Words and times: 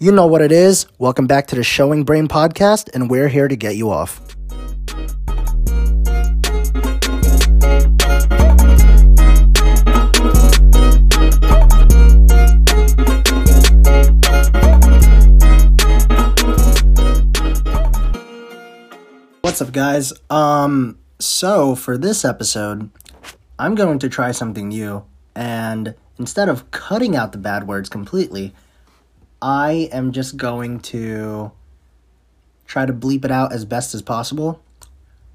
You 0.00 0.12
know 0.12 0.28
what 0.28 0.42
it 0.42 0.52
is. 0.52 0.86
Welcome 0.98 1.26
back 1.26 1.48
to 1.48 1.56
the 1.56 1.64
Showing 1.64 2.04
Brain 2.04 2.28
podcast, 2.28 2.88
and 2.94 3.10
we're 3.10 3.26
here 3.26 3.48
to 3.48 3.56
get 3.56 3.74
you 3.74 3.90
off. 3.90 4.20
What's 19.40 19.60
up, 19.60 19.72
guys? 19.72 20.12
Um, 20.30 20.96
so 21.18 21.74
for 21.74 21.98
this 21.98 22.24
episode, 22.24 22.88
I'm 23.58 23.74
going 23.74 23.98
to 23.98 24.08
try 24.08 24.30
something 24.30 24.68
new, 24.68 25.04
and 25.34 25.96
instead 26.20 26.48
of 26.48 26.70
cutting 26.70 27.16
out 27.16 27.32
the 27.32 27.38
bad 27.38 27.66
words 27.66 27.88
completely, 27.88 28.54
I 29.40 29.88
am 29.92 30.12
just 30.12 30.36
going 30.36 30.80
to 30.80 31.52
try 32.66 32.86
to 32.86 32.92
bleep 32.92 33.24
it 33.24 33.30
out 33.30 33.52
as 33.52 33.64
best 33.64 33.94
as 33.94 34.02
possible. 34.02 34.62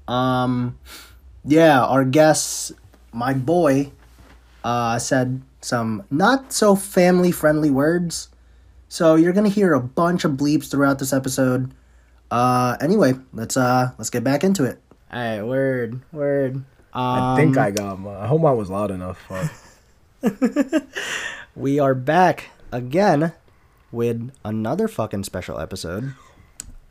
Um, 0.06 0.78
yeah, 1.44 1.84
our 1.84 2.04
guest, 2.04 2.72
my 3.12 3.34
boy, 3.34 3.92
uh, 4.62 4.98
said 4.98 5.42
some 5.60 6.04
not 6.10 6.52
so 6.52 6.76
family 6.76 7.32
friendly 7.32 7.70
words. 7.70 8.28
So 8.88 9.14
you're 9.16 9.32
gonna 9.32 9.48
hear 9.48 9.74
a 9.74 9.80
bunch 9.80 10.24
of 10.24 10.32
bleeps 10.32 10.70
throughout 10.70 10.98
this 10.98 11.12
episode. 11.12 11.72
Uh, 12.30 12.76
anyway, 12.80 13.14
let's 13.32 13.56
uh 13.56 13.90
let's 13.98 14.10
get 14.10 14.24
back 14.24 14.44
into 14.44 14.64
it. 14.64 14.80
All 15.12 15.18
right, 15.18 15.42
word, 15.42 16.00
word. 16.12 16.56
Um, 16.56 16.64
I 16.94 17.36
think 17.36 17.56
I 17.56 17.70
got 17.70 17.98
mine. 17.98 18.16
I 18.16 18.26
hope 18.26 18.42
mine 18.42 18.56
was 18.56 18.70
loud 18.70 18.90
enough. 18.90 19.18
Fuck. 20.22 20.82
we 21.56 21.78
are 21.78 21.94
back 21.94 22.50
again 22.70 23.32
with 23.94 24.30
another 24.44 24.88
fucking 24.88 25.24
special 25.24 25.58
episode. 25.58 26.14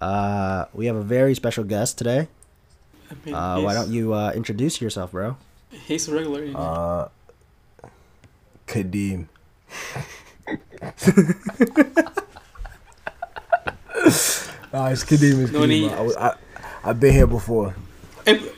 Uh, 0.02 0.66
we 0.74 0.86
have 0.88 0.96
a 0.96 1.04
very 1.04 1.36
special 1.36 1.64
guest 1.64 1.98
today. 1.98 2.28
I 3.12 3.16
mean, 3.26 3.36
Uh, 3.36 3.60
why 3.62 3.74
don't 3.74 3.90
you 3.92 4.14
uh, 4.14 4.32
introduce 4.36 4.82
yourself, 4.82 5.12
bro? 5.12 5.38
He's 5.70 6.08
a 6.08 6.14
regular. 6.16 6.44
You 6.44 6.54
know? 6.54 6.60
Uh, 6.60 7.08
Kadeem. 8.68 9.28
nah, 14.74 14.88
it's 14.90 15.04
Kadeem. 15.04 15.44
It's 15.44 15.52
No 15.52 15.62
Kadeem. 15.62 16.18
I, 16.18 16.28
I, 16.30 16.36
I've 16.84 17.00
been 17.00 17.14
here 17.14 17.28
before. 17.28 17.76
Ev- 18.26 18.56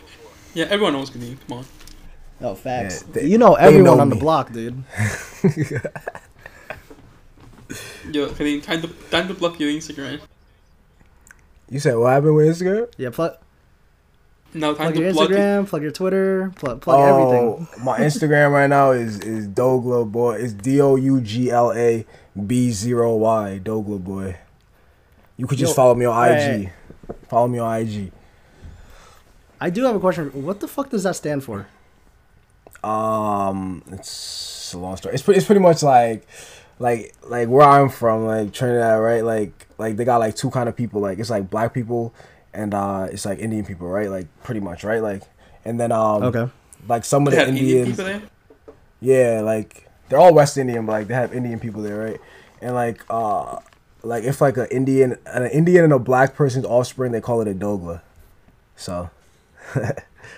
yeah, 0.53 0.65
everyone 0.69 0.93
knows 0.93 1.09
Kadeem. 1.09 1.37
Come 1.47 1.59
on. 1.59 1.65
Oh, 2.41 2.55
facts. 2.55 3.03
Yeah, 3.07 3.13
they- 3.13 3.27
you 3.27 3.37
know 3.37 3.55
everyone 3.55 3.97
know 3.97 4.01
on 4.01 4.09
the 4.09 4.15
block, 4.15 4.51
dude. 4.51 4.83
Yo, 8.11 8.27
Kadeem, 8.29 8.61
time 8.63 8.81
to 8.81 8.87
time 9.09 9.27
to 9.27 9.33
plug 9.33 9.59
your 9.59 9.69
Instagram. 9.69 10.19
You 11.69 11.79
said 11.79 11.95
what 11.97 12.11
happened 12.11 12.35
with 12.35 12.47
Instagram? 12.47 12.91
Yeah, 12.97 13.09
plug, 13.09 13.37
Now 14.53 14.73
time 14.73 14.93
plug 14.93 14.97
your 14.97 15.09
to 15.09 15.13
plug. 15.15 15.31
it. 15.31 15.35
Instagram, 15.35 15.67
plug 15.67 15.81
your 15.81 15.91
Twitter, 15.91 16.51
plug, 16.55 16.81
plug 16.81 16.99
oh, 16.99 17.03
everything. 17.57 17.83
my 17.83 17.99
Instagram 17.99 18.51
right 18.51 18.69
now 18.69 18.91
is 18.91 19.19
is 19.21 19.47
Dogla 19.47 20.09
boy. 20.09 20.35
It's 20.35 20.53
D 20.53 20.79
O 20.81 20.95
U 20.95 21.19
G 21.21 21.49
L 21.51 21.71
A 21.73 22.05
B 22.45 22.71
zero 22.71 23.15
Y 23.15 23.59
Dogla 23.63 24.03
boy. 24.03 24.37
You 25.37 25.47
could 25.47 25.57
just 25.57 25.71
Yo, 25.71 25.75
follow 25.75 25.95
me 25.95 26.05
on 26.05 26.29
IG. 26.29 26.31
right. 26.37 26.71
Follow 27.27 27.47
me 27.47 27.59
on 27.59 27.81
IG. 27.81 28.11
I 29.59 29.69
do 29.69 29.83
have 29.83 29.95
a 29.95 29.99
question. 29.99 30.29
What 30.43 30.59
the 30.59 30.67
fuck 30.67 30.89
does 30.89 31.03
that 31.03 31.15
stand 31.15 31.43
for? 31.43 31.67
Um, 32.83 33.83
it's 33.91 34.73
a 34.73 34.77
long 34.77 34.95
story. 34.97 35.15
It's 35.15 35.23
pretty. 35.23 35.37
It's 35.39 35.45
pretty 35.47 35.61
much 35.61 35.81
like, 35.81 36.27
like, 36.79 37.13
like 37.27 37.47
where 37.47 37.67
I'm 37.67 37.89
from, 37.89 38.25
like 38.25 38.53
Trinidad, 38.53 38.99
right? 39.01 39.23
Like, 39.23 39.67
like 39.77 39.95
they 39.97 40.05
got 40.05 40.17
like 40.17 40.35
two 40.35 40.49
kind 40.49 40.67
of 40.69 40.75
people. 40.75 41.01
Like 41.01 41.19
it's 41.19 41.29
like 41.29 41.49
black 41.49 41.73
people, 41.73 42.13
and 42.53 42.73
uh, 42.73 43.07
it's 43.11 43.25
like 43.25 43.39
Indian 43.39 43.65
people, 43.65 43.87
right? 43.87 44.09
Like 44.09 44.27
pretty 44.43 44.59
much, 44.61 44.83
right? 44.83 45.01
Like, 45.01 45.23
and 45.63 45.79
then 45.79 45.91
um, 45.91 46.23
Okay. 46.23 46.49
like 46.87 47.05
some 47.05 47.25
of 47.27 47.31
They 47.31 47.37
the 47.39 47.45
have 47.45 47.55
Indian 47.55 47.87
Indians, 47.87 48.29
yeah, 49.01 49.41
like 49.43 49.89
they're 50.09 50.19
all 50.19 50.33
West 50.33 50.57
Indian, 50.57 50.85
but 50.85 50.91
like 50.93 51.07
they 51.07 51.13
have 51.13 51.33
Indian 51.33 51.59
people 51.59 51.81
there, 51.81 51.97
right? 51.97 52.19
And 52.61 52.73
like, 52.75 53.03
uh, 53.09 53.59
like 54.03 54.23
if 54.23 54.41
like 54.41 54.57
an 54.57 54.67
Indian, 54.71 55.17
an 55.25 55.45
Indian 55.47 55.83
and 55.85 55.93
a 55.93 55.99
black 55.99 56.35
person's 56.35 56.65
offspring, 56.65 57.11
they 57.11 57.21
call 57.21 57.41
it 57.41 57.47
a 57.47 57.53
Dogla. 57.53 58.01
So, 58.75 59.09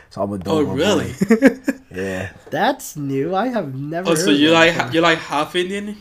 so 0.10 0.22
I'm 0.22 0.32
a 0.34 0.38
Dogla. 0.38 0.48
Oh, 0.48 0.62
really? 0.64 1.14
Yeah. 1.90 2.32
That's 2.52 2.96
new. 2.98 3.34
I 3.34 3.48
have 3.48 3.74
never. 3.74 4.10
oh, 4.10 4.16
heard 4.16 4.20
so 4.26 4.30
you 4.32 4.50
that 4.50 4.54
like 4.54 4.72
before. 4.74 4.86
ha- 4.88 4.92
you 4.94 5.02
like 5.02 5.18
half 5.20 5.56
Indian? 5.56 5.98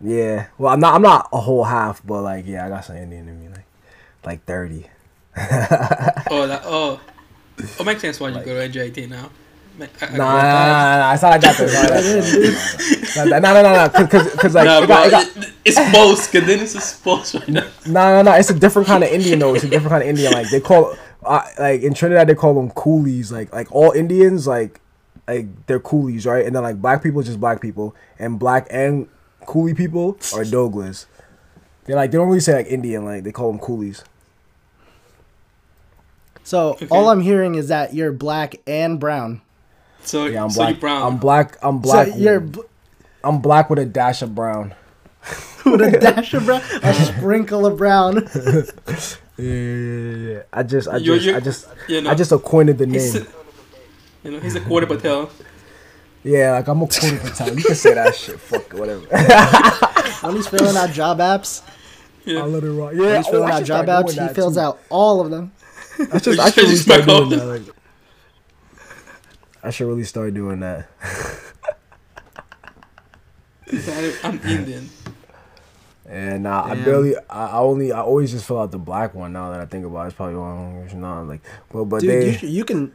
Yeah. 0.00 0.46
Well, 0.58 0.72
I'm 0.72 0.80
not. 0.80 0.94
I'm 0.94 1.02
not 1.02 1.28
a 1.32 1.40
whole 1.40 1.64
half, 1.64 2.04
but 2.06 2.22
like, 2.22 2.46
yeah, 2.46 2.66
I 2.66 2.68
got 2.68 2.84
some 2.84 2.96
Indian 2.96 3.28
in 3.28 3.40
me, 3.40 3.48
like, 3.48 3.64
like 4.24 4.44
thirty. 4.44 4.86
Oh, 6.28 6.46
that 6.46 6.62
oh, 6.64 7.00
oh 7.80 7.84
makes 7.84 8.00
sense 8.00 8.18
why 8.20 8.28
you 8.30 8.44
go 8.44 8.68
to 8.68 8.68
JT 8.68 9.08
now. 9.08 9.30
I- 9.78 9.84
I- 10.00 10.16
Nah, 10.16 10.16
nah, 10.16 10.42
nah, 10.42 10.96
nah, 10.98 11.12
It's 11.12 11.22
not 11.22 11.30
like 11.32 11.40
that. 11.42 11.56
though. 13.16 13.24
Nah, 13.30 13.38
nah, 13.38 13.52
nah, 13.52 13.62
nah, 13.62 13.72
nah, 13.86 14.06
cause, 14.06 14.34
cause, 14.34 14.54
like, 14.54 14.64
Nah, 14.66 14.78
it 14.82 14.86
bro, 14.86 14.96
got, 14.96 15.06
it 15.06 15.10
got, 15.10 15.36
it- 15.44 15.52
it's 15.64 15.76
both. 15.92 16.32
Kadeem 16.32 16.58
is 16.62 16.72
just 16.74 17.02
both 17.04 17.34
right 17.34 17.48
now. 17.48 17.60
nah, 17.86 18.10
nah, 18.12 18.22
nah. 18.22 18.32
It's 18.36 18.50
a 18.50 18.54
different 18.58 18.88
kind 18.88 19.04
of 19.04 19.10
Indian 19.10 19.38
though. 19.38 19.54
It's 19.54 19.64
a 19.64 19.68
different 19.68 19.90
kind 19.90 20.02
of 20.02 20.08
Indian. 20.08 20.32
Like 20.32 20.48
they 20.50 20.60
call, 20.60 20.94
uh, 21.24 21.42
like 21.58 21.82
in 21.82 21.94
Trinidad 21.94 22.26
they 22.28 22.34
call 22.34 22.54
them 22.54 22.70
coolies. 22.70 23.30
Like, 23.32 23.52
like 23.54 23.70
all 23.72 23.92
Indians, 23.92 24.46
like, 24.46 24.80
like 25.28 25.46
they're 25.66 25.80
coolies, 25.80 26.26
right? 26.26 26.44
And 26.46 26.54
then 26.56 26.62
like 26.62 26.80
black 26.80 27.02
people, 27.02 27.22
just 27.22 27.40
black 27.40 27.60
people, 27.60 27.94
and 28.18 28.38
black 28.38 28.66
and 28.70 29.08
coolie 29.46 29.76
people 29.76 30.10
are 30.34 30.44
Doglas. 30.44 31.06
They're 31.84 31.96
like 31.96 32.10
they 32.10 32.18
don't 32.18 32.26
really 32.28 32.40
say 32.40 32.54
like 32.54 32.66
Indian. 32.66 33.04
Like 33.04 33.24
they 33.24 33.32
call 33.32 33.50
them 33.50 33.60
coolies. 33.60 34.02
So 36.44 36.70
Okay. 36.72 36.86
all 36.90 37.08
I'm 37.08 37.20
hearing 37.20 37.54
is 37.56 37.68
that 37.68 37.94
you're 37.94 38.12
black 38.12 38.56
and 38.66 39.00
brown. 39.00 39.40
So 40.02 40.26
Yeah, 40.26 40.44
I'm 40.44 40.50
so 40.50 40.60
black. 40.62 40.74
you 40.74 40.80
brown. 40.80 41.02
I'm 41.12 41.18
black. 41.18 41.56
I'm 41.62 41.78
black. 41.80 42.08
So 42.08 42.16
you're 42.16 42.40
bl- 42.40 42.60
I'm 43.24 43.40
black 43.40 43.68
with 43.70 43.78
a 43.80 43.84
dash 43.84 44.22
of 44.22 44.34
brown. 44.34 44.74
with 45.64 45.80
a 45.82 45.98
dash 45.98 46.32
of 46.34 46.44
brown, 46.44 46.62
a 46.82 46.94
sprinkle 46.94 47.66
of 47.66 47.76
brown. 47.76 48.28
Yeah, 49.38 49.52
yeah, 49.52 49.52
yeah, 49.52 50.32
yeah. 50.32 50.42
I 50.50 50.62
just, 50.62 50.88
I 50.88 50.96
You're- 50.96 51.18
just, 51.18 51.26
you're- 51.26 51.36
I 51.36 51.40
just, 51.40 51.68
you 51.88 52.00
know, 52.00 52.10
I 52.10 52.14
just 52.14 52.32
acquainted 52.32 52.78
the 52.78 52.86
name. 52.86 53.16
a, 53.16 53.26
you 54.24 54.30
know 54.30 54.40
he's 54.40 54.54
a 54.54 54.62
quarter 54.62 54.86
patel. 54.86 55.28
Yeah, 56.26 56.52
like 56.52 56.66
I'm 56.66 56.82
a 56.82 56.86
quarter 56.88 57.18
Patel. 57.18 57.56
You 57.56 57.62
can 57.64 57.74
say 57.76 57.94
that 57.94 58.14
shit. 58.16 58.40
Fuck 58.40 58.74
it, 58.74 58.74
whatever. 58.74 59.06
When 60.26 60.34
he's 60.36 60.48
filling 60.48 60.76
out 60.76 60.90
job 60.90 61.18
apps, 61.18 61.62
Yeah. 62.24 62.40
I 62.40 62.46
let 62.46 62.64
it 62.64 62.70
rock. 62.70 62.92
when 62.92 63.00
Yeah, 63.02 63.18
he's 63.18 63.28
filling 63.28 63.48
oh, 63.48 63.52
out 63.52 63.64
job 63.64 63.86
apps, 63.86 64.28
he 64.28 64.34
fills 64.34 64.54
too. 64.54 64.60
out 64.60 64.80
all 64.88 65.20
of 65.20 65.30
them. 65.30 65.52
I 66.12 66.18
should, 66.18 66.40
I 66.40 66.50
should 66.50 66.64
really 66.64 66.76
start 66.76 67.04
doing 67.06 67.28
that. 67.30 67.44
Like, 67.46 67.62
I 69.62 69.70
should 69.70 69.86
really 69.86 70.04
start 70.04 70.34
doing 70.34 70.60
that. 70.60 70.88
I'm 74.24 74.40
Indian. 74.40 74.88
And 76.08 76.44
nah, 76.44 76.62
I 76.64 76.74
barely, 76.76 77.16
I, 77.28 77.46
I 77.48 77.58
only, 77.58 77.90
I 77.90 78.00
always 78.00 78.30
just 78.30 78.44
fill 78.46 78.60
out 78.60 78.70
the 78.70 78.78
black 78.78 79.12
one. 79.14 79.32
Now 79.32 79.50
that 79.50 79.60
I 79.60 79.66
think 79.66 79.84
about 79.84 80.04
it, 80.04 80.06
it's 80.08 80.16
probably 80.16 80.36
wrong. 80.36 80.88
Not 80.94 81.22
like, 81.22 81.40
but 81.72 81.84
but 81.86 82.00
Dude, 82.00 82.10
they, 82.10 82.26
you, 82.30 82.32
sh- 82.38 82.42
you 82.44 82.64
can, 82.64 82.92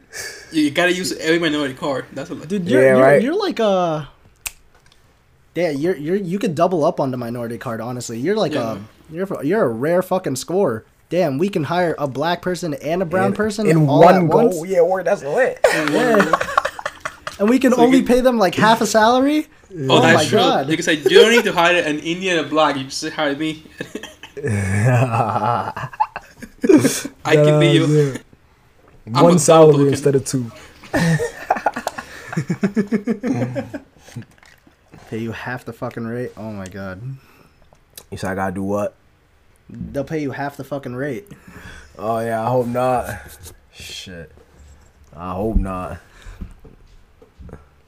You, 0.50 0.62
you 0.62 0.70
gotta 0.70 0.94
use 0.94 1.12
every 1.18 1.38
minority 1.38 1.74
card. 1.74 2.06
That's 2.12 2.30
a 2.30 2.34
dude. 2.36 2.66
You're, 2.68 2.82
Yeah, 2.82 2.94
you're, 2.96 3.02
right. 3.04 3.22
you're 3.22 3.34
like 3.38 3.58
a. 3.60 4.08
Yeah, 5.54 5.68
you're 5.70 5.96
you're 5.96 6.16
you 6.16 6.38
could 6.38 6.54
double 6.54 6.82
up 6.84 6.98
on 7.00 7.10
the 7.10 7.18
minority 7.18 7.58
card. 7.58 7.82
Honestly, 7.82 8.18
you're 8.18 8.36
like 8.36 8.54
Yeah. 8.54 8.78
a 8.78 9.14
you're 9.14 9.44
you're 9.44 9.64
a 9.64 9.68
rare 9.68 10.00
fucking 10.00 10.36
scorer. 10.36 10.86
Damn, 11.10 11.36
we 11.36 11.50
can 11.50 11.64
hire 11.64 11.94
a 11.98 12.08
black 12.08 12.40
person 12.40 12.72
and 12.72 13.02
a 13.02 13.04
brown 13.04 13.26
in- 13.26 13.34
person 13.34 13.66
in 13.66 13.86
all 13.86 14.00
one 14.00 14.14
at 14.24 14.30
go. 14.30 14.36
once, 14.46 14.66
Yeah, 14.66 14.80
word. 14.80 15.04
That's 15.04 15.22
lit. 15.22 15.58
Yeah. 15.64 16.32
and 17.38 17.48
we 17.48 17.58
can 17.58 17.72
So 17.72 17.82
only 17.82 17.98
can- 17.98 18.06
pay 18.08 18.20
them 18.20 18.38
like 18.38 18.54
half 18.54 18.80
a 18.80 18.86
salary. 18.86 19.46
Oh, 19.74 19.98
Oh 19.98 20.02
that's 20.02 20.24
my 20.24 20.28
true. 20.28 20.38
God. 20.38 20.68
You 20.68 20.76
can 20.76 20.84
say 20.84 20.94
you 20.94 21.10
don't 21.10 21.30
need 21.32 21.44
to 21.44 21.52
hire 21.52 21.82
an 21.82 21.98
Indian 22.00 22.38
and 22.38 22.46
a 22.46 22.50
black. 22.50 22.76
You 22.76 22.84
just 22.84 23.08
hire 23.10 23.36
me. 23.36 23.64
I 27.24 27.34
can 27.36 27.60
be 27.60 27.68
you. 27.70 28.16
I'm 29.14 29.24
One 29.24 29.38
salary 29.38 29.88
instead 29.88 30.14
of 30.14 30.24
two. 30.26 30.50
Pay 35.08 35.18
you 35.18 35.32
half 35.32 35.64
the 35.64 35.72
fucking 35.72 36.06
rate. 36.06 36.32
Oh 36.36 36.50
my 36.52 36.66
god. 36.66 37.00
You 38.10 38.18
said 38.18 38.32
I 38.32 38.34
gotta 38.34 38.54
do 38.54 38.62
what? 38.62 38.94
They'll 39.68 40.04
pay 40.04 40.20
you 40.20 40.32
half 40.32 40.56
the 40.56 40.64
fucking 40.64 40.94
rate. 40.94 41.28
Oh 41.98 42.20
yeah, 42.20 42.42
I 42.42 42.48
hope 42.50 42.66
not. 42.66 43.20
Shit. 43.72 44.30
I 45.14 45.32
hope 45.34 45.56
not. 45.56 45.98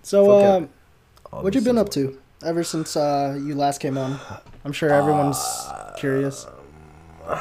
So, 0.04 0.26
Fuck 0.26 0.62
um, 1.32 1.42
what 1.42 1.54
you 1.54 1.60
been 1.62 1.78
up 1.78 1.88
to 1.90 2.18
ever 2.44 2.62
since 2.62 2.94
uh, 2.96 3.38
you 3.42 3.54
last 3.54 3.80
came 3.80 3.96
on? 3.98 4.20
I'm 4.64 4.72
sure 4.72 4.90
everyone's 4.90 5.42
curious. 5.98 6.46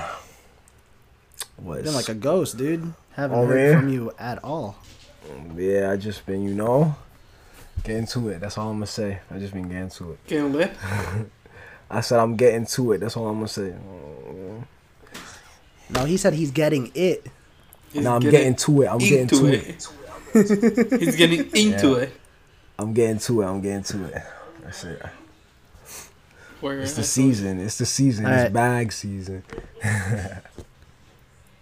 What 1.58 1.84
Been 1.84 1.94
like 1.94 2.10
a 2.10 2.14
ghost, 2.16 2.58
dude. 2.58 2.94
Haven't 3.14 3.38
Oh, 3.38 3.46
heard 3.46 3.72
man. 3.72 3.80
from 3.82 3.90
you 3.90 4.12
at 4.20 4.44
all. 4.44 4.76
Yeah, 5.56 5.92
I 5.92 5.98
just 5.98 6.26
been, 6.26 6.44
you 6.44 6.54
know, 6.54 6.96
getting 7.84 8.06
to 8.08 8.30
it. 8.30 8.40
That's 8.42 8.58
all 8.58 8.70
I'm 8.70 8.78
gonna 8.78 8.88
say. 8.88 9.20
I 9.32 9.38
just 9.40 9.54
been 9.54 9.70
getting 9.70 9.90
to 9.90 10.14
it. 10.14 10.28
Getting 10.28 10.52
lit. 10.52 10.72
I 11.90 12.02
said 12.02 12.20
I'm 12.20 12.36
getting 12.36 12.66
to 12.66 12.92
it. 12.94 12.98
That's 12.98 13.16
all 13.16 13.28
I'm 13.28 13.36
gonna 13.36 13.48
say. 13.48 13.74
No, 15.90 16.04
he 16.06 16.18
said 16.18 16.34
he's 16.34 16.52
getting 16.52 16.92
it. 16.96 17.28
He's 17.94 18.04
No, 18.04 18.16
I'm 18.16 18.22
getting 18.22 18.56
to 18.56 18.82
it. 18.82 18.88
I'm 18.88 18.98
getting 18.98 19.28
to 19.28 19.46
it. 19.46 19.88
it. 20.34 21.00
He's 21.00 21.16
getting 21.16 21.40
into 21.54 21.90
Yeah. 21.92 21.96
it. 21.98 22.12
I'm 22.84 22.94
getting 22.94 23.20
to 23.20 23.42
it. 23.42 23.46
I'm 23.46 23.62
getting 23.62 23.84
to 23.84 24.06
it. 24.06 24.24
That's 24.62 24.84
it. 24.84 25.02
Where 26.60 26.80
It's 26.80 26.94
the 26.94 27.04
season. 27.04 27.60
It's 27.60 27.78
the 27.78 27.86
season. 27.86 28.26
Alright. 28.26 28.46
It's 28.46 28.54
bag 28.54 28.92
season. 28.92 29.44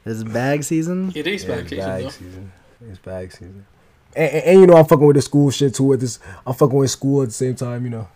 It's 0.03 0.23
bag 0.23 0.63
season. 0.63 1.11
It 1.13 1.27
is 1.27 1.43
Yeah, 1.43 1.55
back 1.57 1.69
season, 1.69 1.77
bag 1.77 2.03
though. 2.03 2.09
season. 2.09 2.51
It's 2.89 2.97
bag 2.97 3.31
season. 3.31 3.65
And, 4.15 4.31
and, 4.31 4.43
and 4.45 4.59
you 4.61 4.65
know 4.65 4.73
I'm 4.77 4.85
fucking 4.85 5.05
with 5.05 5.15
the 5.15 5.21
school 5.21 5.51
shit 5.51 5.75
too. 5.75 5.83
With 5.83 6.01
this, 6.01 6.17
I'm 6.43 6.55
fucking 6.55 6.75
with 6.75 6.89
school 6.89 7.21
at 7.21 7.27
the 7.27 7.33
same 7.35 7.53
time. 7.55 7.83
You 7.83 7.91
know. 7.91 8.07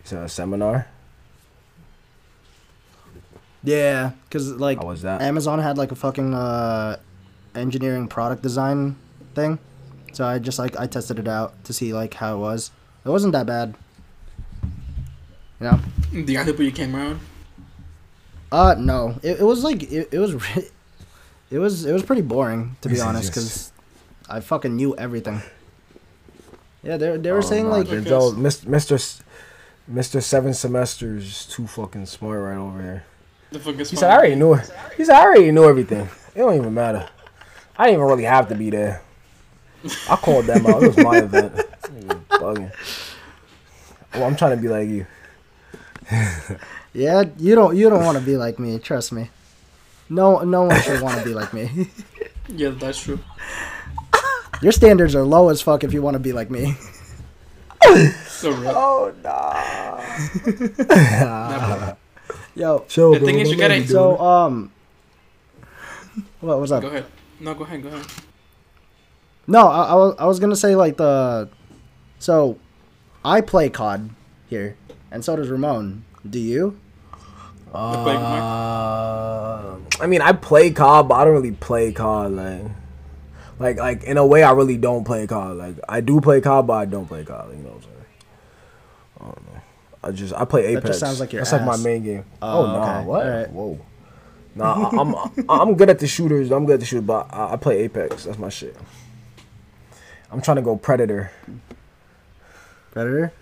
It's 0.00 0.10
a 0.10 0.28
seminar. 0.28 0.88
Yeah, 3.62 4.10
because 4.24 4.50
like 4.50 4.78
How 4.78 4.88
was 4.88 5.02
that? 5.02 5.22
Amazon 5.22 5.60
had 5.60 5.78
like 5.78 5.92
a 5.92 5.94
fucking 5.94 6.34
uh, 6.34 6.96
engineering 7.54 8.08
product 8.08 8.42
design 8.42 8.96
thing, 9.36 9.60
so 10.12 10.24
I 10.26 10.38
just 10.38 10.58
like 10.58 10.78
I 10.78 10.86
tested 10.86 11.18
it 11.18 11.28
out 11.28 11.62
to 11.64 11.72
see 11.72 11.92
like 11.92 12.14
how 12.14 12.36
it 12.36 12.38
was. 12.38 12.70
It 13.04 13.08
wasn't 13.08 13.32
that 13.32 13.46
bad. 13.46 13.74
You 15.60 15.70
know? 15.70 15.80
Do 16.12 16.18
you 16.32 16.38
have 16.38 16.46
to 16.46 16.52
put 16.54 16.62
your 16.62 16.72
camera 16.72 17.02
on? 17.10 17.20
Uh, 18.50 18.74
no. 18.78 19.18
It, 19.22 19.40
it 19.40 19.44
was 19.44 19.64
like 19.64 19.82
it, 19.84 20.08
it 20.12 20.18
was 20.18 20.34
re- 20.34 20.68
it 21.50 21.58
was 21.58 21.84
it 21.86 21.92
was 21.92 22.02
pretty 22.02 22.22
boring 22.22 22.76
to 22.80 22.88
be 22.88 22.96
Yes, 22.96 23.04
honest 23.04 23.24
yes. 23.28 23.34
because 23.34 23.72
I 24.28 24.40
fucking 24.40 24.74
knew 24.76 24.96
everything. 24.96 25.40
Yeah, 26.82 26.96
they 26.96 27.16
they 27.16 27.30
were 27.32 27.38
Oh, 27.38 27.42
saying 27.42 27.64
nah, 27.64 27.76
like 27.76 27.86
Okay. 27.86 27.96
Denzel, 28.08 28.36
Mis- 28.36 28.64
Mr. 28.64 29.22
Mr. 29.90 30.22
Seven 30.22 30.52
Semesters 30.54 31.24
is 31.24 31.46
too 31.46 31.66
fucking 31.66 32.06
smart 32.06 32.40
right 32.42 32.56
over 32.56 32.80
here. 32.82 33.04
The 33.50 33.58
fuck 33.58 33.78
is 33.78 33.90
He 33.90 33.96
said 33.96 34.10
I 34.10 34.16
already 34.16 34.34
knew 34.36 34.54
it. 34.54 34.70
He 34.96 35.04
said 35.04 35.16
I 35.16 35.22
already 35.22 35.50
knew 35.52 35.64
everything. 35.64 36.08
It 36.34 36.38
don't 36.38 36.56
even 36.56 36.72
matter. 36.74 37.08
I 37.76 37.84
didn't 37.86 37.98
even 37.98 38.06
really 38.08 38.24
have 38.24 38.48
to 38.48 38.54
be 38.54 38.70
there. 38.70 39.02
I 40.10 40.16
called 40.16 40.46
them 40.46 40.66
out. 40.66 40.82
It 40.82 40.88
was 40.88 40.96
my 40.98 41.18
event. 41.18 41.54
Nigga 41.54 42.20
Bugging. 42.30 42.72
Well, 44.14 44.24
I'm 44.24 44.36
trying 44.36 44.56
to 44.56 44.62
be 44.62 44.68
like 44.68 44.88
you. 44.88 45.06
yeah 46.94 47.24
you 47.38 47.54
don't 47.54 47.74
you 47.76 47.88
don't 47.88 48.04
want 48.04 48.18
to 48.18 48.24
be 48.24 48.36
like 48.36 48.58
me 48.58 48.78
trust 48.78 49.12
me. 49.12 49.30
No 50.10 50.40
no 50.40 50.64
one 50.64 50.80
should 50.82 51.00
want 51.00 51.18
to 51.18 51.24
be 51.24 51.34
like 51.34 51.52
me. 51.54 51.88
Yeah, 52.48 52.70
that's 52.70 53.00
true. 53.00 53.20
Your 54.62 54.72
standards 54.72 55.14
are 55.14 55.22
low 55.22 55.48
as 55.48 55.62
fuck 55.62 55.84
if 55.84 55.92
you 55.94 56.02
want 56.02 56.14
to 56.16 56.18
be 56.18 56.32
like 56.32 56.50
me. 56.50 56.74
So 58.26 58.50
real. 58.50 58.72
Oh 58.74 59.14
nah. 59.22 60.02
Nah. 61.24 61.94
Yo, 62.54 62.84
Chill, 62.88 63.12
The 63.12 63.18
bro. 63.20 63.26
thing 63.26 63.38
is, 63.38 63.50
you 63.50 63.56
gotta- 63.56 63.74
let 63.74 63.80
me 63.82 63.86
do 63.86 63.92
so 63.92 64.18
um, 64.20 64.72
what 66.40 66.60
was 66.60 66.72
up? 66.72 66.82
Go 66.82 66.88
ahead. 66.88 67.06
No, 67.40 67.54
go 67.54 67.64
ahead. 67.64 67.82
Go 67.82 67.88
ahead. 67.88 68.06
No, 69.46 69.66
I, 69.68 69.84
I 69.84 69.94
was 69.94 70.14
I 70.18 70.26
was 70.26 70.40
gonna 70.40 70.56
say 70.56 70.76
like 70.76 70.96
the, 70.96 71.48
so, 72.18 72.58
I 73.24 73.40
play 73.40 73.68
COD 73.68 74.10
here, 74.48 74.76
and 75.10 75.24
so 75.24 75.36
does 75.36 75.48
Ramon. 75.48 76.04
Do 76.28 76.38
you? 76.38 76.78
Uh, 77.74 79.76
I 80.00 80.06
mean, 80.06 80.20
I 80.20 80.32
play 80.32 80.70
COD, 80.70 81.08
but 81.08 81.14
I 81.14 81.24
don't 81.24 81.34
really 81.34 81.52
play 81.52 81.92
COD. 81.92 82.32
Like, 82.32 82.62
like, 83.58 83.76
like 83.78 84.04
in 84.04 84.16
a 84.18 84.26
way, 84.26 84.42
I 84.42 84.52
really 84.52 84.76
don't 84.76 85.04
play 85.04 85.26
COD. 85.26 85.56
Like, 85.56 85.76
I 85.88 86.00
do 86.00 86.20
play 86.20 86.40
COD, 86.40 86.66
but 86.66 86.72
I 86.74 86.84
don't 86.84 87.06
play 87.06 87.24
COD. 87.24 87.56
You 87.56 87.62
know 87.62 87.70
what 87.70 87.76
I'm 87.76 87.82
saying? 87.82 87.94
I 89.20 89.24
don't 89.24 89.46
know. 89.54 89.60
I 90.04 90.10
just 90.10 90.34
I 90.34 90.44
play 90.44 90.62
That 90.62 90.70
Apex. 90.78 90.86
just 90.86 91.00
sounds 91.00 91.20
like 91.20 91.32
your 91.32 91.42
That's 91.42 91.52
like 91.52 91.64
my 91.64 91.76
main 91.76 92.02
game. 92.04 92.24
Oh, 92.40 92.66
no! 92.66 92.72
nah, 92.72 92.98
okay. 92.98 93.06
what? 93.06 93.26
Alright. 93.26 93.50
Whoa. 93.50 93.78
Nah, 94.54 94.90
I- 94.90 95.00
I'm 95.00 95.14
I'm 95.48 95.74
good 95.76 95.90
at 95.90 95.98
the 95.98 96.06
shooters. 96.06 96.50
I'm 96.50 96.66
good 96.66 96.74
at 96.74 96.80
the 96.80 96.86
shooters, 96.86 97.06
but 97.06 97.32
I, 97.32 97.54
I 97.54 97.56
play 97.56 97.82
Apex. 97.84 98.24
That's 98.24 98.38
my 98.38 98.48
shit. 98.48 98.76
I'm 100.32 100.40
trying 100.40 100.56
to 100.56 100.62
go 100.62 100.76
Predator. 100.76 101.30
Predator. 102.90 103.32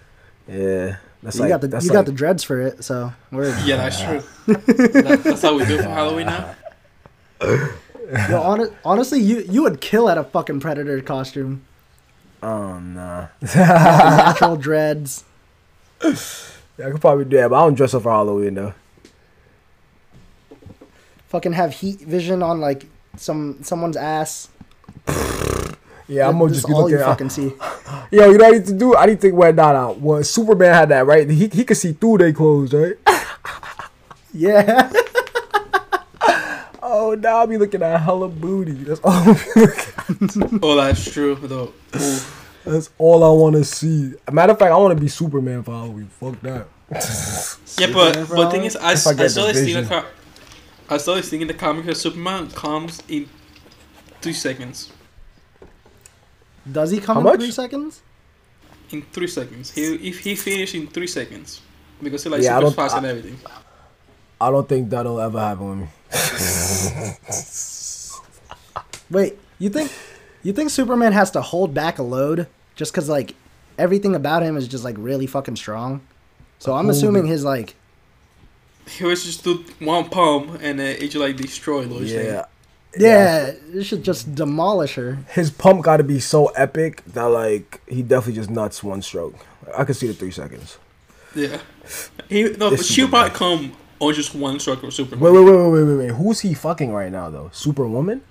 Yeah, 0.48 0.96
that's 1.22 1.36
you 1.36 1.42
like 1.42 1.50
got 1.50 1.60
the 1.60 1.68
that's 1.68 1.84
you 1.84 1.90
like, 1.90 1.98
got 1.98 2.06
the 2.06 2.12
dreads 2.12 2.42
for 2.42 2.60
it, 2.60 2.82
so 2.84 3.12
we're 3.30 3.56
Yeah, 3.64 3.76
that's 3.76 4.02
true. 4.02 4.22
That- 4.54 5.20
that's 5.24 5.42
how 5.42 5.56
we 5.56 5.64
do 5.64 5.76
for 5.78 5.84
Halloween 5.84 6.26
now. 6.26 6.54
Yo, 7.40 8.42
hon- 8.42 8.74
honestly, 8.84 9.20
you 9.20 9.40
you 9.48 9.62
would 9.62 9.80
kill 9.80 10.08
at 10.08 10.18
a 10.18 10.24
fucking 10.24 10.58
Predator 10.60 11.00
costume. 11.00 11.62
Oh 12.42 12.78
nah. 12.80 13.28
Natural 13.54 14.56
dreads. 14.56 15.24
Yeah, 16.02 16.88
I 16.88 16.90
could 16.90 17.00
probably 17.00 17.26
do 17.26 17.36
that, 17.36 17.50
but 17.50 17.56
I 17.56 17.64
don't 17.66 17.74
dress 17.74 17.94
up 17.94 18.02
for 18.02 18.10
Halloween 18.10 18.54
though. 18.54 18.74
Fucking 21.28 21.52
have 21.52 21.74
heat 21.74 22.00
vision 22.00 22.42
on 22.42 22.60
like 22.60 22.86
some 23.16 23.62
someone's 23.62 23.96
ass. 23.96 24.48
Yeah, 26.10 26.28
I'm 26.28 26.38
gonna 26.38 26.48
just 26.52 26.60
is 26.60 26.66
be 26.66 26.72
all 26.72 26.82
looking. 26.82 26.96
you 26.98 27.02
at- 27.04 27.06
fucking 27.06 27.30
see. 27.30 27.52
Yo, 28.10 28.30
you 28.30 28.38
know 28.38 28.44
what 28.44 28.54
I 28.54 28.58
need 28.58 28.66
to 28.66 28.72
do? 28.72 28.96
I 28.96 29.06
need 29.06 29.20
to 29.20 29.30
wear 29.30 29.52
that 29.52 29.76
out. 29.76 30.00
Well, 30.00 30.22
Superman 30.24 30.74
had 30.74 30.88
that, 30.88 31.06
right? 31.06 31.28
He 31.30 31.46
he 31.48 31.64
could 31.64 31.76
see 31.76 31.92
through 31.92 32.18
their 32.18 32.32
clothes, 32.32 32.74
right? 32.74 32.96
Yeah. 34.32 34.90
Oh, 36.82 37.14
now 37.14 37.36
I'll 37.38 37.46
be 37.46 37.56
looking 37.56 37.82
at 37.82 38.00
hella 38.00 38.28
booty. 38.28 38.72
That's 38.72 39.00
all. 39.04 39.12
I'll 39.12 39.34
be 39.34 39.40
looking- 39.60 40.58
Oh, 40.62 40.74
that's 40.76 41.08
true 41.12 41.36
though. 41.36 41.72
Ooh. 41.96 42.18
That's 42.64 42.90
all 42.98 43.22
I 43.22 43.30
want 43.40 43.54
to 43.56 43.64
see. 43.64 44.14
Matter 44.30 44.52
of 44.52 44.58
fact, 44.58 44.72
I 44.72 44.76
want 44.76 44.96
to 44.96 45.00
be 45.00 45.08
Superman 45.08 45.62
for 45.62 45.70
Halloween. 45.72 46.08
Fuck 46.08 46.40
that. 46.40 46.66
Yeah, 46.90 47.92
but 47.92 48.16
Superman, 48.16 48.26
but 48.28 48.44
the 48.44 48.50
thing 48.50 48.64
is, 48.64 48.76
I, 48.76 48.88
I 48.88 48.90
I 48.92 48.94
saw 48.96 49.12
the 49.12 49.52
this 49.52 49.64
thing. 49.64 49.76
in 49.76 49.84
the 49.84 49.88
co- 49.88 50.04
I 50.88 50.96
saw 50.96 51.14
this 51.14 51.28
thing 51.30 51.42
in 51.42 51.48
the 51.48 51.54
comic 51.54 51.86
that 51.86 51.96
Superman 51.96 52.50
comes 52.50 53.00
in 53.08 53.28
three 54.20 54.32
seconds. 54.32 54.92
Does 56.70 56.90
he 56.90 57.00
come 57.00 57.14
How 57.16 57.20
in 57.20 57.24
much? 57.26 57.40
three 57.40 57.50
seconds? 57.50 58.02
In 58.90 59.02
three 59.12 59.28
seconds, 59.28 59.70
he 59.70 59.82
if 60.08 60.18
he 60.20 60.34
finish 60.34 60.74
in 60.74 60.86
three 60.88 61.06
seconds 61.06 61.60
because 62.02 62.24
he 62.24 62.30
like 62.30 62.42
Yeah, 62.42 62.58
super 62.58 62.72
fast 62.72 62.94
I- 62.94 62.98
and 62.98 63.06
everything. 63.06 63.38
I 64.40 64.50
don't 64.50 64.68
think 64.68 64.90
that'll 64.90 65.20
ever 65.20 65.38
happen 65.38 65.68
with 65.68 65.78
me. 65.80 65.88
Wait, 69.10 69.38
you 69.58 69.68
think 69.70 69.90
you 70.42 70.52
think 70.52 70.70
Superman 70.70 71.12
has 71.12 71.30
to 71.32 71.42
hold 71.42 71.74
back 71.74 71.98
a 71.98 72.02
load 72.02 72.46
just 72.76 72.92
because 72.92 73.08
like 73.08 73.34
everything 73.78 74.14
about 74.14 74.42
him 74.42 74.56
is 74.56 74.68
just 74.68 74.84
like 74.84 74.96
really 74.98 75.26
fucking 75.26 75.56
strong? 75.56 76.00
So 76.58 76.72
I'm 76.72 76.84
Hold 76.86 76.96
assuming 76.96 77.26
it. 77.26 77.30
his 77.30 77.44
like 77.44 77.74
He 78.86 79.04
was 79.04 79.24
just 79.24 79.44
do 79.44 79.64
one 79.78 80.08
pump 80.08 80.58
and 80.62 80.80
uh, 80.80 80.84
it 80.84 81.00
just 81.08 81.16
like 81.16 81.36
destroyed 81.36 81.90
those 81.90 82.10
Yeah. 82.12 82.46
Yeah, 82.98 83.52
it 83.72 83.84
should 83.84 84.02
just 84.02 84.34
demolish 84.34 84.94
her. 84.96 85.18
His 85.30 85.50
pump 85.50 85.82
got 85.84 85.98
to 85.98 86.04
be 86.04 86.20
so 86.20 86.46
epic 86.48 87.04
that 87.06 87.24
like 87.24 87.80
he 87.86 88.02
definitely 88.02 88.34
just 88.34 88.50
nuts 88.50 88.82
one 88.82 89.02
stroke. 89.02 89.34
I 89.76 89.84
could 89.84 89.96
see 89.96 90.06
the 90.06 90.14
three 90.14 90.30
seconds. 90.32 90.78
Yeah. 91.34 91.60
He 92.28 92.44
no, 92.44 92.70
This 92.70 92.80
but 92.80 92.86
she'll 92.86 93.08
probably 93.08 93.30
come 93.30 93.72
on 93.98 94.14
just 94.14 94.34
one 94.36 94.60
stroke 94.60 94.84
of 94.84 94.94
Superman. 94.94 95.20
Wait, 95.20 95.32
wait, 95.32 95.44
wait, 95.44 95.56
wait, 95.56 95.70
wait, 95.70 95.82
wait, 95.82 95.96
wait. 95.96 96.14
Who's 96.14 96.40
he 96.40 96.54
fucking 96.54 96.92
right 96.92 97.10
now 97.10 97.28
though? 97.28 97.50
Superwoman? 97.52 98.22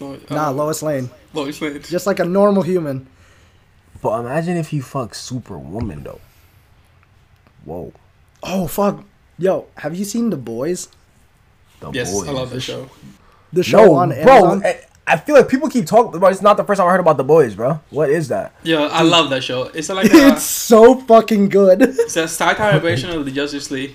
No, 0.00 0.18
Nah, 0.28 0.48
uh, 0.48 0.52
Lois 0.52 0.82
Lane, 0.82 1.08
Lois 1.32 1.60
Lane. 1.62 1.80
just 1.88 2.06
like 2.06 2.18
a 2.18 2.24
normal 2.24 2.62
human. 2.62 3.06
But 4.02 4.20
imagine 4.20 4.58
if 4.58 4.68
he 4.68 4.80
fucks 4.80 5.14
Superwoman 5.14 6.02
though. 6.02 6.20
Whoa. 7.64 7.92
Oh 8.42 8.66
fuck, 8.66 9.04
yo, 9.38 9.66
have 9.78 9.96
you 9.96 10.04
seen 10.04 10.28
The 10.28 10.36
Boys? 10.36 10.88
The 11.80 11.86
Boys. 11.86 11.94
Yes, 11.94 12.12
boys. 12.12 12.28
I 12.28 12.32
love 12.32 12.50
that 12.50 12.60
show. 12.60 12.90
The 13.54 13.62
show 13.62 13.84
No, 13.86 13.94
on 13.94 14.08
bro. 14.10 14.18
Amazon. 14.18 14.62
I, 14.64 14.80
I 15.06 15.16
feel 15.18 15.34
like 15.36 15.48
people 15.48 15.68
keep 15.68 15.86
talking, 15.86 16.18
but 16.20 16.32
it's 16.32 16.42
not 16.42 16.56
the 16.56 16.64
first 16.64 16.78
time 16.78 16.88
I 16.88 16.90
heard 16.92 17.00
about 17.00 17.16
the 17.18 17.24
boys, 17.24 17.54
bro. 17.54 17.80
What 17.90 18.10
is 18.10 18.28
that? 18.28 18.54
Yeah, 18.62 18.82
I 18.90 19.02
love 19.02 19.30
that 19.30 19.42
show. 19.44 19.64
It's 19.74 19.88
like 19.88 20.06
a, 20.12 20.28
it's 20.28 20.42
so 20.42 20.94
fucking 20.96 21.48
good. 21.50 21.80
it's 21.82 22.16
a 22.16 22.26
satire 22.28 22.78
version 22.88 23.10
of 23.10 23.24
the 23.24 23.30
Justice 23.30 23.70
League. 23.70 23.94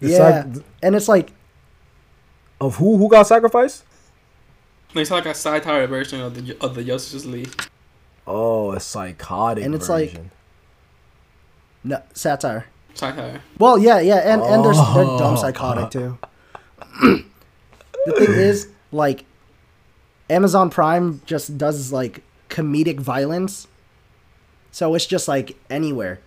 The 0.00 0.08
yeah, 0.10 0.16
sac- 0.42 0.62
and 0.82 0.94
it's 0.96 1.08
like 1.08 1.32
of 2.60 2.76
who? 2.76 2.96
Who 2.96 3.08
got 3.08 3.26
sacrificed? 3.26 3.84
It's 4.94 5.10
like 5.10 5.26
a 5.26 5.34
satire 5.34 5.86
version 5.88 6.20
of 6.20 6.34
the 6.34 6.56
of 6.60 6.74
the 6.76 6.84
Justice 6.84 7.24
League. 7.24 7.52
Oh, 8.26 8.72
a 8.72 8.80
psychotic 8.80 9.64
And 9.64 9.74
it's 9.74 9.88
like- 9.88 10.16
no, 11.82 12.00
satire. 12.14 12.66
Satire. 12.94 13.42
Well, 13.58 13.76
yeah, 13.78 13.98
yeah, 14.00 14.16
and 14.32 14.40
and 14.40 14.64
they're 14.64 14.72
they're 14.72 15.04
Oh. 15.04 15.18
dumb 15.18 15.36
psychotic 15.36 15.90
too. 15.90 16.18
the 18.06 18.12
thing 18.12 18.30
is, 18.34 18.68
like, 18.92 19.24
Amazon 20.30 20.70
Prime 20.70 21.20
just 21.26 21.58
does 21.58 21.92
like 21.92 22.22
comedic 22.48 22.98
violence, 23.00 23.66
so 24.72 24.94
it's 24.94 25.06
just 25.06 25.28
like 25.28 25.56
anywhere. 25.68 26.20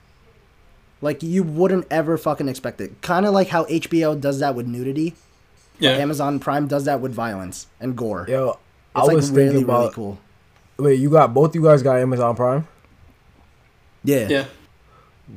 Like 1.02 1.22
you 1.24 1.44
wouldn't 1.44 1.86
ever 1.92 2.18
fucking 2.18 2.48
expect 2.50 2.82
it. 2.82 3.02
Kind 3.02 3.26
of 3.26 3.34
like 3.34 3.48
how 3.50 3.66
HBO 3.66 4.20
does 4.20 4.40
that 4.40 4.56
with 4.56 4.66
nudity. 4.68 5.16
Yeah. 5.80 5.92
Amazon 5.92 6.40
Prime 6.40 6.68
does 6.68 6.86
that 6.86 7.02
with 7.02 7.14
violence 7.14 7.68
and 7.80 7.96
gore. 7.96 8.26
Yo, 8.28 8.50
it's 8.50 8.58
I 8.96 9.02
like 9.04 9.16
was 9.16 9.30
really 9.32 9.48
thinking 9.50 9.64
about. 9.66 9.80
really 9.82 9.94
cool. 9.94 10.18
Wait, 10.78 11.00
you 11.00 11.10
got 11.10 11.34
both 11.34 11.54
you 11.56 11.64
guys 11.64 11.84
got 11.84 11.98
Amazon 11.98 12.36
Prime? 12.36 12.68
Yeah. 14.04 14.28
Yeah. 14.28 14.46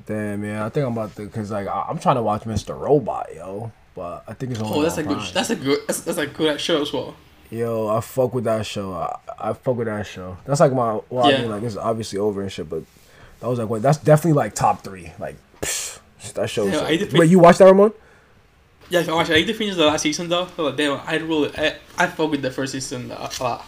Damn, 0.07 0.43
man. 0.43 0.63
I 0.63 0.69
think 0.69 0.87
I'm 0.87 0.93
about 0.93 1.15
to, 1.17 1.27
cause 1.29 1.51
like 1.51 1.67
I- 1.67 1.87
I'm 1.89 1.99
trying 1.99 2.17
to 2.17 2.23
watch 2.23 2.43
Mr. 2.45 2.79
Robot, 2.79 3.29
yo. 3.35 3.73
But 3.95 4.25
I 4.29 4.35
think 4.35 4.53
it's 4.53 4.61
only 4.61 4.79
Oh, 4.79 4.83
that's 4.83 4.99
a 4.99 5.03
good. 5.03 5.21
That's 5.35 5.51
a 5.51 5.57
good. 5.57 5.79
That's, 5.87 6.01
that's 6.01 6.19
a 6.19 6.27
good 6.27 6.61
show 6.61 6.81
as 6.83 6.93
well. 6.93 7.15
Yo, 7.51 7.89
I 7.89 8.01
fuck 8.01 8.33
with 8.33 8.45
that 8.45 8.65
show. 8.65 8.93
I, 8.93 9.19
I 9.39 9.53
fuck 9.53 9.77
with 9.77 9.87
that 9.89 10.07
show. 10.07 10.37
That's 10.45 10.61
like 10.61 10.73
my. 10.73 11.01
Well, 11.11 11.25
I 11.25 11.31
Yeah. 11.31 11.41
mean, 11.41 11.51
like 11.51 11.63
it's 11.65 11.77
obviously 11.77 12.19
over 12.19 12.41
and 12.43 12.51
shit, 12.53 12.69
but 12.71 12.85
that 13.41 13.49
was 13.49 13.59
like 13.59 13.69
what? 13.69 13.83
That's 13.83 13.99
definitely 13.99 14.35
like 14.35 14.55
top 14.55 14.85
three. 14.85 15.13
Like 15.19 15.37
psh, 15.61 15.99
that 16.35 16.49
show. 16.49 16.67
Yeah, 16.67 16.83
I 16.83 16.97
did 16.97 17.13
Wait, 17.13 17.29
you 17.29 17.41
watched 17.41 17.59
that, 17.59 17.65
Ramon? 17.65 17.93
Yeah, 18.89 19.05
I 19.09 19.13
watch, 19.13 19.31
I 19.31 19.43
to 19.43 19.55
finish 19.55 19.77
the 19.77 19.87
last 19.87 20.03
season 20.03 20.29
though. 20.29 20.47
So 20.57 20.65
like, 20.65 20.77
damn, 20.77 21.01
I 21.07 21.17
really, 21.17 21.51
I, 21.57 21.77
I 21.99 22.07
fuck 22.07 22.31
with 22.31 22.43
the 22.43 22.51
first 22.51 22.73
season 22.73 23.11
a 23.11 23.31
lot. 23.41 23.65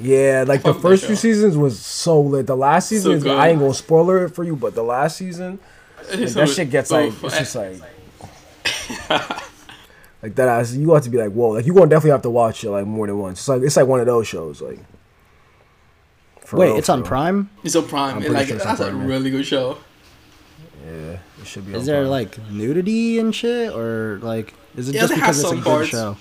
Yeah, 0.00 0.44
like 0.48 0.62
the 0.62 0.74
first 0.74 1.04
few 1.04 1.14
seasons 1.16 1.56
was 1.56 1.78
so 1.78 2.20
lit. 2.20 2.46
The 2.46 2.56
last 2.56 2.88
season 2.88 3.20
So 3.20 3.26
is. 3.32 3.38
I 3.38 3.48
ain't 3.50 3.60
gonna 3.60 3.74
spoiler 3.74 4.24
it 4.24 4.30
for 4.30 4.44
you, 4.44 4.56
but 4.56 4.74
the 4.74 4.82
last 4.82 5.18
season 5.18 5.58
like, 6.08 6.18
It's 6.20 6.34
that 6.34 6.48
shit 6.48 6.70
gets 6.70 6.88
so 6.88 7.04
like 7.04 7.12
it's 7.22 7.38
just 7.38 7.54
like 7.56 7.80
like 10.22 10.34
that. 10.36 10.48
Ass, 10.48 10.74
you 10.74 10.92
have 10.94 11.02
to 11.04 11.10
be 11.10 11.18
like 11.18 11.32
whoa, 11.32 11.50
like 11.50 11.66
you 11.66 11.72
gonna 11.74 11.86
definitely 11.86 12.10
have 12.12 12.22
to 12.22 12.30
watch 12.30 12.64
it 12.64 12.70
like 12.70 12.86
more 12.86 13.06
than 13.06 13.18
once. 13.18 13.38
It's 13.40 13.48
like 13.48 13.62
it's 13.62 13.76
like 13.76 13.86
one 13.86 14.00
of 14.00 14.06
those 14.06 14.26
shows 14.26 14.60
like. 14.62 14.78
For 16.44 16.56
Wait, 16.56 16.66
real, 16.66 16.76
it's 16.78 16.86
for 16.86 16.92
on 16.94 16.98
real. 17.00 17.08
Prime. 17.08 17.50
It's 17.62 17.76
on 17.76 17.86
Prime. 17.86 18.16
I'm 18.18 18.24
and 18.24 18.34
like 18.34 18.48
sure 18.48 18.56
it's 18.56 18.64
on 18.66 18.70
that's 18.76 18.80
a 18.80 18.90
Prime, 18.90 19.00
yeah. 19.02 19.06
really 19.06 19.30
good 19.30 19.46
show. 19.46 19.78
Yeah, 20.84 21.18
it 21.40 21.46
should 21.46 21.66
be. 21.66 21.72
Is 21.74 21.80
on 21.80 21.86
there 21.86 22.00
Prime. 22.02 22.10
like 22.10 22.50
nudity 22.50 23.18
and 23.18 23.34
shit, 23.34 23.72
or 23.74 24.18
like 24.22 24.54
is 24.76 24.88
it 24.88 24.94
Yeah, 24.96 25.02
just 25.02 25.10
they 25.14 25.20
because 25.20 25.38
it's 25.38 25.46
a 25.46 25.48
some 25.50 25.56
good 25.60 25.64
parts. 25.64 25.88
show? 25.88 26.16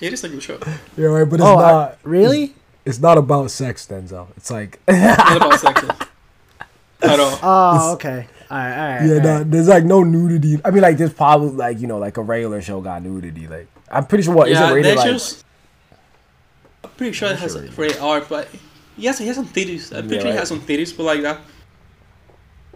It 0.00 0.12
is 0.12 0.24
a 0.24 0.28
good 0.28 0.42
show. 0.42 0.58
yeah, 0.96 1.06
right, 1.06 1.24
but 1.28 1.34
it's 1.36 1.44
Oh, 1.44 1.58
I- 1.58 1.70
not. 1.72 1.98
really? 2.02 2.54
It's 2.86 2.98
not 3.00 3.16
about 3.18 3.50
sex, 3.50 3.86
Denzel. 3.86 4.28
It's 4.36 4.50
like 4.50 4.78
Not 4.88 5.36
about 5.36 5.58
sex 5.60 5.82
at 7.02 7.20
all. 7.20 7.38
Oh, 7.42 7.92
okay. 7.94 8.26
All 8.50 8.58
right, 8.58 8.72
all 8.72 8.98
right. 9.00 9.06
yeah, 9.08 9.14
all 9.16 9.20
nah, 9.22 9.36
right. 9.38 9.50
there's 9.50 9.68
like 9.68 9.84
no 9.84 10.02
nudity. 10.04 10.60
I 10.64 10.70
mean, 10.70 10.82
like 10.82 10.96
there's 10.98 11.12
probably 11.12 11.50
like 11.50 11.80
you 11.80 11.86
know 11.86 11.98
like 11.98 12.16
a 12.16 12.22
regular 12.22 12.60
show 12.62 12.80
got 12.80 13.02
nudity. 13.02 13.46
Like 13.48 13.68
I'm 13.90 14.06
pretty 14.06 14.24
sure 14.24 14.34
what 14.34 14.48
is 14.48 14.58
yeah, 14.58 14.70
it 14.70 14.74
rated 14.74 14.92
that 14.92 14.96
like? 14.98 15.06
shows. 15.08 15.44
I'm 16.82 16.90
pretty 16.90 17.12
sure 17.12 17.30
it 17.30 17.36
has 17.38 17.54
a 17.54 17.62
rated 17.72 17.98
R, 17.98 18.20
but 18.20 18.48
yes, 18.96 19.20
it 19.20 19.26
has 19.26 19.36
some 19.36 19.46
titties. 19.48 19.92
I'm 19.96 20.06
pretty 20.08 20.16
Yeah, 20.16 20.20
sure 20.20 20.28
it 20.28 20.32
right. 20.32 20.38
has 20.40 20.48
some 20.48 20.60
titties, 20.60 20.96
but 20.96 21.04
like 21.04 21.22
that. 21.22 21.40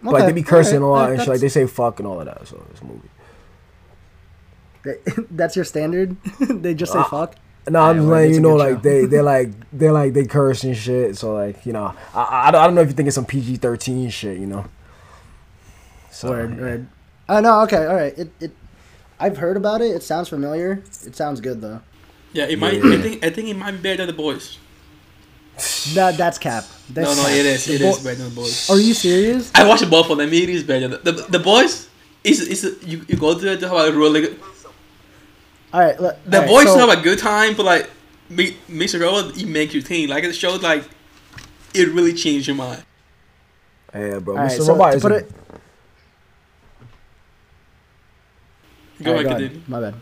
But 0.03 0.13
like 0.15 0.27
they 0.27 0.33
be 0.33 0.43
cursing 0.43 0.81
a 0.83 0.89
lot 0.89 0.97
alright, 1.03 1.13
and 1.15 1.21
shit. 1.23 1.29
Like 1.29 1.41
they 1.41 1.49
say 1.49 1.67
fuck 1.67 1.99
and 2.01 2.07
all 2.09 2.21
of 2.21 2.27
that. 2.27 2.47
So 2.47 2.65
it's 2.71 2.81
a 2.81 2.85
movie. 2.85 3.09
That's 5.31 5.57
your 5.57 5.65
standard. 5.65 6.17
they 6.41 6.75
just 6.75 6.93
say 6.93 6.99
Uh, 6.99 7.05
fuck. 7.05 7.35
No, 7.69 7.81
I'm 7.81 7.97
Yeah, 7.97 8.01
just 8.01 8.09
well, 8.09 8.19
letting 8.21 8.35
you 8.35 8.41
know, 8.41 8.57
like 8.57 8.77
show. 8.77 8.81
they 8.81 9.05
they 9.07 9.21
like 9.35 9.51
they 9.73 9.91
like 9.91 10.13
they 10.15 10.25
curse 10.25 10.65
and 10.65 10.77
shit. 10.77 11.17
So 11.17 11.35
like 11.35 11.67
you 11.67 11.73
know, 11.73 11.95
I 12.15 12.21
I, 12.23 12.49
I 12.49 12.51
don't- 12.51 12.61
I 12.63 12.67
don't 12.67 12.75
know 12.77 12.81
if 12.83 12.89
you 12.89 12.95
think 12.95 13.09
it's 13.09 13.15
some 13.17 13.27
PG 13.27 13.57
thirteen 13.57 14.09
shit, 14.11 14.39
you 14.39 14.47
know. 14.47 14.65
So 16.11 16.31
Word, 16.31 16.55
yeah. 16.57 16.61
word. 16.61 16.87
Oh 17.29 17.41
no, 17.41 17.61
okay, 17.63 17.87
all 17.87 17.95
right. 17.95 18.17
It 18.19 18.31
it. 18.41 18.51
I've 19.21 19.37
heard 19.37 19.57
about 19.57 19.81
it. 19.81 19.95
It 19.95 20.03
sounds 20.03 20.29
familiar. 20.29 20.83
It 21.05 21.15
sounds 21.17 21.41
good 21.41 21.61
though. 21.61 21.81
Yeah, 22.33 22.45
it 22.47 22.59
might. 22.59 22.75
Yeah. 22.83 22.95
I 22.95 23.03
think. 23.03 23.25
I 23.25 23.31
think 23.31 23.49
it 23.49 23.57
might 23.57 23.73
be 23.73 23.79
better 23.79 23.99
than 24.07 24.07
the 24.09 24.13
boys. 24.23 24.59
That 25.95 26.17
that's 26.17 26.39
cap. 26.39 26.65
That's 26.91 27.09
no, 27.17 27.23
no, 27.23 27.29
cap. 27.29 27.37
it 27.37 27.47
is. 27.47 27.65
The 27.67 27.75
It 27.75 27.81
bo- 27.81 27.89
is 27.91 27.99
better 27.99 28.17
than 28.17 28.29
the 28.31 28.35
boys. 28.35 28.71
Are 28.71 28.79
you 28.79 28.95
serious? 28.95 29.51
I 29.55 29.67
watched 29.67 29.89
both 29.91 30.09
of 30.11 30.19
them. 30.19 30.33
It 30.33 30.49
is 30.49 30.63
better. 30.63 30.89
The, 30.89 30.99
the, 31.13 31.13
the 31.31 31.39
boys 31.41 31.89
is 32.25 32.41
is 32.41 32.79
you, 32.87 33.05
you 33.09 33.17
go 33.17 33.39
to 33.39 33.53
it 33.53 33.61
to 33.61 33.69
have 33.69 33.95
a 33.95 33.99
really 33.99 34.21
good. 34.23 34.41
All 35.73 35.81
right. 35.81 36.01
Look, 36.01 36.17
The 36.25 36.37
all 36.39 36.43
right, 36.45 36.49
boys 36.49 36.67
so- 36.73 36.79
have 36.79 36.99
a 36.99 37.03
good 37.03 37.19
time, 37.19 37.55
but 37.57 37.67
like 37.67 37.91
Mi- 38.31 38.57
Mr. 38.71 39.01
Robot, 39.01 39.37
it 39.37 39.47
makes 39.49 39.75
you 39.75 39.83
think. 39.83 40.09
Like 40.11 40.23
it 40.25 40.33
shows, 40.35 40.63
like 40.63 40.85
it 41.75 41.89
really 41.89 42.15
changed 42.15 42.47
your 42.47 42.57
mind. 42.57 42.85
Yeah, 43.95 44.19
bro. 44.21 44.37
All 44.37 44.43
right, 44.45 44.53
Mr. 44.53 44.63
so 44.65 44.73
Robot 44.73 44.93
to 44.93 44.97
is 44.99 45.03
put 45.03 45.13
a- 45.13 45.17
it. 45.17 45.33
Go 49.03 49.11
all 49.13 49.17
right, 49.23 49.27
ahead, 49.27 49.53
go 49.53 49.61
My 49.69 49.81
bad. 49.81 49.95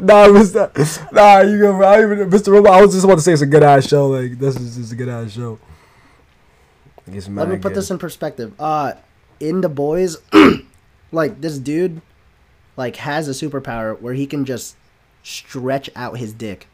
nah, 0.00 0.28
Mr. 0.28 1.12
Nah, 1.12 1.40
you 1.40 1.58
go, 1.58 1.76
bro. 1.76 1.86
I 1.86 2.02
even, 2.02 2.30
Mr. 2.30 2.52
Robot. 2.52 2.74
I 2.74 2.82
was 2.82 2.92
just 2.92 3.04
about 3.04 3.16
to 3.16 3.20
say 3.20 3.32
it's 3.32 3.42
a 3.42 3.46
good 3.46 3.62
ass 3.62 3.86
show. 3.86 4.08
Like 4.08 4.38
this 4.38 4.56
is 4.56 4.76
just 4.76 4.92
a 4.92 4.96
good 4.96 5.08
ass 5.08 5.32
show. 5.32 5.58
Let 7.06 7.48
me 7.48 7.56
put 7.56 7.62
good. 7.62 7.74
this 7.74 7.90
in 7.90 7.98
perspective. 7.98 8.52
Uh, 8.58 8.94
in 9.38 9.60
the 9.60 9.68
boys, 9.68 10.16
like 11.12 11.40
this 11.40 11.58
dude, 11.58 12.00
like 12.76 12.96
has 12.96 13.28
a 13.28 13.32
superpower 13.32 14.00
where 14.00 14.14
he 14.14 14.26
can 14.26 14.44
just 14.44 14.76
stretch 15.22 15.90
out 15.94 16.18
his 16.18 16.32
dick. 16.32 16.66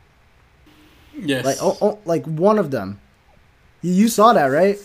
Yes. 1.16 1.44
Like 1.44 1.58
oh, 1.60 1.76
oh 1.80 1.98
like 2.04 2.24
one 2.26 2.58
of 2.58 2.70
them. 2.70 3.00
You, 3.82 3.92
you 3.92 4.08
saw 4.08 4.32
that 4.32 4.46
right? 4.46 4.78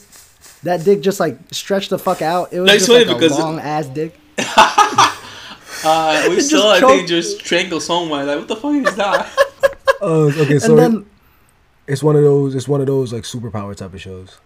That 0.64 0.84
dick 0.84 1.02
just 1.02 1.20
like 1.20 1.38
stretched 1.52 1.90
the 1.92 2.00
fuck 2.00 2.22
out. 2.22 2.52
It 2.52 2.60
was 2.60 2.68
Like, 2.68 2.78
just 2.80 2.88
sorry, 2.88 3.06
like 3.06 3.16
a 3.16 3.20
because- 3.20 3.40
long 3.40 3.60
ass 3.60 3.86
dick. 3.88 4.20
uh, 4.40 6.26
we 6.30 6.36
just 6.36 6.50
saw 6.50 6.72
I 6.74 6.80
think 6.80 6.92
choked. 7.02 7.10
just 7.10 7.40
strangle 7.40 7.80
someone. 7.80 8.26
Like 8.28 8.40
what 8.40 8.48
the 8.48 8.56
fuck 8.56 8.76
is 8.76 8.96
that? 8.96 9.32
Oh, 10.02 10.32
okay. 10.42 10.60
So 10.60 10.76
then 10.76 11.06
it's 11.88 12.04
one 12.04 12.16
of 12.16 12.24
those. 12.24 12.56
It's 12.56 12.68
one 12.68 12.82
of 12.82 12.88
those 12.88 13.14
like 13.14 13.24
superpower 13.24 13.76
type 13.76 13.94
of 13.94 14.02
shows. 14.02 14.38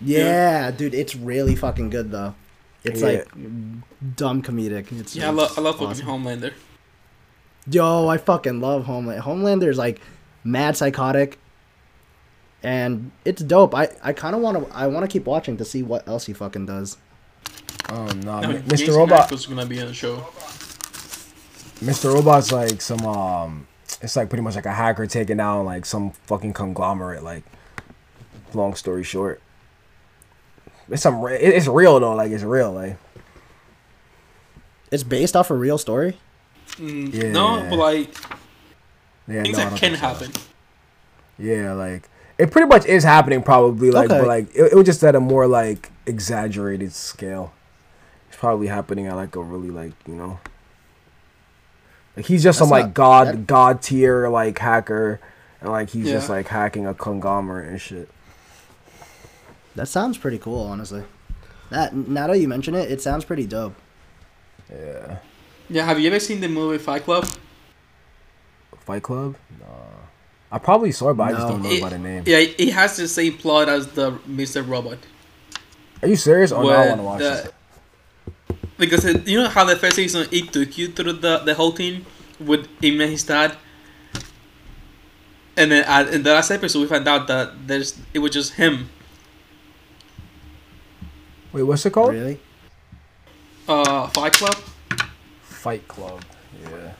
yeah, 0.00 0.70
dude, 0.70 0.94
it's 0.94 1.14
really 1.16 1.54
fucking 1.56 1.90
good 1.90 2.10
though. 2.10 2.34
It's 2.84 3.00
Yeah. 3.00 3.06
like 3.08 3.28
dumb 4.16 4.42
comedic. 4.42 4.90
It's 4.98 5.14
yeah, 5.16 5.28
I 5.28 5.30
love 5.30 5.56
I 5.58 5.60
love 5.62 5.74
fucking 5.78 5.88
awesome. 5.88 6.06
Homelander. 6.06 6.52
Yo, 7.70 8.08
I 8.08 8.16
fucking 8.16 8.60
love 8.60 8.84
Homeland 8.84 9.22
Homelander. 9.22 9.60
Homelander's 9.62 9.78
like 9.78 10.00
mad 10.44 10.76
psychotic, 10.76 11.38
and 12.62 13.10
it's 13.24 13.42
dope. 13.42 13.74
I, 13.74 13.88
I 14.02 14.12
kind 14.12 14.34
of 14.34 14.40
want 14.42 14.68
to 14.68 14.76
I 14.76 14.86
want 14.86 15.04
to 15.04 15.08
keep 15.12 15.24
watching 15.26 15.56
to 15.58 15.64
see 15.64 15.82
what 15.82 16.06
else 16.08 16.26
he 16.26 16.32
fucking 16.32 16.66
does. 16.66 16.96
Oh 17.88 18.06
no, 18.06 18.32
I 18.32 18.46
mean, 18.46 18.62
Mr. 18.62 18.76
Jason 18.78 18.94
Robot. 18.94 19.30
was 19.30 19.46
gonna 19.46 19.66
be 19.66 19.80
on 19.80 19.86
the 19.88 19.94
show. 19.94 20.16
Mr. 21.80 22.12
Robot's 22.14 22.52
like 22.52 22.80
some 22.82 23.04
um 23.06 23.66
it's 24.02 24.14
like 24.16 24.28
pretty 24.28 24.42
much 24.42 24.54
like 24.54 24.66
a 24.66 24.72
hacker 24.72 25.06
taking 25.06 25.38
down 25.38 25.64
like 25.64 25.84
some 25.86 26.10
fucking 26.26 26.52
conglomerate 26.52 27.22
like 27.22 27.42
long 28.54 28.74
story 28.74 29.02
short. 29.02 29.40
It's 30.90 31.02
some 31.02 31.20
re- 31.22 31.38
it's 31.40 31.66
real 31.68 31.98
though, 32.00 32.14
like 32.14 32.30
it's 32.32 32.42
real, 32.44 32.72
like 32.72 32.96
It's 34.90 35.02
based 35.02 35.36
off 35.36 35.50
a 35.50 35.54
real 35.54 35.78
story. 35.78 36.18
Mm, 36.72 37.12
Yeah. 37.14 37.32
No, 37.32 37.66
but 37.70 37.78
like 37.78 38.14
yeah, 39.26 39.42
things 39.42 39.56
no, 39.58 39.64
that 39.70 39.78
can 39.78 39.78
think 39.78 39.96
so. 39.96 40.00
happen. 40.00 40.32
Yeah, 41.38 41.72
like 41.72 42.08
it 42.40 42.50
pretty 42.50 42.66
much 42.66 42.86
is 42.86 43.04
happening 43.04 43.42
probably 43.42 43.90
like 43.90 44.10
Okay. 44.10 44.18
but 44.20 44.26
like 44.28 44.54
it, 44.54 44.72
it 44.72 44.74
was 44.74 44.86
just 44.86 45.02
at 45.04 45.14
a 45.14 45.20
more 45.20 45.46
like 45.46 45.90
exaggerated 46.06 46.92
scale. 46.92 47.52
It's 48.28 48.36
probably 48.38 48.66
happening 48.68 49.06
at 49.06 49.14
like 49.16 49.36
a 49.36 49.42
really 49.42 49.70
like, 49.70 49.92
you 50.06 50.14
know. 50.14 50.40
Like 52.16 52.26
he's 52.26 52.42
just 52.42 52.58
some 52.58 52.68
That's 52.70 52.82
like 52.84 52.94
god 52.94 53.26
that- 53.28 53.46
god 53.46 53.82
tier 53.82 54.28
like 54.28 54.58
hacker 54.58 55.20
and 55.60 55.70
like 55.70 55.90
he's 55.90 56.08
just 56.08 56.28
like 56.28 56.48
hacking 56.48 56.86
a 56.86 56.94
conglomerate 56.94 57.68
and 57.68 57.80
shit. 57.80 58.08
That 59.76 59.86
sounds 59.86 60.18
pretty 60.18 60.38
cool, 60.38 60.64
honestly. 60.66 61.04
That 61.70 61.94
now 61.94 62.26
that 62.26 62.38
you 62.40 62.48
mention 62.48 62.74
it, 62.74 62.90
it 62.90 63.00
sounds 63.00 63.24
pretty 63.24 63.46
dope. 63.46 63.74
Yeah. 64.70 65.18
Yeah, 65.68 65.84
have 65.84 66.00
you 66.00 66.08
ever 66.08 66.18
seen 66.18 66.40
the 66.40 66.48
movie 66.48 66.78
Fight 66.78 67.04
Club? 67.04 67.28
Fight 68.80 69.02
Club? 69.04 69.36
No. 69.60 69.66
I 70.52 70.58
probably 70.58 70.90
saw 70.92 71.10
it, 71.10 71.14
but 71.14 71.24
I 71.28 71.32
just 71.32 71.46
don't 71.46 71.62
know 71.62 71.70
It- 71.70 71.80
by 71.82 71.90
the 71.90 71.98
name. 71.98 72.24
Yeah, 72.26 72.38
it 72.38 72.72
has 72.72 72.96
the 72.96 73.06
same 73.06 73.36
plot 73.38 73.68
as 73.68 73.86
the 73.88 74.12
Mr. 74.28 74.66
Robot. 74.66 74.98
Are 76.02 76.08
you 76.08 76.16
serious? 76.16 76.50
Oh, 76.50 76.62
no, 76.62 76.70
I 76.70 76.86
want 76.88 77.00
to 77.00 77.04
watch 77.04 77.18
the- 77.20 77.24
this. 78.48 78.56
Because 78.78 79.04
it, 79.04 79.28
you 79.28 79.40
know 79.42 79.48
how 79.48 79.64
the 79.64 79.76
first 79.76 79.96
season 79.96 80.26
it 80.32 80.52
took 80.52 80.76
you 80.78 80.88
through 80.88 81.12
the 81.20 81.38
the 81.44 81.54
whole 81.54 81.70
thing 81.72 82.06
with 82.40 82.66
him 82.82 82.98
and 83.02 83.10
his 83.12 83.22
dad, 83.22 83.54
and 85.54 85.70
then 85.70 85.84
at, 85.84 86.08
in 86.08 86.22
the 86.22 86.32
last 86.32 86.50
episode 86.50 86.80
we 86.80 86.86
found 86.86 87.06
out 87.06 87.26
that 87.28 87.66
there's 87.68 87.98
it 88.14 88.20
was 88.20 88.32
just 88.32 88.54
him. 88.54 88.88
Wait, 91.52 91.62
what's 91.62 91.84
it 91.84 91.90
called? 91.92 92.12
Really? 92.14 92.40
Uh, 93.68 94.06
Fight 94.08 94.32
Club. 94.32 94.56
Fight 95.42 95.86
Club. 95.86 96.24
Yeah. 96.62 96.92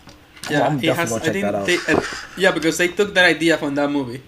Yeah, 0.51 0.67
I'm 0.67 0.81
definitely 0.81 0.89
has. 0.95 1.11
gonna 1.11 1.23
I 1.23 1.25
check 1.25 1.33
think 1.33 1.45
that 1.45 1.55
out. 1.55 1.67
they, 1.67 1.77
uh, 1.95 2.01
yeah, 2.37 2.51
because 2.53 2.79
they 2.79 2.89
took 2.89 3.15
that 3.15 3.25
idea 3.25 3.57
from 3.57 3.75
that 3.77 3.91
movie. 3.91 4.23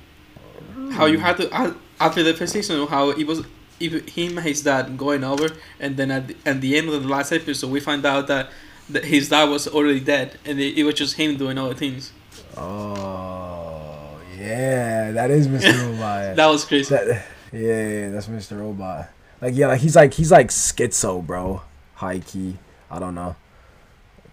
How 0.93 1.07
you 1.07 1.19
had 1.19 1.37
to 1.39 1.51
uh, 1.55 1.73
after 2.01 2.23
the 2.23 2.35
first 2.35 2.53
season, 2.53 2.87
how 2.87 3.11
it 3.11 3.27
was 3.27 3.45
if 3.81 4.09
him 4.11 4.39
and 4.39 4.47
his 4.47 4.63
dad 4.63 4.97
going 4.97 5.25
over, 5.25 5.49
and 5.81 5.97
then 5.97 6.11
at 6.11 6.29
the, 6.29 6.37
at 6.47 6.61
the 6.61 6.77
end 6.77 6.89
of 6.89 7.03
the 7.03 7.09
last 7.09 7.33
episode, 7.33 7.71
we 7.71 7.81
find 7.81 8.05
out 8.07 8.27
that, 8.29 8.51
that 8.91 9.05
his 9.05 9.29
dad 9.31 9.49
was 9.49 9.67
already 9.69 10.01
dead, 10.01 10.39
and 10.45 10.61
it, 10.61 10.79
it 10.79 10.85
was 10.85 10.95
just 10.95 11.15
him 11.17 11.37
doing 11.37 11.59
all 11.59 11.69
the 11.69 11.75
things. 11.75 12.13
Oh, 12.57 14.19
yeah. 14.39 15.11
That 15.13 15.31
is 15.31 15.49
Mr. 15.49 15.73
Robot. 15.93 16.37
That 16.37 16.47
was 16.47 16.65
crazy. 16.65 16.95
That- 16.95 17.25
yeah, 17.53 17.89
yeah, 17.89 18.11
that's 18.11 18.29
Mr. 18.29 18.59
Robot. 18.61 19.09
Like, 19.41 19.55
yeah, 19.55 19.67
like 19.67 19.81
he's 19.81 19.95
like 19.97 20.15
he's 20.15 20.31
like 20.33 20.49
schizo, 20.49 21.25
bro. 21.27 21.63
High 21.97 22.21
key. 22.21 22.57
I 22.91 22.99
don't 22.99 23.15
know. 23.15 23.37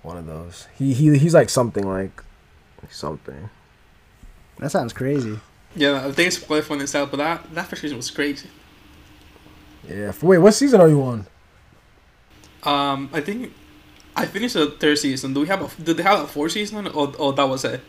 One 0.02 0.18
of 0.18 0.26
those. 0.26 0.68
He 0.78 0.94
he 0.94 1.18
he's 1.18 1.34
like 1.34 1.50
something 1.50 1.86
like 1.88 2.24
something. 2.90 3.50
That 4.60 4.72
sounds 4.72 4.94
crazy. 4.94 5.40
Yeah, 5.76 6.06
I 6.08 6.12
think 6.12 6.28
it's 6.28 6.38
quite 6.40 6.64
fun 6.64 6.82
itself, 6.82 7.12
but 7.12 7.18
that 7.18 7.54
that 7.54 7.68
first 7.68 7.82
season 7.82 7.98
was 7.98 8.10
crazy. 8.12 8.50
Yeah. 9.88 10.10
f- 10.10 10.24
Wait, 10.24 10.38
what 10.40 10.54
season 10.54 10.82
are 10.82 10.90
you 10.90 11.02
on? 11.04 11.26
Um, 12.64 13.10
I 13.14 13.22
think 13.22 13.54
I 14.16 14.26
finished 14.26 14.54
the 14.56 14.72
third 14.72 14.98
season. 14.98 15.34
Do 15.34 15.42
we 15.42 15.48
have 15.48 15.62
a? 15.62 15.82
Did 15.84 15.98
they 15.98 16.04
have 16.04 16.22
a 16.22 16.28
fourth 16.28 16.52
season 16.54 16.88
or, 16.88 17.16
or 17.18 17.34
that 17.34 17.44
was 17.48 17.64
it? 17.66 17.82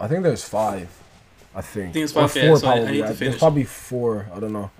I 0.00 0.08
think 0.08 0.22
there's 0.22 0.44
five. 0.44 0.88
I 1.54 1.60
think. 1.60 1.90
I 1.90 1.92
think 1.92 2.04
it's 2.04 2.16
Or 2.16 2.28
five, 2.28 2.36
yeah, 2.42 2.54
so 2.56 2.66
I- 2.66 2.70
I 2.72 2.74
probably. 2.76 2.92
need 2.92 2.98
to 2.98 3.02
There's 3.06 3.18
finish. 3.18 3.38
probably 3.38 3.64
four. 3.64 4.26
I 4.34 4.40
don't 4.40 4.52
know. 4.52 4.70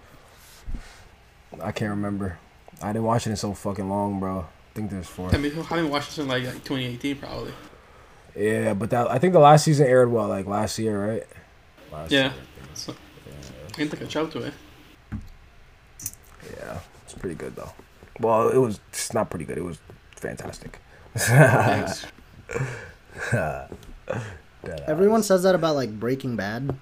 I 1.60 1.70
can't 1.72 1.90
remember. 1.90 2.38
I 2.80 2.88
didn't 2.92 3.04
watch 3.04 3.26
it 3.26 3.30
in 3.30 3.36
so 3.36 3.52
fucking 3.52 3.88
long, 3.88 4.18
bro. 4.20 4.46
I 4.72 4.74
think 4.74 4.90
there's 4.90 5.06
four. 5.06 5.28
I 5.34 5.36
mean, 5.36 5.52
I 5.52 5.62
haven't 5.62 5.90
watched 5.90 6.08
it 6.08 6.12
since 6.12 6.28
like, 6.28 6.44
like 6.44 6.64
2018 6.64 7.16
probably. 7.16 7.52
Yeah, 8.34 8.72
but 8.72 8.88
that 8.90 9.10
I 9.10 9.18
think 9.18 9.34
the 9.34 9.38
last 9.38 9.64
season 9.64 9.86
aired 9.86 10.10
well, 10.10 10.28
like 10.28 10.46
last 10.46 10.78
year, 10.78 11.06
right? 11.12 11.26
Last 11.92 12.10
Yeah. 12.10 12.22
year. 12.22 12.32
So, 12.72 12.94
I 13.76 13.78
need 13.82 13.90
to 13.90 13.96
catch 13.98 14.16
up 14.16 14.30
to 14.32 14.44
it. 14.44 14.54
Yeah, 16.56 16.78
it's 17.04 17.12
pretty 17.12 17.34
good 17.34 17.54
though. 17.54 17.72
Well, 18.18 18.48
it 18.48 18.56
was 18.56 18.80
it's 18.88 19.12
not 19.12 19.28
pretty 19.28 19.44
good. 19.44 19.58
It 19.58 19.64
was 19.64 19.78
fantastic. 20.16 20.78
Everyone 24.86 25.22
says 25.22 25.42
that 25.42 25.54
about 25.54 25.74
like 25.74 25.98
Breaking 25.98 26.36
Bad, 26.36 26.74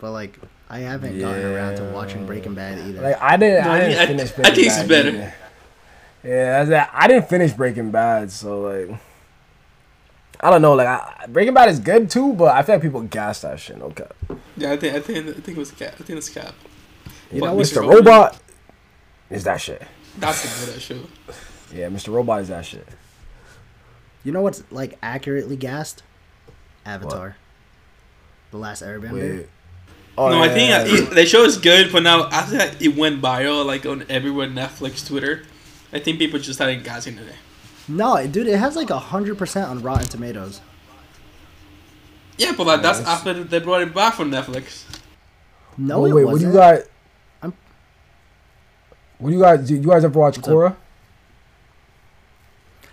but 0.00 0.12
like 0.12 0.38
I 0.68 0.80
haven't 0.80 1.18
gotten 1.18 1.44
around 1.44 1.76
to 1.76 1.84
watching 1.92 2.26
Breaking 2.26 2.54
Bad 2.54 2.78
either. 2.78 3.00
Like 3.02 3.20
I 3.20 3.36
didn't. 3.36 3.64
No, 3.64 3.70
I 3.70 3.76
I 3.76 3.80
didn't 3.80 3.98
I- 3.98 4.06
finish. 4.06 4.32
I 4.32 4.34
Breaking 4.36 4.54
think 4.54 4.66
it's 4.66 4.82
better. 4.88 5.08
either. 5.08 5.34
Yeah, 6.26 6.64
that. 6.64 6.90
I 6.92 7.06
didn't 7.08 7.28
finish 7.28 7.52
Breaking 7.52 7.90
Bad, 7.90 8.30
so 8.32 8.60
like, 8.62 8.98
I 10.40 10.50
don't 10.50 10.60
know. 10.62 10.74
Like, 10.74 10.88
I, 10.88 11.26
Breaking 11.28 11.54
Bad 11.54 11.68
is 11.68 11.78
good 11.78 12.10
too, 12.10 12.32
but 12.34 12.54
I 12.54 12.62
feel 12.62 12.74
like 12.76 12.82
people 12.82 13.02
gas 13.02 13.42
that 13.42 13.60
shit. 13.60 13.80
Okay, 13.80 14.06
Yeah, 14.56 14.72
I 14.72 14.76
think 14.76 14.94
I 14.94 15.00
think 15.00 15.28
I 15.28 15.32
think 15.32 15.48
it 15.48 15.56
was 15.56 15.70
Cap. 15.70 15.94
I 16.00 16.02
think 16.02 16.18
it's 16.18 16.28
Cap. 16.28 16.54
you 17.30 17.40
But 17.40 17.46
know, 17.54 17.56
Mr. 17.56 17.76
Mr. 17.78 17.80
Robot- 17.82 17.94
Robot 17.94 18.38
is 19.30 19.44
that 19.44 19.60
shit. 19.60 19.82
That's 20.18 20.44
a 20.44 20.72
good 20.72 20.80
show. 20.82 21.00
Yeah, 21.74 21.88
Mr. 21.88 22.12
Robot 22.14 22.42
is 22.42 22.48
that 22.48 22.64
shit. 22.64 22.86
you 24.22 24.30
know 24.30 24.40
what's 24.40 24.62
like 24.70 24.96
accurately 25.02 25.56
gassed? 25.56 26.04
Avatar. 26.86 27.36
The 28.52 28.56
Last 28.56 28.84
Airbender. 28.84 29.38
Wait. 29.38 29.48
Oh, 30.16 30.28
no, 30.30 30.40
I 30.40 30.48
think 30.48 30.70
yeah, 30.70 30.78
uh, 30.78 30.84
yeah. 30.84 31.08
it, 31.08 31.14
the 31.14 31.26
show 31.26 31.42
is 31.42 31.58
good, 31.58 31.90
but 31.92 32.04
now 32.04 32.28
after 32.30 32.56
that 32.58 32.80
it 32.80 32.96
went 32.96 33.20
viral 33.20 33.66
like 33.66 33.84
on 33.84 34.04
everywhere, 34.08 34.46
Netflix, 34.46 35.04
Twitter. 35.06 35.42
I 35.92 35.98
think 35.98 36.18
people 36.18 36.38
just 36.38 36.58
started 36.58 36.82
gassing 36.84 37.16
today. 37.16 37.36
No, 37.88 38.26
dude, 38.26 38.48
it 38.48 38.58
has 38.58 38.74
like 38.76 38.90
a 38.90 38.98
hundred 38.98 39.38
percent 39.38 39.68
on 39.68 39.82
Rotten 39.82 40.08
Tomatoes. 40.08 40.60
Yeah, 42.38 42.52
but 42.56 42.66
like, 42.66 42.82
that's 42.82 43.00
after 43.00 43.32
they 43.44 43.60
brought 43.60 43.82
it 43.82 43.94
back 43.94 44.14
from 44.14 44.30
Netflix. 44.30 44.84
No, 45.78 46.00
Wait, 46.00 46.10
it 46.10 46.14
wait, 46.14 46.24
what 46.24 46.40
do 46.40 46.46
you 46.46 46.52
got? 46.52 46.80
I'm- 47.42 47.54
What 49.18 49.30
do 49.30 49.36
you 49.36 49.42
guys? 49.42 49.68
Do 49.68 49.74
you 49.74 49.80
guys 49.82 50.04
ever 50.04 50.18
watch 50.18 50.38
Korra? 50.40 50.74
Oh, 50.74 50.76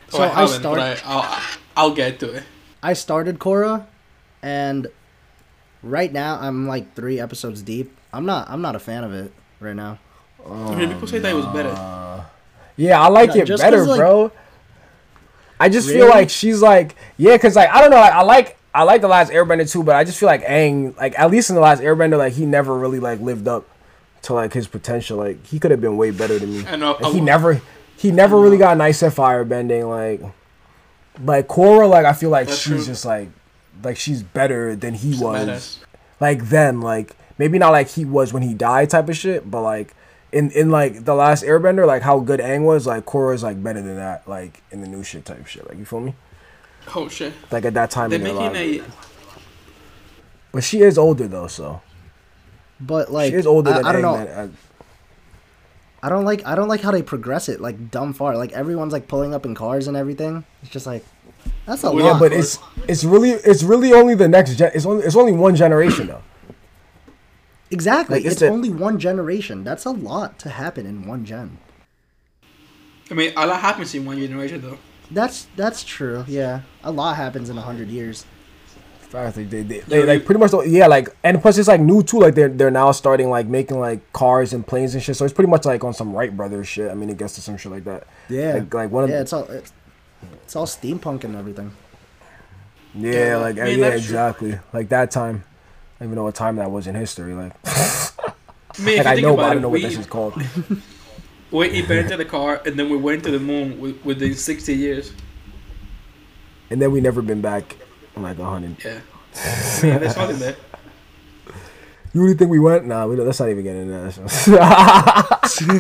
so 0.10 0.18
So 0.18 0.24
I 0.24 0.28
I 0.28 0.42
haven't, 0.42 0.64
but 0.64 0.80
I, 0.80 0.98
I'll 1.06 1.42
I'll 1.76 1.96
get 1.96 2.20
to 2.20 2.32
it. 2.34 2.44
I 2.84 2.94
started 2.94 3.40
Korra, 3.40 3.86
and 4.42 4.88
right 5.82 6.12
now 6.14 6.38
I'm 6.40 6.68
like 6.68 6.94
three 6.94 7.20
episodes 7.20 7.62
deep. 7.62 7.96
I'm 8.14 8.26
not. 8.26 8.50
I'm 8.50 8.62
not 8.62 8.76
a 8.76 8.80
fan 8.80 9.04
of 9.04 9.14
it 9.14 9.32
right 9.60 9.76
now. 9.76 9.98
I 10.48 10.76
mean, 10.76 10.90
people 10.94 11.08
say 11.08 11.20
that 11.20 11.32
it 11.32 11.36
was 11.36 11.46
better. 11.48 11.74
Oh, 11.76 12.03
Uh, 12.74 12.82
yeah, 12.90 13.02
I 13.02 13.08
like 13.10 13.30
No, 13.36 13.42
it 13.42 13.48
better, 13.58 13.86
like- 13.86 14.00
bro. 14.00 14.32
I 15.60 15.70
just 15.70 15.88
feel 15.88 16.10
like 16.10 16.30
she's 16.30 16.62
like, 16.62 16.96
yeah, 17.18 17.38
cause 17.38 17.56
like 17.56 17.70
I 17.70 17.80
don't 17.82 17.90
know, 17.92 17.98
like, 17.98 18.14
I 18.14 18.22
like 18.24 18.58
I 18.76 18.84
like 18.84 19.02
the 19.02 19.08
last 19.08 19.32
Airbender 19.32 19.70
too, 19.72 19.84
but 19.84 19.96
I 19.96 20.04
just 20.04 20.20
feel 20.20 20.28
like 20.28 20.44
Aang, 20.44 20.98
like 20.98 21.18
at 21.18 21.32
least 21.32 21.50
in 21.50 21.56
the 21.56 21.62
last 21.62 21.82
Airbender, 21.82 22.18
like 22.18 22.34
he 22.34 22.46
never 22.46 22.78
really 22.78 23.00
like 23.00 23.20
lived 23.22 23.48
up 23.48 23.66
to 24.24 24.34
like 24.34 24.52
his 24.52 24.68
potential. 24.68 25.18
Like 25.18 25.46
he 25.46 25.60
could 25.60 25.72
have 25.72 25.80
been 25.80 25.96
way 25.96 26.12
better 26.12 26.38
than 26.40 26.52
me. 26.52 26.66
I 26.68 26.76
know. 26.76 26.98
Like, 27.00 27.14
he 27.14 27.20
I- 27.20 27.24
never 27.24 27.62
he 27.96 28.12
never 28.12 28.38
really 28.40 28.58
got 28.58 28.76
nice 28.78 29.02
at 29.04 29.14
firebending. 29.14 29.88
Like 29.88 30.30
like 31.24 31.48
Korra, 31.48 31.88
like 31.90 32.06
I 32.06 32.14
feel 32.14 32.32
like 32.32 32.48
That's 32.48 32.60
she's 32.60 32.74
true. 32.74 32.86
just 32.86 33.06
like 33.06 33.30
like 33.84 33.96
she's 33.98 34.22
better 34.24 34.76
than 34.76 34.96
he 34.96 35.12
She's 35.14 35.22
was 35.22 35.80
like 36.20 36.50
then 36.50 36.82
like 36.82 37.16
maybe 37.38 37.58
not 37.60 37.72
like 37.72 37.90
he 37.90 38.04
was 38.06 38.34
when 38.34 38.44
he 38.44 38.54
died 38.54 38.90
type 38.90 39.08
of 39.10 39.16
shit 39.16 39.50
but 39.50 39.62
like 39.62 39.94
in 40.34 40.52
in 40.52 40.70
like 40.72 41.06
the 41.06 41.14
last 41.14 41.44
airbender 41.44 41.86
like 41.88 42.02
how 42.02 42.20
good 42.20 42.40
Aang 42.42 42.64
was 42.66 42.86
like 42.88 43.06
Korra's 43.06 43.44
like 43.44 43.62
better 43.64 43.82
than 43.82 43.96
that 43.96 44.28
like 44.28 44.62
in 44.72 44.82
the 44.82 44.88
new 44.88 45.04
shit 45.04 45.24
type 45.26 45.46
shit 45.48 45.68
like 45.70 45.78
you 45.78 45.86
feel 45.86 46.00
me 46.02 46.16
Oh 46.96 47.08
shit! 47.08 47.32
like 47.52 47.64
at 47.64 47.74
that 47.76 47.92
time 47.92 48.10
They're 48.10 48.20
in 48.20 48.26
their 48.26 48.34
making 48.52 48.80
lives. 48.82 48.90
a. 48.90 49.38
but 50.52 50.64
she 50.64 50.82
is 50.82 50.98
older 50.98 51.28
though 51.30 51.48
so 51.48 51.82
But 52.82 53.12
like, 53.12 53.32
she 53.32 53.38
is 53.38 53.48
older 53.48 53.72
I, 53.72 53.78
than 53.78 53.86
I 53.86 53.92
don't 53.94 54.02
Aang 54.02 54.04
know. 54.20 54.26
that- 54.26 54.38
uh, 54.38 54.48
I 56.06 56.10
don't 56.10 56.26
like. 56.26 56.46
I 56.46 56.56
don't 56.56 56.68
like 56.68 56.82
how 56.82 56.92
they 56.92 57.02
progress 57.02 57.48
it 57.48 57.62
like 57.62 57.90
dumb 57.90 58.12
far. 58.12 58.36
Like 58.36 58.52
everyone's 58.52 58.92
like 58.92 59.08
pulling 59.08 59.34
up 59.34 59.46
in 59.46 59.56
cars 59.56 59.88
and 59.88 59.96
everything. 59.96 60.44
It's 60.62 60.70
just 60.70 60.86
like 60.86 61.06
that's 61.66 61.82
a 61.86 61.92
Well, 61.94 62.04
lot. 62.04 62.14
yeah 62.16 62.20
but 62.20 62.34
it's 62.34 62.60
it's 62.90 63.06
really 63.06 63.30
it's 63.32 63.64
really 63.64 63.94
only 63.94 64.14
the 64.14 64.28
next 64.28 64.58
gen 64.58 64.72
it's 64.76 64.86
only 64.86 65.06
it's 65.06 65.16
only 65.16 65.32
one 65.32 65.56
generation 65.56 66.08
though 66.08 66.22
exactly. 67.74 68.18
like, 68.18 68.26
it's 68.26 68.34
it's 68.34 68.42
the- 68.42 68.50
only 68.50 68.70
one 68.70 69.00
generation. 69.00 69.64
That's 69.64 69.86
a 69.86 69.92
lot 69.92 70.40
to 70.40 70.50
happen 70.50 70.86
in 70.86 71.08
one 71.08 71.26
gen. 71.26 71.58
I 73.12 73.14
mean, 73.16 73.34
a 73.36 73.46
lot 73.46 73.60
happens 73.62 73.94
in 73.94 74.06
one 74.06 74.18
generation 74.20 74.62
though. 74.62 74.78
That's 75.12 75.48
that's 75.56 75.84
true. 75.84 76.24
Yeah, 76.28 76.62
a 76.84 76.92
lot 76.92 77.16
happens 77.18 77.50
in 77.50 77.58
a 77.58 77.62
hundred 77.62 77.90
years. 77.90 78.26
Fact, 79.02 79.36
they, 79.36 79.44
they, 79.44 79.62
they, 79.62 79.80
they 79.82 80.04
like 80.06 80.26
pretty 80.26 80.40
much 80.40 80.52
yeah 80.66 80.88
like 80.88 81.08
and 81.24 81.40
plus 81.40 81.60
it's 81.60 81.68
like 81.68 81.80
new 81.80 82.02
too 82.02 82.20
like 82.20 82.34
they're 82.34 82.50
they're 82.50 82.72
now 82.72 82.92
starting 82.92 83.30
like 83.30 83.46
making 83.46 83.80
like 83.80 84.02
cars 84.12 84.54
and 84.54 84.66
planes 84.66 84.96
and 84.96 85.04
shit 85.04 85.16
so 85.16 85.24
it's 85.24 85.34
pretty 85.36 85.52
much 85.52 85.66
like 85.66 85.84
on 85.84 85.94
some 85.94 86.14
Wright 86.16 86.36
brothers 86.36 86.68
shit 86.68 86.90
I 86.90 86.96
mean 86.96 87.12
it 87.12 87.18
gets 87.20 87.36
to 87.36 87.42
some 87.42 87.56
shit 87.58 87.72
like 87.72 87.84
that 87.84 88.08
Yeah, 88.28 88.54
like, 88.54 88.74
like 88.74 88.90
one 88.90 89.04
of 89.04 89.12
yeah. 89.12 89.18
the, 89.18 89.22
It's 89.22 89.34
all 89.34 89.44
it's, 89.44 89.72
it's 90.46 90.56
all 90.56 90.66
steampunk 90.66 91.26
and 91.26 91.36
everything. 91.36 91.72
Yeah, 92.96 93.12
Yeah, 93.12 93.38
like 93.38 93.60
I 93.60 93.66
mean, 93.66 93.80
yeah, 93.80 93.90
that's 93.92 94.02
true. 94.06 94.16
exactly. 94.16 94.60
Like 94.74 94.90
that 94.90 95.12
time. 95.12 95.44
I 96.04 96.06
don't 96.06 96.10
even 96.10 96.16
know 96.18 96.24
what 96.26 96.36
time 96.36 96.58
that 96.58 96.70
was 96.70 96.86
in 96.86 96.96
history. 96.96 97.34
Like, 97.34 97.54
I 97.66 98.34
mean, 98.82 98.98
like 98.98 99.08
I 99.08 99.16
know, 99.22 99.38
but 99.38 99.46
I 99.46 99.54
don't 99.54 99.62
know 99.62 99.70
what 99.70 99.82
this 99.82 99.98
is 99.98 100.06
called. 100.06 100.34
we 101.52 101.80
invented 101.80 102.20
the 102.20 102.26
car 102.26 102.62
and 102.66 102.78
then 102.78 102.90
we 102.90 102.98
went 102.98 103.24
to 103.24 103.32
the 103.32 103.40
moon 103.40 103.76
wi- 103.78 103.98
within 104.04 104.36
60 104.36 104.76
years. 104.76 105.14
And 106.70 106.82
then 106.82 106.92
we 106.92 107.00
never 107.00 107.22
been 107.22 107.40
back 107.40 107.78
in 108.18 108.24
like 108.24 108.38
a 108.38 108.44
hundred. 108.44 108.84
Yeah. 108.84 109.00
I 109.34 109.80
mean, 109.82 110.00
there's 110.02 110.18
nothing 110.18 110.40
there. 110.40 110.58
You 112.12 112.22
really 112.22 112.34
think 112.34 112.52
we 112.52 112.60
went? 112.60 112.86
Nah, 112.86 113.08
we 113.08 113.16
don't, 113.16 113.26
let's 113.26 113.40
not 113.40 113.48
even 113.48 113.64
get 113.64 113.78
into 113.78 113.94
that. 113.94 114.16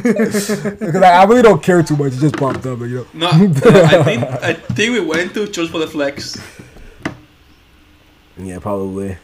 Because 0.03 0.63
like, 0.93 1.03
I 1.03 1.25
really 1.25 1.41
don't 1.41 1.61
care 1.61 1.83
too 1.83 1.97
much. 1.97 2.13
It 2.13 2.19
just 2.19 2.37
popped 2.37 2.65
up, 2.65 2.79
you 2.79 2.87
know. 2.87 3.07
No, 3.13 3.27
uh, 3.27 3.89
I 3.91 4.03
think 4.03 4.23
I 4.23 4.53
think 4.53 4.93
we 4.93 5.01
went 5.01 5.33
to 5.33 5.47
just 5.47 5.69
for 5.69 5.79
the 5.79 5.87
flex. 5.87 6.41
Yeah, 8.37 8.59
probably. 8.59 9.17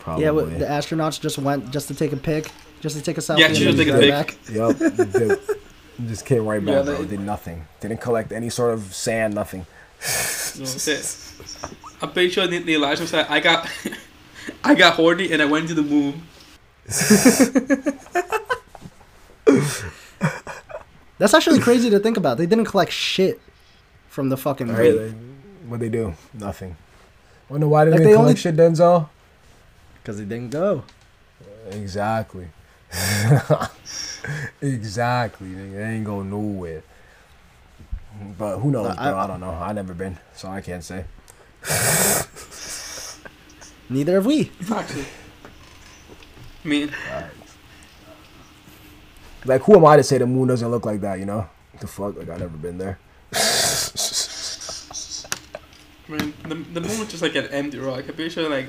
Probably. 0.00 0.24
Yeah, 0.24 0.30
what, 0.30 0.58
the 0.58 0.64
astronauts 0.64 1.20
just 1.20 1.38
went 1.38 1.70
just 1.70 1.88
to 1.88 1.94
take 1.94 2.12
a 2.12 2.16
pic, 2.16 2.50
just 2.80 2.96
to 2.96 3.02
take 3.02 3.18
a 3.18 3.20
selfie. 3.20 3.38
Yeah, 3.40 3.48
just 3.48 3.76
to 3.78 3.84
take 3.84 3.88
a 3.94 4.08
back. 4.08 4.36
Yup. 4.50 4.76
They 4.76 5.36
just 6.08 6.24
came 6.26 6.46
right 6.46 6.64
back, 6.64 6.74
Yeah, 6.86 6.94
bro. 6.96 7.04
Did 7.04 7.20
nothing. 7.20 7.66
Didn't 7.80 8.00
collect 8.00 8.32
any 8.32 8.48
sort 8.50 8.72
of 8.74 8.94
sand. 8.94 9.34
Nothing. 9.34 9.66
No. 10.58 10.64
I'm 12.02 12.12
pretty 12.12 12.30
sure 12.30 12.46
the, 12.46 12.58
the 12.58 12.74
Elijah 12.74 13.06
said 13.06 13.26
I 13.28 13.40
got 13.40 13.68
I 14.64 14.74
got 14.74 14.94
horny 14.94 15.30
and 15.32 15.42
I 15.42 15.44
went 15.44 15.68
to 15.68 15.74
the 15.74 15.82
moon. 15.82 16.22
That's 21.18 21.34
actually 21.34 21.60
crazy 21.60 21.90
to 21.90 21.98
think 21.98 22.16
about. 22.16 22.38
They 22.38 22.46
didn't 22.46 22.64
collect 22.64 22.92
shit 22.92 23.40
from 24.08 24.30
the 24.30 24.36
fucking 24.36 24.68
Right? 24.68 24.94
moon 24.94 25.36
what 25.68 25.80
they 25.80 25.88
do? 25.88 26.14
Nothing. 26.34 26.76
Wonder 27.48 27.68
why 27.68 27.84
they 27.84 27.90
Like, 27.92 27.98
didn't 27.98 28.10
they 28.10 28.16
collect 28.16 28.28
only- 28.28 28.40
shit, 28.40 28.56
Denzel? 28.56 29.08
Because 30.10 30.18
they 30.18 30.34
didn't 30.34 30.50
go. 30.50 30.82
Exactly. 31.70 32.48
exactly. 34.60 35.46
Nigga. 35.46 35.72
They 35.72 35.84
ain't 35.84 36.04
going 36.04 36.30
nowhere. 36.30 36.82
But 38.36 38.58
who 38.58 38.72
knows, 38.72 38.88
But 38.88 38.96
bro? 38.96 39.04
I- 39.04 39.24
I, 39.24 39.26
don't 39.28 39.38
know. 39.38 39.50
I 39.52 39.72
never 39.72 39.94
been, 39.94 40.18
so 40.34 40.48
I 40.48 40.62
can't 40.62 40.82
say. 40.82 41.04
Neither 43.88 44.14
have 44.14 44.26
we. 44.26 44.50
Actually. 44.68 45.04
I 46.64 46.68
mean, 46.68 46.90
Like, 49.44 49.62
who 49.62 49.76
am 49.76 49.84
I 49.86 49.96
to 49.96 50.02
say 50.02 50.18
the 50.18 50.26
moon 50.26 50.48
doesn't 50.48 50.68
look 50.68 50.86
like 50.86 51.00
that? 51.02 51.20
You 51.20 51.26
know? 51.26 51.48
The 51.80 51.86
fuck? 51.86 52.16
Like, 52.16 52.28
I've 52.28 52.40
never 52.40 52.56
been 52.56 52.78
there. 52.78 52.98
I 56.08 56.12
mean 56.12 56.34
the, 56.42 56.56
the 56.56 56.80
moon 56.80 57.02
is 57.02 57.08
just 57.08 57.22
like 57.22 57.36
an 57.36 57.46
empty 57.46 57.78
rock. 57.78 58.00
I'm 58.08 58.14
pretty 58.14 58.30
sure 58.30 58.48
like. 58.50 58.66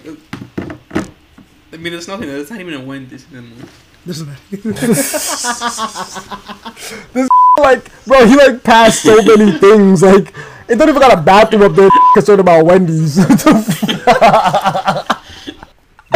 I 1.73 1.77
mean, 1.77 1.93
there's 1.93 2.07
nothing 2.07 2.27
there. 2.27 2.37
There's 2.37 2.49
not 2.51 2.59
even 2.59 2.73
a 2.73 2.81
wind 2.83 3.11
in 3.11 3.19
the 3.31 3.41
moon. 3.41 3.67
like, 7.57 8.05
bro, 8.05 8.25
he 8.25 8.35
like 8.35 8.63
passed 8.63 9.03
so 9.03 9.21
many 9.21 9.51
things. 9.59 10.01
Like, 10.01 10.33
it 10.67 10.75
don't 10.77 10.89
even 10.89 10.99
got 11.01 11.17
a 11.17 11.21
bathroom 11.21 11.61
up 11.63 11.73
there. 11.75 11.89
Concerned 12.13 12.39
about 12.41 12.65
Wendy's. 12.65 13.17
What 13.17 13.29
the 13.39 13.53
fuck? 13.63 15.17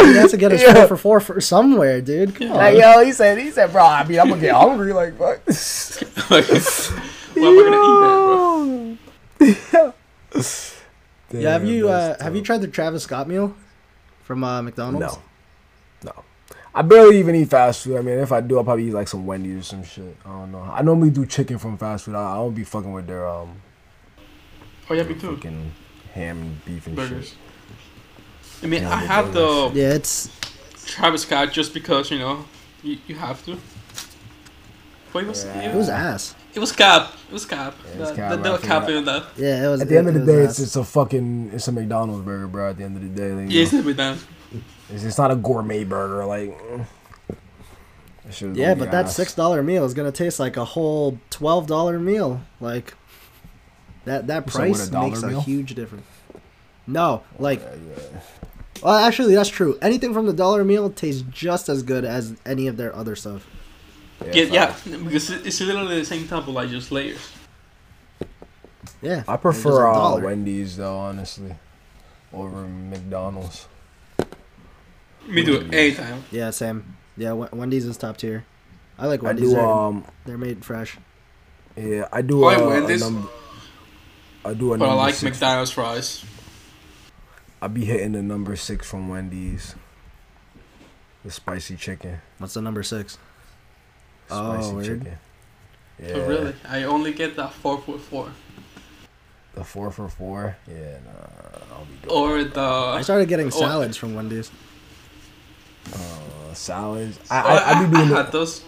he 0.00 0.14
has 0.14 0.30
to 0.32 0.36
get 0.36 0.50
his 0.52 0.62
Yeah. 0.62 0.74
four 0.74 0.86
for 0.88 0.96
four 0.96 1.20
for 1.20 1.40
somewhere, 1.40 2.00
dude. 2.00 2.34
Come 2.34 2.50
on. 2.52 2.56
Like 2.56 2.76
yo, 2.78 3.04
he 3.04 3.12
said, 3.12 3.38
he 3.38 3.50
said, 3.50 3.72
bro. 3.72 3.84
I 3.84 4.04
mean, 4.06 4.18
I'm 4.20 4.28
gonna 4.28 4.40
get 4.40 4.54
hungry. 4.54 4.92
Like, 4.92 5.16
fuck. 5.16 5.40
Like, 6.30 6.48
well, 7.36 7.54
we're 7.54 7.70
gonna 7.70 8.96
eat 9.46 9.56
that, 9.70 9.72
bro. 9.72 9.94
yeah, 11.30 11.50
have 11.52 11.62
Damn, 11.62 11.66
you 11.66 11.88
uh, 11.88 12.08
that's 12.08 12.22
have 12.22 12.34
you 12.34 12.40
tough. 12.40 12.46
tried 12.46 12.60
the 12.62 12.68
Travis 12.68 13.02
Scott 13.04 13.28
meal 13.28 13.54
from 14.24 14.42
uh, 14.44 14.60
McDonald's? 14.62 15.00
No, 15.00 15.06
no. 15.12 15.22
I 16.78 16.82
barely 16.82 17.18
even 17.18 17.34
eat 17.34 17.48
fast 17.48 17.84
food. 17.84 17.96
I 17.96 18.02
mean, 18.02 18.18
if 18.18 18.30
I 18.30 18.42
do, 18.42 18.58
I'll 18.58 18.64
probably 18.64 18.88
eat 18.88 18.92
like 18.92 19.08
some 19.08 19.24
Wendy's 19.24 19.60
or 19.60 19.62
some 19.62 19.82
shit. 19.82 20.14
I 20.26 20.28
don't 20.28 20.52
know. 20.52 20.60
I 20.60 20.82
normally 20.82 21.08
do 21.10 21.24
chicken 21.24 21.58
from 21.58 21.78
fast 21.78 22.04
food. 22.04 22.14
I, 22.14 22.32
I 22.32 22.34
don't 22.36 22.54
be 22.54 22.64
fucking 22.64 22.92
with 22.92 23.06
their 23.06 23.26
um 23.26 23.56
Oh 24.90 24.94
yeah, 24.94 25.02
me 25.04 25.14
too. 25.14 25.34
fucking 25.36 25.72
ham 26.12 26.38
and 26.42 26.64
beef 26.66 26.86
and 26.86 26.94
Burgers. 26.94 27.28
shit. 27.30 27.38
I 28.62 28.66
mean, 28.66 28.82
Yeah, 28.82 28.90
I 28.94 28.96
have 29.00 29.24
had 29.26 29.34
the 29.34 29.70
Yeah, 29.74 29.94
it's 29.94 30.28
Travis 30.86 31.22
Scott 31.22 31.50
just 31.50 31.72
because 31.72 32.10
you 32.10 32.18
know 32.18 32.44
you, 32.82 32.98
you 33.06 33.14
have 33.14 33.42
to. 33.46 33.56
But 35.12 35.24
it 35.24 35.28
was 35.28 35.44
Yeah. 35.46 35.70
it 35.70 35.74
was 35.74 35.88
ass. 35.88 36.34
it 36.54 36.60
was 36.60 36.72
cap. 36.72 37.12
It 37.30 37.32
was 37.32 37.46
cap. 37.46 37.74
Yeah, 37.86 37.94
it 37.94 38.00
was 38.00 38.10
cap, 38.12 38.30
that- 38.30 38.42
they 38.42 38.48
I 38.48 38.52
were 38.52 38.58
forgot. 38.58 38.80
capping 38.82 39.04
that. 39.06 39.24
Yeah, 39.38 39.64
it 39.66 39.68
was. 39.70 39.80
At 39.80 39.88
the 39.88 39.96
end 39.96 40.08
of 40.08 40.14
the 40.14 40.22
it 40.22 40.26
day, 40.26 40.44
ass. 40.44 40.50
it's 40.50 40.58
it's 40.60 40.76
a 40.76 40.84
fucking 40.84 41.50
it's 41.54 41.66
a 41.68 41.72
McDonald's 41.72 42.22
burger, 42.24 42.46
bro. 42.48 42.68
At 42.70 42.76
the 42.76 42.84
end 42.84 42.96
of 42.96 43.02
the 43.02 43.08
day, 43.08 43.32
like, 43.32 43.50
Yeah, 43.50 43.62
it's 43.62 43.72
know, 43.72 43.80
a 43.80 43.82
bit 43.82 43.96
down. 43.96 44.18
It's, 44.90 45.04
it's 45.04 45.18
not 45.18 45.30
a 45.30 45.36
gourmet 45.36 45.84
burger. 45.84 46.24
Like. 46.24 46.56
That 48.26 48.34
shit 48.34 48.48
was 48.50 48.58
Yeah, 48.58 48.74
but 48.74 48.90
that 48.90 49.06
ass. 49.06 49.16
six 49.16 49.34
dollar 49.34 49.62
meal 49.62 49.84
is 49.84 49.94
gonna 49.94 50.12
taste 50.12 50.40
like 50.40 50.56
a 50.56 50.64
whole 50.64 51.18
twelve 51.30 51.66
dollar 51.66 51.98
meal. 51.98 52.42
Like 52.60 52.94
that 54.04 54.26
that 54.26 54.46
You 54.46 54.52
said 54.52 54.60
what, 54.60 54.68
price 54.68 54.88
a 54.88 54.90
dollar 54.90 55.08
makes 55.08 55.22
a 55.22 55.40
huge 55.40 55.74
difference. 55.74 56.06
No, 56.86 57.22
like 57.38 57.60
Yeah, 57.60 57.74
yeah. 57.74 58.20
well, 58.82 58.94
actually 58.94 59.34
that's 59.34 59.48
true. 59.48 59.78
Anything 59.80 60.12
from 60.12 60.26
the 60.26 60.32
dollar 60.32 60.64
meal 60.64 60.90
tastes 60.90 61.22
just 61.30 61.68
as 61.68 61.82
good 61.82 62.04
as 62.04 62.34
any 62.44 62.66
of 62.66 62.76
their 62.76 62.94
other 62.94 63.14
stuff. 63.14 63.46
Yeah, 64.24 64.44
yeah, 64.44 64.66
facts. 64.72 64.86
because 64.86 65.30
it's 65.30 65.60
literally 65.60 65.98
the 66.00 66.04
same 66.04 66.26
type 66.26 66.48
of 66.48 66.48
like 66.48 66.70
just 66.70 66.90
layers. 66.90 67.30
Yeah, 69.02 69.22
I 69.28 69.36
prefer 69.36 69.86
uh. 69.86 70.18
Wendy's 70.20 70.78
though, 70.78 70.96
honestly, 70.96 71.54
over 72.32 72.66
McDonald's. 72.66 73.68
Me 75.36 75.44
too, 75.44 75.58
Wendy's. 75.58 75.98
anytime. 75.98 76.24
Yeah, 76.30 76.50
same. 76.50 76.96
Yeah, 77.16 77.32
Wen- 77.32 77.50
Wendy's 77.52 77.84
is 77.86 77.96
top 77.96 78.16
tier. 78.16 78.44
I 78.98 79.06
like 79.06 79.20
I 79.22 79.26
Wendy's. 79.26 79.50
do 79.50 79.56
they're, 79.56 79.66
um 79.66 80.04
they're 80.24 80.38
made 80.38 80.64
fresh. 80.64 80.96
yeah 81.76 82.08
I 82.12 82.22
do 82.22 82.44
Oh, 82.44 82.48
uh, 82.48 82.52
and 82.52 82.62
a 82.62 82.66
Wendy's? 82.66 83.00
number. 83.02 83.28
I 84.44 84.54
do 84.54 84.72
a 84.72 84.78
But 84.78 84.88
I 84.88 84.92
like 84.94 85.14
six. 85.14 85.22
McDonald's 85.40 85.70
fries. 85.70 86.24
I 87.60 87.68
be 87.68 87.84
hitting 87.84 88.12
the 88.12 88.22
number 88.22 88.56
six 88.56 88.88
from 88.88 89.08
Wendy's. 89.08 89.74
The 91.24 91.30
spicy 91.30 91.76
chicken. 91.76 92.18
What's 92.38 92.54
the 92.54 92.62
number 92.62 92.82
six? 92.82 93.18
Oh, 94.30 94.54
Spicy 94.54 94.74
weird. 94.74 94.86
chicken. 95.02 95.18
Yeah. 96.02 96.12
Oh, 96.14 96.28
really? 96.28 96.54
I 96.68 96.82
only 96.84 97.12
get 97.12 97.36
that 97.36 97.52
four 97.52 97.78
for 97.78 97.98
four. 97.98 98.30
The 99.54 99.64
four 99.64 99.90
for 99.90 100.08
four. 100.08 100.56
Yeah, 100.68 100.98
nah, 101.04 101.74
I'll 101.76 101.84
be 101.86 101.94
doing 102.08 102.14
Or 102.16 102.44
the. 102.44 102.60
I 102.60 103.00
started 103.02 103.28
getting 103.28 103.46
oh. 103.46 103.50
salads 103.50 103.96
from 103.96 104.14
Wendy's. 104.14 104.50
Uh, 105.92 106.54
salads. 106.54 107.18
I, 107.30 107.40
Oh, 107.42 107.46
I, 107.46 107.70
I 107.80 107.84
be 107.84 107.90
doing 107.90 108.06
I 108.06 108.08
the, 108.08 108.16
had 108.16 108.32
those. 108.32 108.64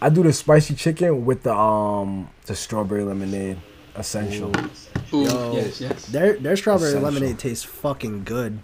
I 0.00 0.08
do 0.10 0.22
the 0.22 0.32
spicy 0.32 0.74
chicken 0.74 1.24
with 1.24 1.42
the 1.42 1.54
um 1.54 2.30
the 2.46 2.54
strawberry 2.54 3.02
lemonade 3.04 3.58
essential. 3.96 4.52
Ooh, 5.12 5.24
Yo. 5.24 5.52
yes, 5.54 5.80
yes. 5.80 6.06
Their 6.06 6.34
their 6.38 6.56
strawberry 6.56 6.90
Essential. 6.90 7.10
lemonade 7.10 7.38
tastes 7.38 7.64
fucking 7.64 8.24
good. 8.24 8.60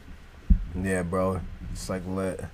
Yeah, 0.80 1.02
bro, 1.02 1.40
it's 1.72 1.88
like 1.88 2.02
lit. 2.06 2.44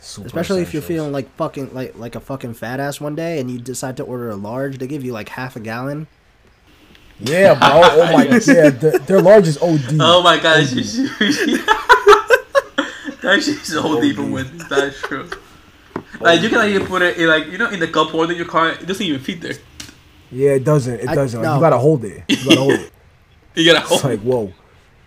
Super 0.00 0.26
Especially 0.28 0.62
if 0.62 0.72
you're 0.72 0.82
feeling 0.82 1.10
like 1.12 1.28
fucking 1.36 1.74
like 1.74 1.96
like 1.96 2.14
a 2.14 2.20
fucking 2.20 2.54
fat 2.54 2.78
ass 2.80 3.00
one 3.00 3.14
day 3.16 3.40
and 3.40 3.50
you 3.50 3.58
decide 3.58 3.96
to 3.98 4.02
order 4.04 4.30
a 4.30 4.36
large, 4.36 4.78
they 4.78 4.86
give 4.86 5.04
you 5.04 5.12
like 5.12 5.28
half 5.30 5.54
a 5.56 5.60
gallon. 5.60 6.06
Yeah, 7.20 7.54
bro. 7.54 7.68
Oh 7.72 8.12
my 8.12 8.26
god, 8.28 8.46
yeah, 8.46 8.70
their, 8.70 8.98
their 9.00 9.20
large 9.20 9.48
is 9.48 9.58
OD. 9.58 9.98
Oh 10.00 10.22
my 10.22 10.38
god, 10.38 10.64
she's 13.36 13.46
that 13.46 13.52
shit's 13.54 13.68
so 13.72 14.00
deep 14.00 14.18
in 14.18 14.30
with 14.32 14.68
That's 14.68 14.98
true. 15.02 15.28
Like 16.20 16.40
you 16.40 16.48
can 16.48 16.58
like 16.58 16.70
even 16.70 16.86
put 16.86 17.02
it 17.02 17.16
in 17.18 17.28
like 17.28 17.46
you 17.48 17.58
know 17.58 17.68
in 17.70 17.80
the 17.80 17.88
cup 17.88 18.08
holder 18.08 18.32
in 18.32 18.38
your 18.38 18.46
car. 18.46 18.70
It 18.70 18.86
doesn't 18.86 19.04
even 19.04 19.20
fit 19.20 19.40
there. 19.40 19.52
Yeah, 20.30 20.50
it 20.52 20.64
doesn't. 20.64 21.00
It 21.00 21.08
I- 21.08 21.14
doesn't. 21.14 21.40
Like, 21.40 21.48
no. 21.48 21.54
You 21.56 21.60
gotta 21.60 21.78
hold 21.78 22.04
it. 22.04 22.22
You 22.28 22.36
gotta 22.44 22.60
hold 22.60 22.72
it. 22.72 22.92
You 23.54 23.64
gotta 23.72 23.80
It's 23.80 23.88
hold. 23.88 24.04
like 24.04 24.20
whoa, 24.20 24.52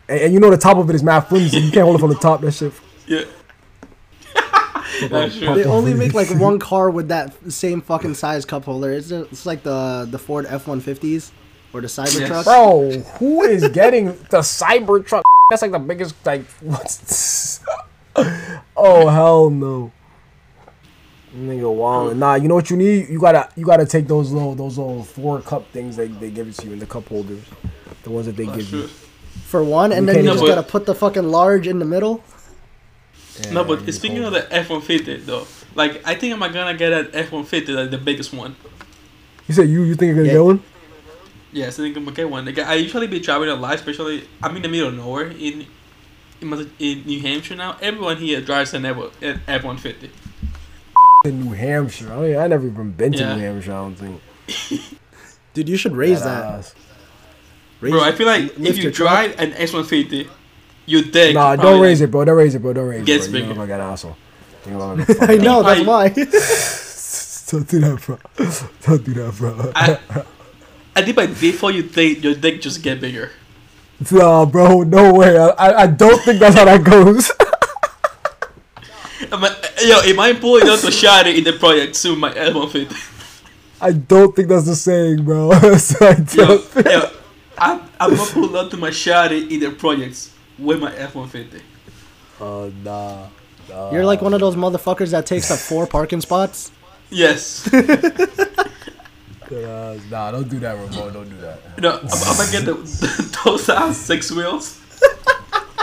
and, 0.09 0.19
and 0.21 0.33
you 0.33 0.39
know 0.41 0.49
the 0.49 0.57
top 0.57 0.75
of 0.77 0.89
it 0.89 0.95
is 0.95 1.03
mad 1.03 1.21
flimsy. 1.21 1.59
You 1.59 1.71
can't 1.71 1.83
hold 1.85 1.95
it 1.95 1.99
from 1.99 2.09
the 2.09 2.15
top. 2.15 2.41
That 2.41 2.51
shit. 2.51 2.73
Yeah. 3.07 3.21
That's 5.09 5.37
true. 5.37 5.55
They 5.55 5.63
only 5.63 5.93
make 5.93 6.13
like 6.13 6.29
one 6.37 6.59
car 6.59 6.89
with 6.89 7.07
that 7.09 7.33
same 7.51 7.81
fucking 7.81 8.15
size 8.15 8.43
cup 8.45 8.65
holder. 8.65 8.91
It's, 8.91 9.09
it's 9.11 9.45
like 9.45 9.63
the 9.63 10.07
the 10.09 10.19
Ford 10.19 10.45
F 10.47 10.67
one 10.67 10.81
fifties 10.81 11.31
or 11.73 11.79
the 11.81 11.87
Cybertruck. 11.87 12.29
Yes. 12.29 12.43
Bro, 12.43 12.89
who 13.19 13.43
is 13.43 13.67
getting 13.69 14.07
the 14.07 14.39
Cybertruck? 14.41 15.21
That's 15.49 15.61
like 15.61 15.71
the 15.71 15.79
biggest 15.79 16.15
like 16.25 16.45
what's 16.61 17.61
Oh 18.75 19.07
hell 19.09 19.49
no. 19.49 19.91
Nigga 21.35 21.73
wow. 21.73 22.11
Nah, 22.13 22.35
you 22.35 22.47
know 22.47 22.55
what 22.55 22.69
you 22.69 22.77
need? 22.77 23.09
You 23.09 23.19
gotta 23.19 23.47
you 23.55 23.65
gotta 23.65 23.85
take 23.85 24.07
those 24.07 24.31
little 24.31 24.55
those 24.55 24.77
little 24.77 25.03
four 25.03 25.39
cup 25.41 25.69
things 25.71 25.95
they, 25.95 26.07
they 26.07 26.29
give 26.29 26.47
it 26.47 26.55
to 26.55 26.67
you 26.67 26.73
in 26.73 26.79
the 26.79 26.85
cup 26.85 27.07
holders. 27.07 27.43
The 28.03 28.09
ones 28.09 28.25
that 28.25 28.35
they 28.35 28.45
That's 28.45 28.57
give 28.57 28.69
true. 28.69 28.79
you. 28.81 28.87
For 28.87 29.63
one, 29.63 29.91
and 29.91 30.07
You 30.07 30.13
then 30.13 30.25
you 30.25 30.31
just 30.31 30.45
gotta 30.45 30.63
put 30.63 30.85
the 30.85 30.95
fucking 30.95 31.23
large 31.29 31.67
in 31.67 31.79
the 31.79 31.85
middle. 31.85 32.23
No, 33.51 33.63
but 33.63 33.89
speaking 33.93 34.21
hold 34.21 34.35
of 34.35 34.49
the 34.49 34.53
F 34.55 34.69
one 34.69 34.81
fifty 34.81 35.17
though, 35.17 35.47
like 35.75 36.05
I 36.05 36.15
think 36.15 36.33
I'm 36.33 36.39
gonna 36.39 36.73
get 36.77 36.91
an 36.91 37.09
F 37.13 37.31
one 37.31 37.45
fifty, 37.45 37.71
like 37.71 37.91
the 37.91 37.97
biggest 37.97 38.33
one. 38.33 38.55
You 39.47 39.53
said 39.53 39.69
you 39.69 39.83
you 39.83 39.95
think 39.95 40.07
you're 40.07 40.15
gonna 40.15 40.27
Yeah. 40.27 40.33
get 40.33 40.43
one? 40.43 40.63
Yes, 41.53 41.79
I 41.79 41.83
think 41.83 41.97
I'm 41.97 42.03
gonna 42.05 42.15
get 42.15 42.29
one. 42.29 42.45
Like, 42.45 42.59
I 42.59 42.75
usually 42.75 43.07
be 43.07 43.19
traveling 43.19 43.49
a 43.49 43.55
lot, 43.55 43.75
especially 43.75 44.27
I'm 44.43 44.55
in 44.55 44.61
the 44.63 44.69
middle 44.69 44.89
of 44.89 44.95
nowhere 44.95 45.27
in 45.27 45.65
in, 46.41 47.03
New 47.05 47.19
Hampshire 47.21 47.55
now. 47.55 47.77
Everyone 47.81 48.17
here 48.17 48.41
drives 48.41 48.73
an 48.73 48.85
F 48.85 48.97
uh, 49.23 49.59
one 49.61 49.77
fifty. 49.77 50.09
In 51.25 51.41
New 51.45 51.53
Hampshire. 51.53 52.11
I, 52.11 52.19
mean, 52.21 52.35
I 52.37 52.47
never 52.47 52.67
even 52.67 52.91
been 52.91 53.11
to 53.13 53.19
Yeah. 53.19 53.35
New 53.35 53.41
Hampshire, 53.41 53.71
I 53.73 53.75
don't 53.75 53.95
think. 53.95 54.21
Dude, 55.53 55.69
you 55.69 55.77
should 55.77 55.95
raise 55.95 56.19
Dead 56.21 56.27
that. 56.27 56.73
Raise, 57.81 57.91
Bro, 57.93 58.03
I 58.03 58.11
feel 58.11 58.27
like 58.27 58.57
if 58.59 58.77
you 58.77 58.83
your 58.83 58.91
truck. 58.91 59.09
drive 59.09 59.39
an 59.39 59.53
X 59.53 59.73
one 59.73 59.83
fifty, 59.83 60.29
you 60.85 61.03
dig. 61.03 61.33
Nah, 61.35 61.55
don't 61.55 61.63
probably, 61.65 61.81
raise 61.81 62.01
it, 62.01 62.09
bro. 62.11 62.25
Don't 62.25 62.37
raise 62.37 62.55
it, 62.55 62.61
bro. 62.61 62.73
Don't 62.73 62.87
raise 62.87 63.05
Gets 63.05 63.27
it, 63.27 63.31
bro. 63.31 63.39
You 63.39 63.45
bigger. 63.47 63.59
look 63.59 63.69
like 63.69 63.75
an 63.79 63.81
asshole. 63.81 64.17
You 64.67 64.77
look 64.77 64.97
like 64.99 65.09
a 65.09 65.11
I 65.11 65.15
fucking- 65.27 65.41
know 65.43 65.63
that's 65.63 65.81
I- 65.81 65.83
why. 65.83 66.09
Don't 67.51 67.67
do 67.67 67.79
that, 67.81 68.01
bro. 68.05 68.17
Don't 68.83 69.03
do 69.03 69.13
that, 69.15 69.35
bro. 69.35 69.71
I, 69.75 69.99
I 70.95 71.01
think 71.01 71.17
by 71.17 71.25
default 71.25 71.73
you 71.73 71.83
think 71.83 72.23
your 72.23 72.33
dick 72.33 72.61
just 72.61 72.81
get 72.81 73.01
bigger. 73.01 73.29
Nah, 74.09 74.45
bro. 74.45 74.81
No 74.83 75.13
way. 75.13 75.37
I, 75.37 75.47
I, 75.49 75.81
I 75.83 75.87
don't 75.87 76.21
think 76.23 76.39
that's 76.39 76.55
how 76.55 76.65
that 76.65 76.83
goes. 76.83 77.31
I'm 79.31 79.41
like, 79.41 79.53
yo, 79.83 79.99
if 80.03 80.17
I'm 80.17 80.37
pulling 80.39 80.67
out 80.67 80.79
the 80.79 80.91
shot 80.91 81.27
in 81.27 81.43
the 81.43 81.53
project 81.53 81.95
soon, 81.95 82.19
my 82.19 82.33
F 82.33 82.53
one 82.55 82.69
fifty. 82.69 82.95
I 83.79 83.91
don't 83.93 84.35
think 84.35 84.47
that's 84.49 84.65
the 84.65 84.75
saying, 84.75 85.23
bro. 85.23 85.51
so 85.77 86.05
I 86.05 86.15
Yo, 86.33 86.57
don't. 86.57 86.85
yo, 86.85 87.09
I'm, 87.57 87.81
I'm 87.99 88.15
gonna 88.15 88.31
pull 88.31 88.57
out 88.57 88.71
to 88.71 88.77
my 88.77 88.89
shot 88.91 89.31
in 89.31 89.59
the 89.59 89.71
projects 89.71 90.33
with 90.57 90.79
my 90.79 90.93
F 90.95 91.15
one 91.15 91.29
fifty. 91.29 91.61
Oh, 92.39 92.71
nah. 92.83 93.27
nah. 93.69 93.91
You're 93.91 94.05
like 94.05 94.21
one 94.21 94.33
of 94.33 94.39
those 94.39 94.55
motherfuckers 94.55 95.11
that 95.11 95.25
takes 95.25 95.51
up 95.51 95.59
four 95.59 95.85
parking 95.87 96.21
spots. 96.21 96.71
Yes. 97.09 97.69
Uh, 99.51 99.99
nah, 100.09 100.31
don't 100.31 100.47
do 100.49 100.59
that, 100.59 100.73
Ramon. 100.73 101.13
Don't 101.13 101.29
do 101.29 101.37
that. 101.37 101.59
No, 101.81 101.97
I'm, 101.97 102.07
I'm 102.07 102.37
gonna 102.37 102.51
get 102.51 102.65
the, 102.65 103.41
those 103.43 103.67
ass 103.69 103.97
six 103.97 104.31
wheels. 104.31 104.79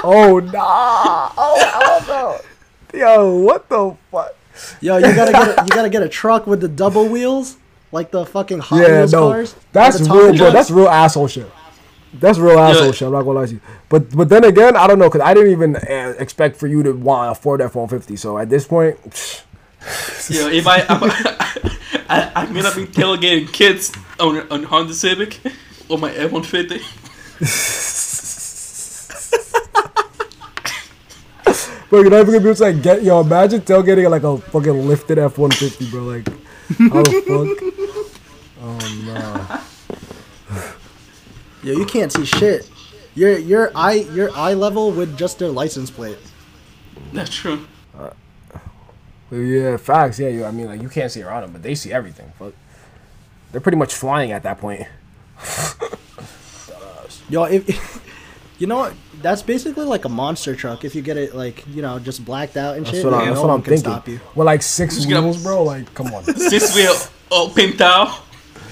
Oh, 0.05 0.39
nah. 0.39 1.33
Oh, 1.37 2.01
hell 2.07 2.41
no. 2.93 2.99
Yo, 2.99 3.35
what 3.41 3.69
the 3.69 3.97
fuck? 4.13 4.33
Yo, 4.81 4.97
you 4.99 5.13
gotta 5.13 5.33
get 5.33 5.59
a, 5.59 5.65
you 5.65 5.69
gotta 5.71 5.89
get 5.91 6.03
a 6.05 6.09
truck 6.09 6.47
with 6.47 6.61
the 6.61 6.69
double 6.69 7.09
wheels, 7.09 7.57
like 7.91 8.13
the 8.13 8.25
fucking 8.25 8.61
Hot 8.61 8.81
yeah, 8.81 8.99
Wheels 8.99 9.13
no. 9.13 9.29
cars. 9.31 9.57
That's 9.73 10.01
real, 10.01 10.37
bro. 10.37 10.53
That's 10.53 10.71
real 10.71 10.89
asshole 10.89 11.27
shit. 11.27 11.51
That's 12.15 12.39
real 12.39 12.61
asshole 12.61 12.87
Yeah. 12.87 12.93
shit. 12.93 13.07
I'm 13.07 13.13
not 13.13 13.23
gonna 13.23 13.41
lie 13.41 13.47
to 13.47 13.55
you. 13.55 13.61
But 13.89 14.15
but 14.17 14.29
then 14.29 14.45
again, 14.45 14.77
I 14.77 14.87
don't 14.87 15.01
know 15.01 15.09
because 15.09 15.21
I 15.23 15.35
didn't 15.35 15.51
even 15.51 15.75
uh, 15.75 16.15
expect 16.19 16.57
for 16.57 16.69
you 16.69 16.85
to 16.85 16.93
want 16.93 17.33
a 17.33 17.35
Ford 17.35 17.61
F-150. 17.61 18.17
So 18.19 18.39
at 18.39 18.49
this 18.49 18.67
point, 18.69 18.97
psh, 19.11 19.43
You 20.31 20.49
if 20.49 20.67
I, 20.69 20.83
I'm, 20.89 21.71
I, 22.09 22.33
I'm 22.35 22.55
gonna 22.55 22.75
be 22.75 22.87
tailgating 22.87 23.53
kids 23.53 23.93
on 24.21 24.47
on 24.51 24.63
Honda 24.65 24.95
Civic 24.95 25.41
on 25.89 26.01
my 26.01 26.13
F 26.13 26.33
one 26.33 26.43
fifty. 26.43 26.81
bro, 31.89 32.01
you're 32.01 32.11
not 32.11 32.21
even 32.21 32.35
gonna 32.35 32.41
be 32.41 32.49
able 32.49 32.57
to 32.57 32.63
like 32.63 32.83
get 32.83 33.03
yo. 33.03 33.21
Imagine 33.21 33.61
tailgating 33.61 34.11
like 34.11 34.23
a 34.23 34.39
fucking 34.39 34.87
lifted 34.87 35.19
F-150, 35.19 35.91
bro. 35.91 36.03
Like 36.03 36.29
how 36.91 37.03
the 37.03 37.23
fuck? 37.27 38.09
Oh 38.61 39.61
no. 40.51 40.61
Yo, 41.73 41.79
you 41.79 41.87
can't 41.87 42.13
see 42.13 42.25
shit. 42.25 42.69
Your 43.15 43.39
your 43.39 43.71
eye 43.75 44.07
your 44.13 44.37
eye 44.37 44.55
level 44.55 44.91
with 44.91 45.17
just 45.17 45.39
their 45.39 45.49
license 45.49 45.91
plate. 45.91 46.19
That's 47.13 47.33
true. 47.33 47.67
Well, 49.31 49.41
yeah, 49.41 49.77
facts. 49.77 50.19
Yeah, 50.19 50.29
you, 50.29 50.45
I 50.45 50.51
mean, 50.51 50.67
like 50.67 50.81
you 50.83 50.89
can't 50.89 51.11
see 51.13 51.23
around 51.23 51.43
them, 51.43 51.53
but 51.53 51.63
they 51.63 51.75
see 51.75 51.93
everything. 51.93 52.33
Fuck. 52.39 52.55
They're 53.53 53.61
pretty 53.61 53.79
much 53.79 53.95
flying 53.95 54.33
at 54.33 54.43
that 54.43 54.59
point. 54.59 54.83
Yo, 57.31 57.45
if 57.45 58.03
you 58.59 58.67
know 58.67 58.77
what, 58.77 58.95
that's 59.21 59.43
basically 59.43 59.85
like 59.85 60.05
a 60.07 60.09
monster 60.09 60.55
truck. 60.57 60.85
If 60.85 60.95
you 60.95 61.03
get 61.03 61.17
it 61.17 61.35
like 61.35 61.67
you 61.69 61.83
know 61.83 61.99
just 61.99 62.25
blacked 62.25 62.57
out 62.57 62.77
and 62.77 62.87
That's 62.87 62.97
shit, 62.97 63.05
what, 63.05 63.15
I, 63.15 63.19
like, 63.19 63.27
that's 63.27 63.37
no 63.37 63.47
what 63.47 63.55
I'm 63.55 63.63
thinking. 63.63 63.79
stop 63.79 64.09
you. 64.09 64.21
With 64.35 64.47
like 64.47 64.63
six 64.63 64.95
Just 64.97 65.09
gonna- 65.09 65.23
wheels, 65.27 65.43
bro. 65.43 65.63
Like, 65.63 65.93
come 65.95 66.07
on. 66.15 66.25
Since 66.37 66.75
we're 66.75 66.91
all 67.31 67.51
pimped 67.51 67.81
out, 67.83 68.09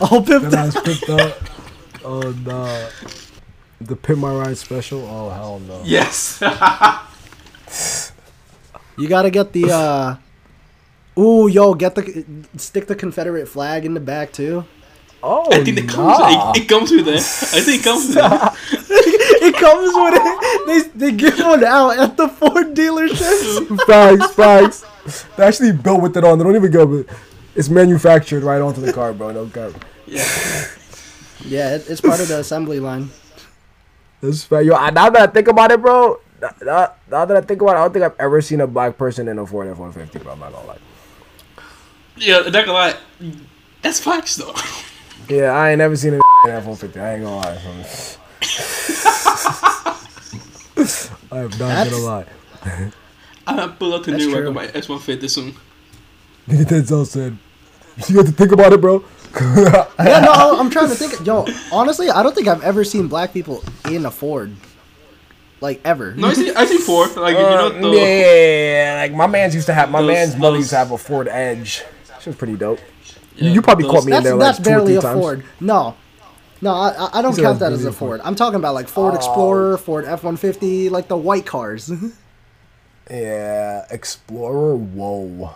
Oh, 0.01 0.23
pimped 0.27 0.51
That 0.51 0.55
out. 0.55 0.77
ass 0.77 0.83
picked 0.83 1.11
up. 1.11 1.39
Oh 2.05 2.21
no. 2.45 2.89
The 3.81 3.97
Pimp 3.97 4.21
My 4.21 4.33
Ride 4.35 4.57
special? 4.57 5.05
Oh 5.07 5.29
hell 5.31 5.59
no. 5.61 5.83
yes. 5.85 6.41
You 8.97 9.09
gotta 9.09 9.31
get 9.31 9.53
the. 9.53 9.71
uh 9.71 10.17
Ooh, 11.19 11.49
yo, 11.49 11.75
get 11.75 11.95
the 11.95 12.25
stick 12.57 12.87
the 12.87 12.95
Confederate 12.95 13.47
flag 13.49 13.85
in 13.85 13.95
the 13.95 14.01
back 14.01 14.33
too. 14.33 14.65
Oh 15.23 15.49
I 15.51 15.65
think 15.65 15.79
it 15.79 15.89
comes. 15.89 16.19
nah. 16.19 16.53
It, 16.53 16.63
it 16.63 16.69
comes 16.69 16.91
with 16.91 17.09
it. 17.09 17.17
I 17.17 17.61
think 17.61 17.81
it 17.81 17.85
comes 17.85 18.09
with 18.09 18.17
it. 18.19 18.23
it 19.43 19.55
comes 19.55 19.93
with 19.95 20.15
it. 20.17 20.67
They 20.95 21.11
they 21.11 21.17
give 21.17 21.39
one 21.39 21.65
out 21.65 21.99
at 21.99 22.17
the 22.17 22.29
Ford 22.29 22.75
dealerships. 22.75 23.81
facts, 23.87 24.35
facts. 24.35 25.25
They 25.37 25.45
actually 25.45 25.73
built 25.73 26.03
with 26.03 26.17
it 26.17 26.25
on. 26.25 26.39
They 26.39 26.45
don't 26.45 26.55
even 26.57 26.71
go 26.71 26.85
with 26.87 27.11
it's 27.55 27.71
manufactured 27.71 28.43
right 28.43 28.61
onto 28.61 28.83
the 28.83 28.93
car, 28.93 29.13
bro. 29.15 29.33
No 29.33 29.47
cap. 29.47 29.73
Yeah. 30.07 30.23
yeah, 31.47 31.75
it, 31.77 31.89
it's 31.89 32.01
part 32.03 32.21
of 32.21 32.29
the 32.29 32.39
assembly 32.41 32.79
line. 32.79 33.09
That's 34.21 34.45
fact. 34.45 34.67
Yo, 34.67 34.75
I- 34.75 34.91
now 34.91 35.09
that 35.11 35.31
I 35.31 35.33
think 35.33 35.49
about 35.49 35.73
it, 35.73 35.81
bro. 35.81 36.21
Now, 36.43 36.51
now- 36.63 36.93
now 37.11 37.25
that 37.25 37.37
I 37.37 37.41
think 37.41 37.63
about 37.63 37.77
it, 37.77 37.79
I 37.79 37.83
don't 37.85 37.93
think 37.95 38.05
I've 38.05 38.21
ever 38.21 38.41
seen 38.43 38.61
a 38.61 38.67
black 38.67 38.99
person 38.99 39.27
in 39.29 39.39
a 39.39 39.47
Ford 39.47 39.67
F 39.69 39.79
one 39.79 39.93
fifty, 39.93 40.19
bro. 40.19 40.33
I'm 40.33 40.41
not 40.41 40.53
gonna 40.53 40.67
lie. 40.69 40.79
Yeah, 42.17 42.39
not 42.41 42.53
gonna 42.53 42.73
lie. 42.73 42.95
That's 43.83 44.01
facts 44.01 44.37
though. 44.37 44.55
Yeah, 45.29 45.51
I 45.53 45.71
ain't 45.71 45.79
never 45.79 45.97
seen 45.97 46.15
an 46.15 46.21
F 46.49 46.65
one 46.67 46.77
fifty. 46.77 46.99
I 47.01 47.15
ain't 47.15 47.25
gonna 47.25 47.37
lie. 47.37 47.59
I 51.33 51.39
am 51.41 51.49
not 51.51 51.59
That's- 51.59 51.91
gonna 51.91 52.05
lie. 52.05 52.27
I'm 53.49 53.57
gonna 53.57 53.73
pull 53.73 53.95
out 53.95 54.05
the 54.05 54.11
That's 54.13 54.25
new 54.25 54.31
true. 54.33 54.41
record 54.51 54.55
by 54.55 54.67
F150 54.69 55.31
soon. 55.31 55.55
Nigga 56.49 56.65
Denzel 56.65 57.07
said, 57.07 57.37
"You 58.09 58.17
have 58.19 58.27
to 58.27 58.33
think 58.33 58.53
about 58.53 58.73
it, 58.73 58.81
bro." 58.81 59.05
Yeah, 59.41 59.87
no, 59.99 60.59
I'm 60.59 60.71
trying 60.71 60.89
to 60.89 60.95
think. 60.95 61.25
Yo, 61.27 61.47
honestly, 61.71 62.09
I 62.11 62.23
don't 62.23 62.35
think 62.35 62.49
I've 62.49 62.63
ever 62.65 62.83
seen 62.85 63.07
black 63.09 63.33
people 63.33 63.63
in 63.91 64.05
a 64.07 64.11
Ford, 64.11 64.55
like 65.61 65.81
ever. 65.85 66.15
No, 66.15 66.29
I 66.29 66.33
see. 66.33 66.53
I 66.55 66.65
see 66.67 66.79
four. 66.79 67.07
Like 67.09 67.37
you 67.37 67.45
Uh, 67.45 67.69
know, 67.69 67.91
the, 67.93 67.97
yeah, 67.99 68.05
yeah, 68.05 68.35
yeah, 68.35 68.95
yeah. 68.95 69.03
Like 69.03 69.13
my 69.15 69.27
man's 69.27 69.55
used 69.55 69.67
to 69.67 69.75
have. 69.75 69.91
My 69.91 70.01
Those- 70.01 70.09
man's 70.13 70.37
mother 70.37 70.57
used 70.57 70.71
to 70.71 70.77
have 70.77 70.91
a 70.91 70.99
Ford 70.99 71.29
Edge. 71.29 71.85
She 72.27 72.31
was 72.31 72.37
pretty 72.39 72.57
dope. 72.57 72.81
yeah, 73.37 73.53
you 73.53 73.63
probably 73.63 73.85
those- 73.85 73.93
caught 73.93 74.05
me 74.05 74.11
in 74.11 74.11
that's 74.17 74.25
there 74.25 74.35
like 74.35 74.47
that's 74.47 74.59
two 74.59 74.63
or 74.63 74.65
barely 74.65 74.87
three 74.87 74.97
a 74.97 75.01
times. 75.01 75.21
Ford. 75.21 75.45
No, 75.61 75.95
no, 76.61 76.73
I, 76.75 76.89
I- 76.89 77.11
I 77.21 77.23
don't 77.23 77.31
These 77.37 77.39
are 77.39 77.43
count 77.43 77.59
that 77.61 77.73
as 77.73 77.85
a 77.85 77.91
a 77.91 77.93
Ford. 77.93 78.19
Ford. 78.19 78.21
I'm 78.25 78.35
talking 78.35 78.57
about 78.57 78.75
like 78.75 78.89
Ford 78.89 79.13
Oh. 79.15 79.17
Explorer, 79.17 79.79
Ford 79.79 80.05
F-150, 80.07 80.91
like 80.91 81.07
the 81.07 81.17
white 81.17 81.47
cars. 81.47 81.89
Yeah, 83.09 83.87
Explorer. 83.89 84.75
Whoa, 84.75 85.55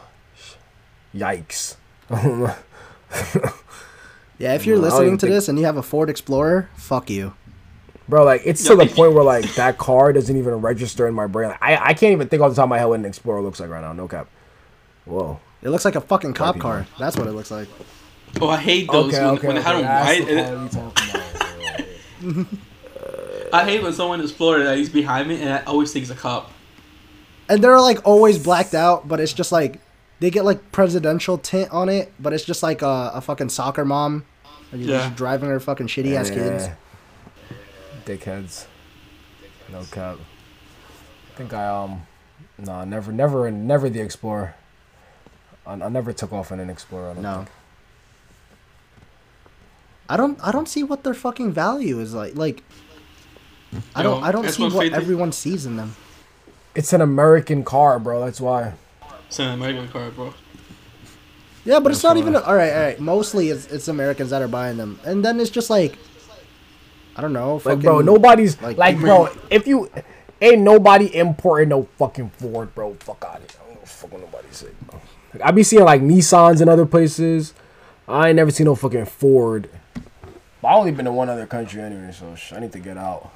yikes. 1.13 1.75
yeah, 4.39 4.55
if 4.55 4.67
you're 4.67 4.77
No, 4.77 4.83
listening 4.83 5.19
to 5.19 5.27
think- 5.27 5.35
this 5.35 5.49
and 5.49 5.59
you 5.59 5.65
have 5.65 5.77
a 5.77 5.83
Ford 5.83 6.09
Explorer, 6.09 6.69
fuck 6.77 7.11
you. 7.11 7.35
Bro, 8.09 8.25
like 8.25 8.43
it's 8.45 8.63
to 8.65 8.75
the 8.77 8.87
point 8.87 9.15
where 9.15 9.23
like 9.25 9.53
that 9.55 9.79
car 9.79 10.13
doesn't 10.13 10.37
even 10.37 10.55
register 10.55 11.07
in 11.07 11.15
my 11.15 11.27
brain. 11.27 11.51
Like, 11.51 11.63
I 11.63 11.77
I 11.91 11.95
can't 11.95 12.13
even 12.13 12.29
think 12.29 12.43
off 12.43 12.51
the 12.51 12.57
top 12.57 12.65
of 12.65 12.69
my 12.71 12.79
head 12.79 12.87
what 12.87 12.99
an 12.99 13.05
Explorer 13.05 13.41
looks 13.43 13.61
like 13.61 13.71
right 13.71 13.81
now. 13.83 13.93
No 13.93 14.09
cap. 14.09 14.29
Whoa. 15.05 15.39
It 15.63 15.69
looks 15.71 15.85
like 15.85 15.95
a 15.97 16.01
fucking 16.01 16.35
cop 16.35 16.55
be 16.55 16.61
car. 16.61 16.87
That's 16.99 17.17
what 17.17 17.27
it 17.27 17.33
looks 17.33 17.51
like. 17.51 17.69
Oh, 18.41 18.49
I 18.49 18.57
hate 18.59 18.91
those 18.91 19.13
when, 19.13 19.37
when 19.37 19.57
they 19.57 19.63
had 19.63 19.77
them 19.77 20.69
white. 20.71 21.01
and- 22.23 22.59
I 23.53 23.65
hate 23.65 23.83
when 23.83 23.93
someone 23.93 24.21
explorer 24.21 24.75
he's 24.75 24.89
behind 24.89 25.29
me 25.29 25.41
and 25.41 25.53
I 25.53 25.63
always 25.65 25.93
think 25.93 26.05
it's 26.05 26.13
a 26.13 26.17
cop. 26.17 26.53
And 27.49 27.63
they're 27.65 27.81
like 27.81 28.07
always 28.07 28.39
blacked 28.43 28.75
out, 28.75 29.09
but 29.09 29.19
it's 29.19 29.33
just 29.33 29.51
like 29.51 29.81
they 30.21 30.31
get 30.31 30.45
like 30.45 30.71
presidential 30.71 31.37
tint 31.39 31.71
on 31.73 31.89
it, 31.89 32.13
but 32.21 32.33
it's 32.33 32.45
just 32.45 32.63
like 32.63 32.83
a, 32.83 33.11
a 33.15 33.21
fucking 33.21 33.49
soccer 33.49 33.85
mom. 33.85 34.25
And 34.71 34.81
you're 34.83 34.93
Yeah. 34.97 35.05
just 35.07 35.17
driving 35.17 35.49
her 35.49 35.59
fucking 35.59 35.89
shitty 35.89 36.15
ass 36.15 36.31
kids. 36.31 36.69
Dickheads. 38.05 38.67
No 39.73 39.83
cap. 39.91 40.17
I 41.33 41.37
think 41.37 41.53
I 41.53 41.67
um, 41.67 42.07
no, 42.59 42.85
never, 42.85 43.11
never, 43.13 43.51
never 43.51 43.91
the 43.91 44.01
Explorer. 44.01 44.55
I, 45.67 45.73
I 45.73 45.89
never 45.89 46.13
took 46.13 46.33
off 46.33 46.53
in 46.53 46.61
an 46.61 46.71
Explorer. 46.71 47.11
I 47.11 47.15
don't 47.15 47.23
No. 47.23 47.37
think. 47.39 47.49
I 50.09 50.17
don't 50.17 50.39
I 50.43 50.51
don't 50.51 50.69
see 50.69 50.83
what 50.83 51.05
their 51.05 51.15
fucking 51.15 51.53
value 51.53 52.01
is 52.01 52.15
like. 52.15 52.35
Like 52.35 52.65
hmm. 53.71 53.79
I 53.95 54.03
don't 54.03 54.21
Yo, 54.21 54.27
I 54.27 54.33
don't 54.33 54.49
see 54.51 54.69
what 54.69 54.93
everyone 54.93 55.33
sees 55.33 55.67
in 55.67 55.77
them. 55.77 55.95
It's 56.75 56.93
an 56.93 57.01
American 57.01 57.65
car, 57.65 57.99
bro. 57.99 58.25
That's 58.25 58.41
why. 58.41 58.75
It's 59.29 59.39
an 59.39 59.51
American 59.51 59.89
car, 59.89 60.11
bro. 60.11 60.35
Yeah, 61.65 61.79
but 61.79 61.93
it's 61.93 62.03
not 62.03 62.17
why. 62.17 62.23
even 62.23 62.37
all 62.37 62.55
right. 62.57 62.73
All 62.73 62.81
right, 62.81 63.01
mostly 63.01 63.51
it's, 63.51 63.67
it's 63.67 63.87
Americans 63.87 64.31
that 64.31 64.43
are 64.43 64.49
buying 64.49 64.77
them, 64.79 64.99
and 65.05 65.25
then 65.25 65.39
it's 65.39 65.51
just 65.51 65.71
like 65.71 65.97
I 67.17 67.21
don't 67.23 67.33
know, 67.33 67.61
Like, 67.65 67.81
bro, 67.81 68.01
nobody's 68.01 68.61
like, 68.63 68.79
like, 68.79 68.99
bro. 68.99 69.29
If 69.51 69.67
you 69.67 69.91
ain't 70.41 70.63
nobody 70.63 71.15
importing 71.15 71.69
no 71.69 71.85
fucking 71.99 72.31
Ford, 72.31 72.75
bro. 72.75 72.95
Fuck 73.01 73.25
out 73.29 73.37
of 73.37 73.51
here. 73.51 73.61
I 73.61 73.67
don't 73.67 73.75
give 73.75 73.83
a 73.83 73.87
fuck 73.87 74.13
what 74.13 74.21
nobody 74.23 74.49
say. 74.53 74.69
Bro. 74.89 75.01
Like, 75.33 75.43
I 75.43 75.51
be 75.51 75.63
seeing 75.63 75.85
like 75.85 76.03
Nissans 76.03 76.61
in 76.61 76.69
other 76.69 76.87
places. 76.87 77.55
I 78.09 78.29
ain't 78.29 78.37
never 78.37 78.51
seen 78.51 78.65
no 78.67 78.75
fucking 78.75 79.07
Ford. 79.07 79.69
But 80.63 80.69
I 80.69 80.75
only 80.75 80.93
been 80.93 81.05
to 81.07 81.13
one 81.13 81.29
other 81.29 81.47
country 81.47 81.81
anyway, 81.81 82.13
so 82.13 82.35
sh- 82.35 82.53
I 82.53 82.61
need 82.61 82.73
to 82.73 82.79
get 82.81 82.97
out. 82.97 83.31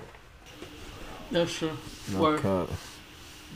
Yeah, 1.31 1.47
sure. 1.47 1.73
No 2.13 2.21
Word. 2.21 2.41
cap. 2.41 2.69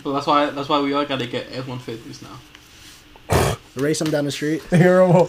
But 0.02 0.12
that's 0.14 0.26
why 0.26 0.50
that's 0.50 0.68
why 0.68 0.80
we 0.80 0.92
all 0.94 1.04
gotta 1.04 1.26
get 1.26 1.48
F 1.52 1.66
one 1.68 1.78
fifties 1.80 2.22
now. 2.22 3.56
race 3.76 3.98
them 3.98 4.10
down 4.10 4.24
the 4.24 4.30
street. 4.30 4.62
Terrible. 4.70 5.28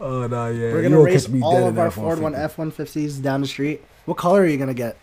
oh 0.00 0.26
no, 0.26 0.48
yeah. 0.48 0.72
We're 0.72 0.82
gonna 0.82 0.90
gonna 0.96 1.00
race 1.02 1.28
me 1.28 1.42
all 1.42 1.52
dead 1.54 1.62
of 1.68 1.74
in 1.74 1.78
our 1.78 1.84
that 1.86 1.90
Ford 1.92 2.18
One 2.20 2.32
450. 2.32 2.44
F 2.44 2.58
one 2.58 2.70
fifties 2.70 3.18
down 3.18 3.40
the 3.40 3.46
street. 3.46 3.82
What 4.06 4.16
color 4.16 4.42
are 4.42 4.46
you 4.46 4.56
gonna 4.58 4.74
get? 4.74 4.96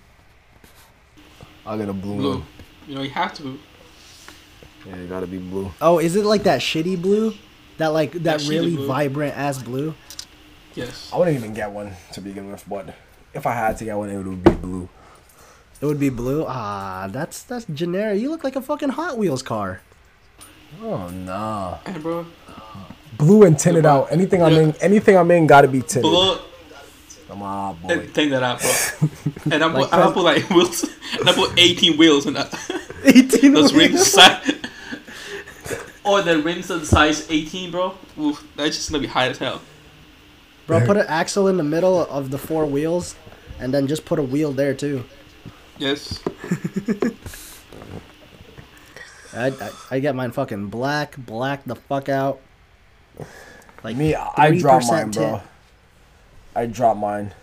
I'll 1.65 1.77
get 1.77 1.89
a 1.89 1.93
blue, 1.93 2.15
Blue. 2.17 2.29
one. 2.39 2.45
You 2.87 2.95
know, 2.95 3.01
you 3.01 3.09
have 3.11 3.33
to. 3.35 3.59
Yeah, 4.85 4.95
it 4.95 5.09
gotta 5.09 5.27
be 5.27 5.37
blue. 5.37 5.71
Oh, 5.81 5.99
is 5.99 6.15
it 6.15 6.25
like 6.25 6.43
that 6.43 6.61
shitty 6.61 7.01
blue? 7.01 7.33
That 7.77 7.87
like 7.89 8.11
that 8.13 8.23
That 8.23 8.47
really 8.47 8.75
vibrant 8.75 9.37
ass 9.37 9.61
blue? 9.61 9.93
Yes. 10.75 11.11
I 11.13 11.17
wouldn't 11.17 11.37
even 11.37 11.53
get 11.53 11.71
one 11.71 11.93
to 12.13 12.21
begin 12.21 12.51
with, 12.51 12.63
but 12.67 12.95
if 13.33 13.45
I 13.45 13.53
had 13.53 13.77
to 13.77 13.85
get 13.85 13.97
one, 13.97 14.09
it 14.09 14.17
would 14.17 14.43
be 14.43 14.51
blue. 14.51 14.89
It 15.79 15.85
would 15.85 15.99
be 15.99 16.09
blue. 16.09 16.45
Ah, 16.47 17.07
that's 17.11 17.43
that's 17.43 17.65
generic. 17.65 18.19
You 18.21 18.29
look 18.29 18.43
like 18.43 18.55
a 18.55 18.61
fucking 18.61 18.89
Hot 18.89 19.17
Wheels 19.17 19.41
car. 19.41 19.81
Oh 20.81 21.09
nah. 21.09 21.79
And 21.85 22.01
bro, 22.01 22.25
Blue 23.17 23.43
and 23.43 23.57
tinted 23.57 23.83
Yeah, 23.83 23.93
out. 23.93 24.11
Anything 24.11 24.41
I'm 24.41 24.53
in, 24.53 24.73
anything 24.81 25.17
I'm 25.17 25.29
in, 25.31 25.45
gotta 25.47 25.67
be 25.67 25.79
tinted. 25.81 26.03
below 26.03 26.39
Come 27.31 27.43
on, 27.43 27.77
boy. 27.77 28.07
take 28.07 28.29
that 28.31 28.43
out, 28.43 28.59
bro. 28.59 29.09
And 29.53 29.63
I 29.63 29.67
Like 29.67 29.89
put, 29.89 29.93
I 29.93 30.11
put 30.11 30.23
like 30.25 30.49
wheels. 30.49 30.83
And 31.17 31.29
I 31.29 31.33
put 31.33 31.57
eighteen 31.57 31.97
wheels 31.97 32.25
in 32.25 32.33
that. 32.33 32.53
Eighteen. 33.05 33.53
Those 33.53 33.71
wheels. 33.71 33.91
rings 33.93 34.05
size. 34.11 34.51
or 36.03 36.21
the 36.23 36.39
rims 36.39 36.69
of 36.69 36.81
the 36.81 36.85
size 36.85 37.31
eighteen, 37.31 37.71
bro. 37.71 37.97
Oof, 38.19 38.45
that's 38.57 38.75
just 38.75 38.91
gonna 38.91 38.99
be 39.01 39.07
high 39.07 39.29
as 39.29 39.37
hell. 39.37 39.61
Bro, 40.67 40.85
put 40.85 40.97
an 40.97 41.05
axle 41.07 41.47
in 41.47 41.55
the 41.55 41.63
middle 41.63 42.05
of 42.05 42.31
the 42.31 42.37
four 42.37 42.65
wheels, 42.65 43.15
and 43.61 43.73
then 43.73 43.87
just 43.87 44.03
put 44.03 44.19
a 44.19 44.23
wheel 44.23 44.51
there 44.51 44.73
too. 44.73 45.05
Yes. 45.77 46.21
I, 49.33 49.47
I, 49.47 49.71
I 49.89 49.99
get 49.99 50.15
mine 50.15 50.31
fucking 50.31 50.67
black, 50.67 51.15
black 51.17 51.63
the 51.63 51.75
fuck 51.77 52.09
out. 52.09 52.41
Like 53.85 53.95
Me, 53.95 54.15
I 54.15 54.57
drop 54.59 54.81
3% 54.81 54.87
mine, 54.89 55.11
bro. 55.11 55.23
tint. 55.37 55.41
I 56.55 56.65
drop 56.65 56.97
mine. 56.97 57.33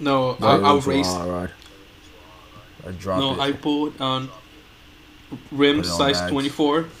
No, 0.00 0.36
I, 0.40 0.56
I'll 0.58 0.80
race. 0.80 1.06
Alright. 1.08 1.50
I 2.86 2.90
drop 2.92 3.18
No, 3.20 3.32
it. 3.34 3.40
I 3.40 3.52
put 3.52 4.00
on 4.00 4.28
rim 5.50 5.76
Put 5.76 5.86
it 5.86 5.90
on 5.90 5.96
size 5.98 6.20
bags. 6.20 6.32
twenty 6.32 6.48
four. 6.48 6.86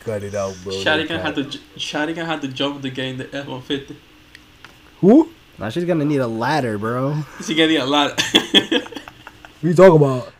Cut 0.00 0.22
it 0.24 0.34
out, 0.34 0.56
bro. 0.64 0.72
Shadigan 0.74 1.20
had 1.20 1.34
to 1.36 1.44
j- 1.44 1.60
Shadigan 1.76 2.26
had 2.26 2.40
to 2.42 2.48
jump 2.48 2.82
to 2.82 2.90
get 2.90 3.06
in 3.06 3.18
the 3.18 3.34
F 3.34 3.46
one 3.46 3.62
fifty. 3.62 3.96
Who? 5.00 5.30
Now 5.58 5.68
she's 5.68 5.84
gonna 5.84 6.04
need 6.04 6.18
a 6.18 6.26
ladder, 6.26 6.76
bro. 6.78 7.22
Is 7.38 7.48
he 7.48 7.54
getting 7.54 7.76
a 7.78 7.86
ladder. 7.86 8.16
What 9.60 9.68
you 9.68 9.74
talking 9.74 9.96
about? 9.96 10.32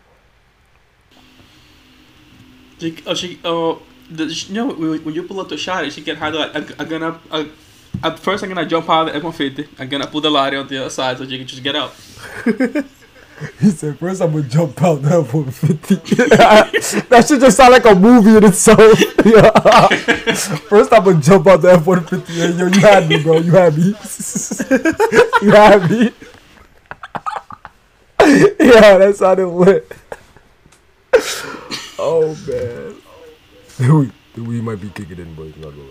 she, 2.81 2.97
oh, 3.07 3.15
she, 3.15 3.39
oh, 3.45 3.81
the, 4.17 4.25
you 4.25 4.55
know, 4.55 4.73
when 4.73 5.15
you 5.15 5.23
pull 5.23 5.41
up 5.41 5.49
the 5.49 5.57
shot, 5.57 5.91
she 5.93 6.03
can 6.03 6.17
have 6.17 6.35
like 6.35 6.55
a, 6.55 6.83
a 6.83 6.85
gun 6.85 7.03
up, 7.03 7.23
a, 7.31 7.49
At 8.03 8.19
first, 8.19 8.43
I'm 8.43 8.49
gonna 8.49 8.67
jump 8.67 8.89
out 8.89 9.09
of 9.09 9.15
the 9.15 9.29
F-150. 9.29 9.81
I'm 9.81 9.89
gonna 9.89 10.07
put 10.07 10.23
the 10.23 10.31
ladder 10.31 10.59
on 10.59 10.69
the 10.69 10.79
other 10.79 10.91
side 10.91 11.19
so 11.19 11.25
you 11.25 11.39
can 11.39 11.47
just 11.47 11.63
get 11.63 11.77
out. 11.77 11.95
He 13.59 13.71
said, 13.71 13.99
first 13.99 14.23
I'm 14.23 14.33
gonna 14.33 14.45
jump 14.45 14.81
out 14.83 15.03
the 15.03 15.19
F 15.19 15.35
150. 15.35 15.95
that 17.09 17.27
should 17.27 17.41
just 17.41 17.57
sound 17.57 17.73
like 17.73 17.85
a 17.85 17.95
movie 17.95 18.37
in 18.37 18.45
itself. 18.45 18.79
yeah. 19.25 19.89
First 20.69 20.93
I'm 20.93 21.05
gonna 21.05 21.21
jump 21.21 21.47
out 21.47 21.63
the 21.63 21.73
F 21.73 21.87
150. 21.87 22.33
Yo, 22.33 22.47
yo, 22.47 22.67
you 22.67 22.81
had 22.81 23.09
me, 23.09 23.23
bro. 23.23 23.39
You 23.39 23.53
had 23.53 23.77
me. 23.77 23.95
you 25.43 25.51
had 25.51 25.91
me. 25.91 26.13
yeah, 28.61 28.99
that 28.99 29.15
sounded 29.17 29.49
lit. 29.49 29.91
oh, 31.99 32.37
man. 32.47 33.02
The 33.83 33.95
weed, 33.97 34.13
the 34.35 34.43
weed 34.45 34.63
might 34.63 34.81
be 34.81 34.89
kicking 34.91 35.19
in, 35.19 35.35
boys. 35.35 35.55
Not 35.57 35.71
gonna 35.75 35.83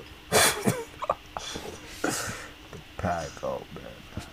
the 2.02 2.80
pack, 2.98 3.28
oh, 3.44 3.62
man. 3.76 4.26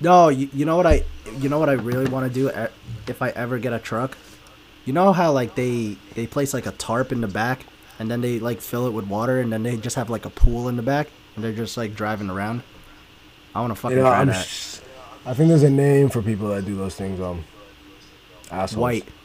No, 0.00 0.28
you, 0.28 0.48
you 0.52 0.64
know 0.64 0.76
what 0.76 0.86
I 0.86 1.04
you 1.38 1.48
know 1.48 1.58
what 1.58 1.68
I 1.68 1.74
really 1.74 2.06
want 2.10 2.26
to 2.26 2.32
do 2.32 2.50
e- 2.50 2.68
if 3.06 3.22
I 3.22 3.30
ever 3.30 3.58
get 3.58 3.72
a 3.72 3.78
truck. 3.78 4.18
You 4.84 4.92
know 4.92 5.12
how 5.12 5.32
like 5.32 5.54
they 5.54 5.96
they 6.14 6.26
place 6.26 6.52
like 6.52 6.66
a 6.66 6.72
tarp 6.72 7.12
in 7.12 7.20
the 7.20 7.28
back 7.28 7.64
and 7.98 8.10
then 8.10 8.20
they 8.20 8.38
like 8.40 8.60
fill 8.60 8.86
it 8.86 8.90
with 8.90 9.06
water 9.06 9.40
and 9.40 9.52
then 9.52 9.62
they 9.62 9.76
just 9.76 9.96
have 9.96 10.10
like 10.10 10.26
a 10.26 10.30
pool 10.30 10.68
in 10.68 10.76
the 10.76 10.82
back 10.82 11.08
and 11.36 11.44
they're 11.44 11.52
just 11.52 11.76
like 11.76 11.94
driving 11.94 12.28
around. 12.28 12.62
I 13.54 13.60
want 13.60 13.70
to 13.72 13.76
fucking 13.80 13.96
You 13.98 14.02
know, 14.02 14.10
try 14.10 14.20
I'm 14.20 14.26
that. 14.28 14.44
sh- 14.44 14.80
I 15.24 15.32
think 15.34 15.48
there's 15.48 15.62
a 15.62 15.70
name 15.70 16.10
for 16.10 16.20
people 16.20 16.48
that 16.48 16.66
do 16.66 16.74
those 16.76 16.96
things. 16.96 17.20
Um, 17.20 17.44
assholes. 18.50 18.80
White. 18.80 19.08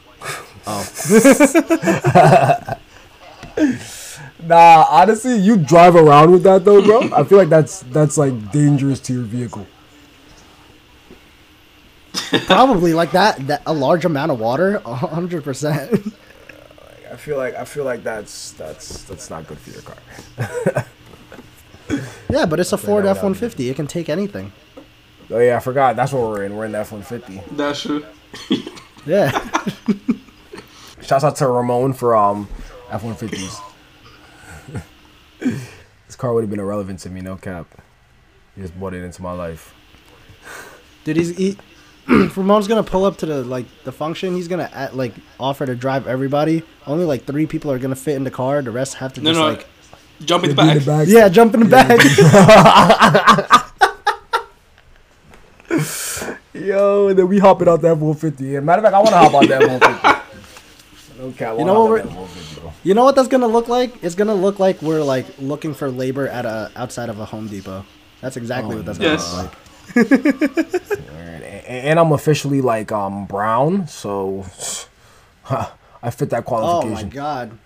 Oh, 0.66 0.84
Nah, 4.42 4.86
honestly, 4.88 5.36
you 5.36 5.56
drive 5.56 5.96
around 5.96 6.32
with 6.32 6.42
that 6.44 6.64
though, 6.64 6.82
bro. 6.82 7.10
I 7.12 7.24
feel 7.24 7.38
like 7.38 7.48
that's 7.48 7.80
that's 7.84 8.16
like 8.18 8.52
dangerous 8.52 9.00
to 9.00 9.12
your 9.12 9.22
vehicle. 9.22 9.66
probably 12.46 12.94
like 12.94 13.12
that. 13.12 13.46
That 13.46 13.62
a 13.66 13.72
large 13.72 14.04
amount 14.04 14.32
of 14.32 14.40
water, 14.40 14.78
hundred 14.80 15.44
percent. 15.44 16.12
I 17.10 17.16
feel 17.16 17.36
like 17.36 17.54
I 17.54 17.64
feel 17.64 17.84
like 17.84 18.02
that's 18.02 18.52
that's 18.52 19.02
that's 19.04 19.30
not 19.30 19.46
good 19.46 19.58
for 19.58 19.70
your 19.70 19.82
car. 19.82 20.86
Yeah, 22.30 22.46
but 22.46 22.60
it's 22.60 22.72
a 22.72 22.78
Ford 22.78 23.06
F 23.06 23.22
one 23.22 23.34
fifty. 23.34 23.68
It 23.68 23.76
can 23.76 23.86
take 23.86 24.08
anything. 24.08 24.52
Oh 25.30 25.38
yeah, 25.38 25.56
I 25.56 25.60
forgot. 25.60 25.96
That's 25.96 26.12
what 26.12 26.22
we're 26.22 26.44
in. 26.44 26.56
We're 26.56 26.66
in 26.66 26.72
the 26.72 26.78
F 26.78 26.92
one 26.92 27.02
fifty. 27.02 27.40
That's 27.52 27.82
true. 27.82 28.04
Yeah. 29.04 29.30
Shouts 31.02 31.24
out 31.24 31.36
to 31.36 31.48
Ramon 31.48 31.92
for 31.92 32.14
um 32.16 32.48
F 32.90 33.02
one 33.04 33.14
fifties. 33.14 33.56
This 35.40 36.16
car 36.16 36.32
would 36.34 36.42
have 36.42 36.50
been 36.50 36.60
irrelevant 36.60 36.98
to 37.00 37.10
me, 37.10 37.20
no 37.20 37.36
cap. 37.36 37.66
He 38.56 38.62
just 38.62 38.78
brought 38.78 38.94
it 38.94 39.02
into 39.04 39.22
my 39.22 39.32
life. 39.32 39.74
Dude, 41.04 41.16
he's 41.16 41.36
he. 41.36 41.56
Ramon's 42.08 42.66
gonna 42.66 42.82
pull 42.82 43.04
up 43.04 43.16
to 43.18 43.26
the 43.26 43.44
like 43.44 43.66
the 43.84 43.92
function. 43.92 44.34
He's 44.34 44.48
gonna 44.48 44.68
at, 44.72 44.96
like 44.96 45.14
offer 45.38 45.64
to 45.66 45.76
drive 45.76 46.06
everybody. 46.08 46.62
Only 46.86 47.04
like 47.04 47.24
three 47.24 47.46
people 47.46 47.70
are 47.70 47.78
gonna 47.78 47.94
fit 47.96 48.16
in 48.16 48.24
the 48.24 48.30
car. 48.30 48.60
The 48.62 48.70
rest 48.72 48.94
have 48.94 49.12
to 49.14 49.20
No, 49.20 49.30
just 49.30 49.40
no. 49.40 49.46
like 49.50 49.66
Jump 50.24 50.44
in 50.44 50.50
the 50.50 50.56
Be 50.56 50.62
in 50.62 50.68
back. 50.68 50.78
the 50.80 50.86
back. 50.86 51.08
yeah, 51.08 51.28
jump 51.30 51.54
in 51.54 51.60
the 51.60 51.66
back. 51.66 51.98
Yo, 56.52 57.08
and 57.08 57.18
then 57.18 57.28
we 57.28 57.38
hopping 57.38 57.68
out 57.68 57.80
that 57.82 57.96
150. 57.96 58.44
Yeah, 58.44 58.60
matter 58.60 58.80
of 58.80 58.84
fact, 58.84 58.94
I 58.94 58.98
want 58.98 59.10
to 59.10 59.16
hop 59.16 59.34
out 59.34 59.48
that 59.48 59.60
150. 59.68 60.09
Okay, 61.20 61.44
I 61.44 61.54
You 61.58 61.64
know 61.64 61.80
what 61.82 61.90
we're- 61.90 62.02
that 62.02 62.08
150, 62.12 62.60
bro. 62.60 62.72
You 62.82 62.94
know 62.94 63.04
what 63.04 63.14
that's 63.14 63.28
gonna 63.28 63.46
look 63.46 63.68
like? 63.68 64.02
It's 64.02 64.14
gonna 64.14 64.34
look 64.34 64.58
like 64.58 64.80
we're 64.80 65.02
like 65.02 65.26
looking 65.38 65.74
for 65.74 65.90
labor 65.90 66.26
at 66.28 66.46
a 66.46 66.70
outside 66.76 67.08
of 67.10 67.20
a 67.20 67.26
Home 67.26 67.46
Depot. 67.46 67.84
That's 68.22 68.36
exactly 68.38 68.74
Oh, 68.74 68.78
what 68.78 68.86
that's 68.86 68.98
gonna 68.98 69.10
yes. 69.12 69.34
look 69.34 69.44
like. 69.44 71.00
And, 71.66 71.86
and 71.86 71.98
I'm 72.00 72.12
officially 72.12 72.60
like 72.62 72.90
um 72.92 73.26
brown, 73.26 73.86
so 73.86 74.44
I 76.02 76.10
fit 76.10 76.30
that 76.30 76.44
qualification. 76.46 76.98
Oh 76.98 77.02
my 77.02 77.08
god. 77.10 77.58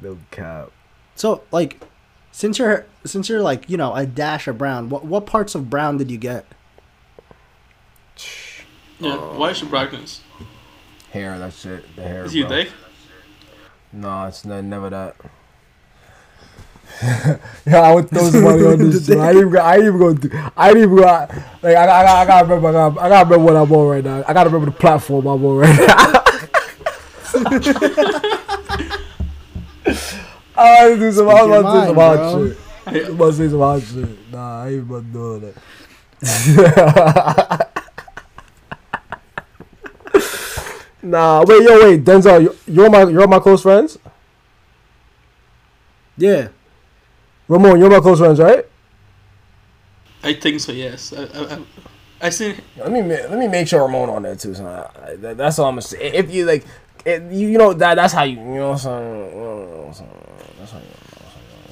no 0.00 0.18
cap. 0.30 0.70
So 1.14 1.42
like, 1.50 1.80
since 2.32 2.58
you're 2.58 2.86
since 3.04 3.28
you're 3.28 3.42
like 3.42 3.68
you 3.68 3.76
know 3.76 3.94
a 3.94 4.06
dash 4.06 4.48
of 4.48 4.58
brown, 4.58 4.88
what 4.88 5.04
what 5.04 5.26
parts 5.26 5.54
of 5.54 5.70
brown 5.70 5.96
did 5.98 6.10
you 6.10 6.18
get? 6.18 6.44
Yeah. 9.02 9.14
Uh, 9.14 9.34
why 9.34 9.50
is 9.50 9.60
your 9.60 9.70
brightness? 9.70 10.20
Hair, 11.10 11.38
that's 11.38 11.64
it. 11.66 11.84
The 11.96 12.02
hair. 12.02 12.24
Is 12.24 12.34
you 12.34 12.46
bro. 12.46 12.56
dick? 12.56 12.68
No, 13.92 14.26
it's 14.26 14.44
ne- 14.44 14.62
never 14.62 14.90
that. 14.90 15.16
yeah, 17.66 17.80
I 17.80 17.94
would 17.94 18.08
throw 18.10 18.30
some 18.30 18.44
money 18.44 18.64
on 18.64 18.78
this 18.78 19.06
shit. 19.06 19.18
I 19.18 19.32
didn't 19.32 19.48
even. 19.48 19.52
go- 19.52 19.62
I 19.62 19.76
didn't 19.76 19.88
even 19.94 20.00
go. 20.00 20.14
do- 20.14 20.30
I 20.56 20.68
didn't 20.72 20.82
even 20.84 20.96
go. 20.96 21.02
Like 21.02 21.30
I, 21.76 21.84
I, 21.84 22.02
I, 22.02 22.20
I 22.22 22.26
gotta 22.26 22.44
remember. 22.46 22.68
I 22.68 22.72
gotta, 22.72 23.00
I 23.00 23.08
gotta 23.08 23.24
remember 23.30 23.52
what 23.52 23.56
I'm 23.56 23.72
on 23.72 23.88
right 23.88 24.04
now. 24.04 24.24
I 24.26 24.32
gotta 24.32 24.50
remember 24.50 24.72
the 24.72 24.78
platform 24.78 25.26
I'm 25.26 25.44
on 25.44 25.56
right 25.58 25.78
now. 25.78 25.86
I 30.54 30.86
was 30.86 30.88
about 30.88 30.88
to 30.88 30.96
do 30.98 31.12
some. 31.12 31.28
I 31.28 31.32
was 31.32 31.48
your 31.48 31.60
about 31.60 31.72
to 31.72 31.80
do 31.80 31.86
some 31.86 31.96
hot 31.96 32.32
shit. 32.32 32.56
I 32.86 32.88
was 32.92 33.08
about 33.08 33.26
to 33.26 33.32
say 33.32 33.48
some 33.48 33.60
hot 33.60 33.82
shit. 33.82 34.32
Nah, 34.32 34.62
I 34.64 34.68
ain't 34.70 34.82
about 34.82 35.04
to 35.12 35.12
do 35.12 35.40
that. 36.22 37.68
Nah, 41.02 41.44
wait, 41.46 41.62
yo, 41.62 41.80
wait, 41.84 42.04
Denzel, 42.04 42.42
you- 42.42 42.56
you're 42.66 42.90
my, 42.90 43.04
you're 43.04 43.26
my 43.26 43.38
close 43.38 43.62
friends. 43.62 43.98
Yeah. 46.16 46.48
Ramon, 47.48 47.78
you're 47.80 47.90
my 47.90 48.00
close 48.00 48.18
friends, 48.18 48.38
right? 48.38 48.64
I 50.22 50.34
think 50.34 50.60
so. 50.60 50.72
Yes. 50.72 51.12
I, 51.12 51.22
I, 51.24 51.54
I, 51.54 51.62
I 52.22 52.28
seen. 52.30 52.56
Let 52.76 52.92
me 52.92 53.02
ma- 53.02 53.08
let 53.28 53.38
me 53.38 53.48
make 53.48 53.66
sure 53.66 53.82
Ramon 53.82 54.08
on 54.10 54.22
there 54.22 54.36
too. 54.36 54.54
So 54.54 54.64
I, 54.64 55.16
that, 55.16 55.36
that's 55.36 55.58
all 55.58 55.66
I'm 55.66 55.72
gonna 55.74 55.82
say. 55.82 56.12
If 56.12 56.32
you 56.32 56.44
like, 56.46 56.64
it, 57.04 57.22
you, 57.32 57.48
you 57.48 57.58
know 57.58 57.72
that 57.72 57.96
that's 57.96 58.12
how 58.14 58.22
you 58.22 58.36
you 58.38 58.44
know 58.54 58.70
what 58.70 58.72
I'm 58.74 58.78
saying. 58.78 59.34
You 59.34 59.40
know 59.40 59.66
what 59.78 59.86
I'm 59.88 59.94
saying? 59.94 60.10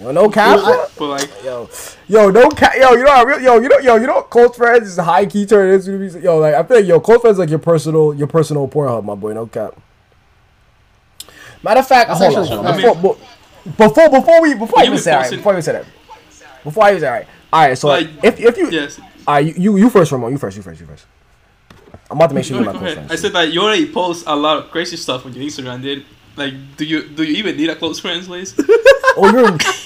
That's 0.03 0.07
how 0.07 0.09
you. 0.09 0.09
You 0.09 0.13
know, 0.13 0.23
no 0.23 0.31
cap. 0.31 0.91
But 0.99 1.07
like, 1.09 1.45
yo, 1.45 1.69
yo, 2.09 2.31
no 2.31 2.49
cap. 2.51 2.73
Yo, 2.79 2.93
you 2.93 3.05
know, 3.05 3.11
I 3.11 3.23
real, 3.23 3.41
yo, 3.41 3.59
you 3.61 3.69
know, 3.69 3.79
yo, 3.79 3.97
you 3.97 4.07
know, 4.07 4.15
what 4.17 4.31
close 4.31 4.57
friends 4.57 4.89
is 4.89 4.99
a 4.99 5.03
high 5.03 5.27
key 5.27 5.47
turn 5.47 5.73
into. 5.75 5.99
be- 5.99 6.21
Yo, 6.21 6.39
like 6.39 6.55
I 6.55 6.63
feel 6.63 6.77
like 6.79 6.87
yo, 6.87 7.01
close 7.01 7.21
friends 7.21 7.39
like 7.39 7.51
your 7.51 7.59
personal, 7.59 8.15
your 8.15 8.27
personal 8.27 8.67
Pornhub, 8.69 9.05
my 9.05 9.15
boy. 9.15 9.33
No 9.35 9.47
cap. 9.47 9.75
Matter 11.63 11.81
of 11.81 11.87
fact, 11.89 12.11
hold 12.11 12.35
on, 12.37 12.47
hold 12.47 12.67
on. 12.67 12.79
true. 12.81 12.95
Before, 12.95 13.17
before, 13.77 14.09
before 14.11 14.43
we, 14.43 14.55
before 14.55 14.79
I 14.81 14.85
even 14.87 14.99
say 14.99 15.11
that, 15.11 15.31
before 15.31 15.53
I 15.53 15.55
even 15.57 15.63
say 15.63 15.73
that, 15.73 15.85
before 16.65 16.85
I 16.85 16.91
even 16.91 17.01
say 17.01 17.07
that, 17.07 17.13
all 17.13 17.19
right, 17.19 17.29
all 17.53 17.69
right. 17.69 17.79
So 17.79 17.89
Like, 17.89 18.09
if 18.25 18.41
if 18.41 18.57
you, 18.57 18.71
yes. 18.71 18.99
all 19.27 19.35
right, 19.35 19.45
you, 19.47 19.55
you 19.57 19.77
you 19.77 19.91
first, 19.91 20.11
Ramon. 20.13 20.33
You 20.33 20.39
first. 20.39 20.57
You 20.57 20.63
first. 20.63 20.81
You 20.81 20.87
first. 20.87 21.05
I'm 22.11 22.17
about 22.17 22.29
to 22.31 22.35
make 22.35 22.45
sure 22.45 22.57
you're 22.57 22.65
my 22.65 22.73
close 22.73 22.83
ahead. 22.83 22.95
friends. 22.95 23.13
I 23.13 23.17
said 23.17 23.33
that 23.35 23.53
you 23.53 23.61
already 23.61 23.93
post 23.93 24.25
a 24.27 24.35
lot 24.35 24.57
of 24.59 24.71
crazy 24.71 24.97
stuff 24.97 25.27
on 25.27 25.33
your 25.35 25.45
Instagram, 25.45 25.83
dude. 25.83 26.05
Like, 26.37 26.55
do 26.79 26.85
you 26.87 27.07
do 27.09 27.23
you 27.23 27.35
even 27.37 27.57
need 27.57 27.69
a 27.69 27.77
close 27.77 28.01
friends 28.01 28.29
list? 28.29 28.59
Oh, 29.17 29.31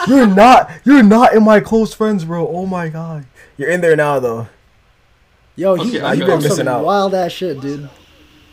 you're 0.07 0.17
you're 0.19 0.27
not 0.27 0.71
you're 0.85 1.03
not 1.03 1.35
in 1.35 1.43
my 1.45 1.61
close 1.61 1.95
friends, 1.95 2.25
bro. 2.25 2.47
Oh 2.49 2.67
my 2.67 2.89
god, 2.89 3.27
you're 3.57 3.71
in 3.71 3.81
there 3.81 3.97
now 3.97 4.21
though. 4.21 4.49
Yo, 5.57 5.75
he, 5.77 5.97
Okay, 5.99 6.01
I 6.01 6.15
he 6.15 6.21
got 6.21 6.27
doing 6.27 6.43
Missing 6.43 6.69
out. 6.69 6.85
wild 6.85 7.15
ass 7.15 7.31
shit, 7.33 7.61
dude. 7.61 7.89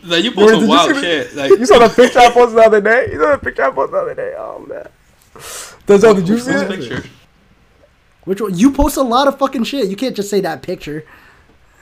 like, 0.04 0.22
you 0.24 0.30
Wait, 0.30 0.36
post 0.36 0.52
did 0.54 0.62
you 0.62 0.68
wild 0.68 0.94
see 0.94 1.00
shit. 1.00 1.34
Like, 1.34 1.50
You 1.50 1.66
saw 1.66 1.78
the 1.80 1.88
picture 1.88 2.18
I 2.20 2.30
posted 2.30 2.58
the 2.58 2.62
other 2.62 2.80
day. 2.80 3.08
You 3.12 3.18
saw 3.20 3.32
the 3.32 3.38
picture 3.38 3.64
I 3.64 3.70
posted 3.70 3.94
the 3.94 3.98
other 3.98 4.14
day. 4.14 4.34
Oh 4.38 4.64
man. 4.68 4.86
Denzel, 5.86 6.14
did 6.16 6.28
you 6.28 6.38
see 6.38 6.52
what's 6.52 6.62
it? 6.62 6.68
picture? 6.80 7.04
Which 8.24 8.40
one? 8.40 8.56
You 8.56 8.70
post 8.70 8.96
a 8.96 9.02
lot 9.02 9.26
of 9.26 9.36
fucking 9.38 9.64
shit. 9.64 9.88
You 9.88 9.96
can't 9.96 10.14
just 10.14 10.30
say 10.30 10.40
that 10.42 10.62
picture. 10.62 11.04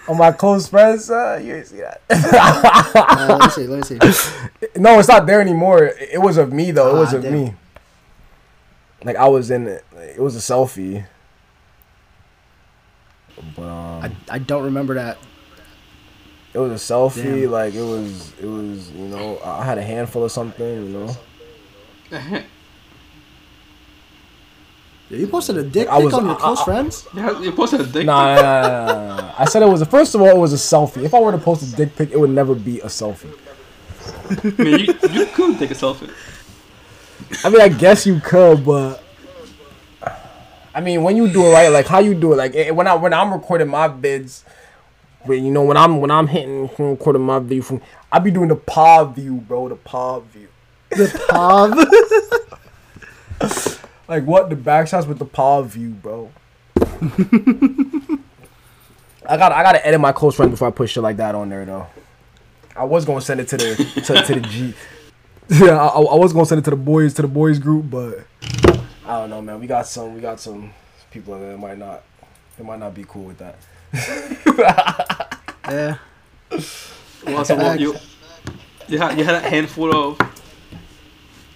On 0.08 0.16
my 0.16 0.32
close 0.32 0.66
friends, 0.68 1.10
uh, 1.10 1.38
you 1.42 1.52
didn't 1.54 1.66
see 1.66 1.76
that. 1.80 2.00
Uh, 2.94 3.36
let 3.38 3.44
me 3.44 3.50
see. 3.50 3.66
Let 3.66 3.76
me 3.90 4.00
see. 4.10 4.66
no, 4.80 4.98
it's 4.98 5.08
not 5.08 5.26
there 5.26 5.40
anymore. 5.42 5.84
It 5.84 6.08
it 6.14 6.18
was 6.18 6.38
of 6.38 6.52
me 6.52 6.70
though. 6.70 6.96
It 6.96 7.00
was 7.00 7.12
Ah, 7.12 7.18
of 7.18 7.22
damn. 7.24 7.32
me. 7.34 7.54
Like 9.04 9.16
I 9.16 9.28
was 9.28 9.50
in 9.50 9.66
it. 9.66 9.84
Like, 9.94 10.08
it 10.10 10.20
was 10.20 10.36
a 10.36 10.40
selfie. 10.40 11.04
But 13.56 13.62
um, 13.62 14.02
I, 14.04 14.34
I 14.34 14.38
don't 14.38 14.64
remember 14.64 14.94
that. 14.94 15.16
it 16.52 16.58
was 16.58 16.72
a 16.72 16.92
selfie. 16.94 17.40
Damn. 17.42 17.50
Like 17.50 17.74
it 17.74 17.82
was. 17.82 18.32
It 18.38 18.46
was. 18.46 18.90
You 18.92 19.06
know, 19.08 19.38
I 19.44 19.64
had 19.64 19.78
a 19.78 19.82
handful 19.82 20.24
of 20.24 20.32
something. 20.32 20.66
You 20.66 20.88
know. 20.90 21.16
Yeah, 25.08 25.18
you 25.18 25.26
posted 25.26 25.56
a 25.56 25.64
dick 25.64 25.88
I 25.88 25.96
pic 25.96 26.04
was- 26.04 26.14
on 26.14 26.24
your 26.26 26.36
I- 26.36 26.38
close 26.38 26.60
I- 26.60 26.64
friends? 26.64 27.06
Yeah, 27.14 27.40
you 27.40 27.50
posted 27.52 27.80
a 27.80 27.86
dick. 27.86 28.06
Nah, 28.06 28.34
nah, 28.36 28.42
nah, 28.42 28.60
nah, 28.60 28.86
nah, 28.86 29.16
nah. 29.16 29.34
I 29.38 29.44
said 29.44 29.62
it 29.62 29.66
was. 29.68 29.80
a, 29.82 29.86
First 29.86 30.14
of 30.14 30.20
all, 30.20 30.28
it 30.28 30.36
was 30.36 30.52
a 30.52 30.56
selfie. 30.56 31.02
If 31.04 31.14
I 31.14 31.20
were 31.20 31.32
to 31.32 31.38
post 31.38 31.72
a 31.72 31.76
dick 31.76 31.96
pic, 31.96 32.12
it 32.12 32.20
would 32.20 32.30
never 32.30 32.54
be 32.54 32.78
a 32.80 32.86
selfie. 32.86 33.32
I 34.30 34.62
mean, 34.62 34.80
you, 34.86 34.94
you 35.10 35.26
could 35.26 35.58
take 35.58 35.72
a 35.72 35.74
selfie. 35.74 36.10
I 37.44 37.50
mean, 37.50 37.60
I 37.60 37.68
guess 37.68 38.06
you 38.06 38.20
could, 38.20 38.64
but 38.64 39.02
I 40.74 40.80
mean, 40.80 41.02
when 41.02 41.16
you 41.16 41.28
do 41.28 41.46
it 41.46 41.52
right, 41.52 41.68
like 41.68 41.86
how 41.86 41.98
you 41.98 42.14
do 42.14 42.32
it, 42.32 42.36
like 42.36 42.54
eh, 42.54 42.70
when 42.70 42.86
I 42.86 42.94
when 42.94 43.12
I'm 43.12 43.32
recording 43.32 43.68
my 43.68 43.88
vids, 43.88 44.44
when 45.22 45.44
you 45.44 45.50
know 45.50 45.62
when 45.62 45.76
I'm 45.76 46.00
when 46.00 46.10
I'm 46.10 46.26
hitting 46.26 46.70
recording 46.78 47.22
my 47.22 47.38
view 47.38 47.62
from, 47.62 47.82
I 48.10 48.18
be 48.18 48.30
doing 48.30 48.48
the 48.48 48.56
pod 48.56 49.14
view, 49.14 49.36
bro, 49.36 49.68
the 49.68 49.76
pod 49.76 50.24
view. 50.26 50.48
the 50.90 51.22
pub. 51.28 51.78
Like 54.10 54.24
what? 54.24 54.50
The 54.50 54.56
back 54.56 54.88
shots 54.88 55.06
with 55.06 55.20
the 55.20 55.24
paw 55.24 55.62
view, 55.62 55.90
bro. 55.90 56.32
I 56.76 58.18
got 59.36 59.52
I 59.52 59.62
gotta 59.62 59.86
edit 59.86 60.00
my 60.00 60.10
close 60.10 60.34
friends 60.34 60.50
before 60.50 60.66
I 60.66 60.72
put 60.72 60.90
shit 60.90 61.04
like 61.04 61.18
that 61.18 61.36
on 61.36 61.48
there 61.48 61.64
though. 61.64 61.86
I 62.74 62.82
was 62.82 63.04
gonna 63.04 63.20
send 63.20 63.38
it 63.38 63.46
to 63.48 63.56
the 63.56 63.76
to, 64.04 64.22
to 64.22 64.34
the 64.34 64.40
G. 64.40 64.74
Yeah, 65.58 65.84
I, 65.84 66.00
I 66.00 66.14
was 66.14 66.32
gonna 66.32 66.46
send 66.46 66.60
it 66.60 66.64
to 66.66 66.70
the 66.70 66.76
boys 66.76 67.12
to 67.14 67.22
the 67.22 67.28
boys 67.28 67.58
group, 67.58 67.90
but 67.90 68.24
I 69.04 69.18
don't 69.18 69.30
know, 69.30 69.42
man. 69.42 69.58
We 69.58 69.66
got 69.66 69.84
some 69.88 70.14
we 70.14 70.20
got 70.20 70.38
some 70.38 70.72
people 71.10 71.36
that 71.40 71.58
might 71.58 71.76
not 71.76 72.04
they 72.56 72.62
might 72.62 72.78
not 72.78 72.94
be 72.94 73.04
cool 73.08 73.24
with 73.24 73.38
that. 73.38 73.56
yeah. 75.68 75.98
Well, 77.26 77.44
so 77.44 77.56
Facts. 77.56 77.80
you, 77.80 77.96
you 78.86 78.98
had 78.98 79.18
you 79.18 79.24
had 79.24 79.34
a 79.34 79.40
handful 79.40 79.92
of 79.92 80.20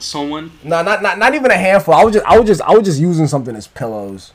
someone. 0.01 0.51
No, 0.65 0.83
not 0.83 1.01
not 1.01 1.17
not 1.17 1.37
even 1.37 1.53
a 1.53 1.57
handful. 1.57 1.95
I 1.95 2.03
was 2.03 2.15
just 2.15 2.27
I 2.27 2.37
was 2.37 2.49
just 2.49 2.63
I 2.63 2.73
was 2.75 2.85
just 2.85 2.99
using 2.99 3.29
something 3.29 3.55
as 3.55 3.69
pillows. 3.69 4.33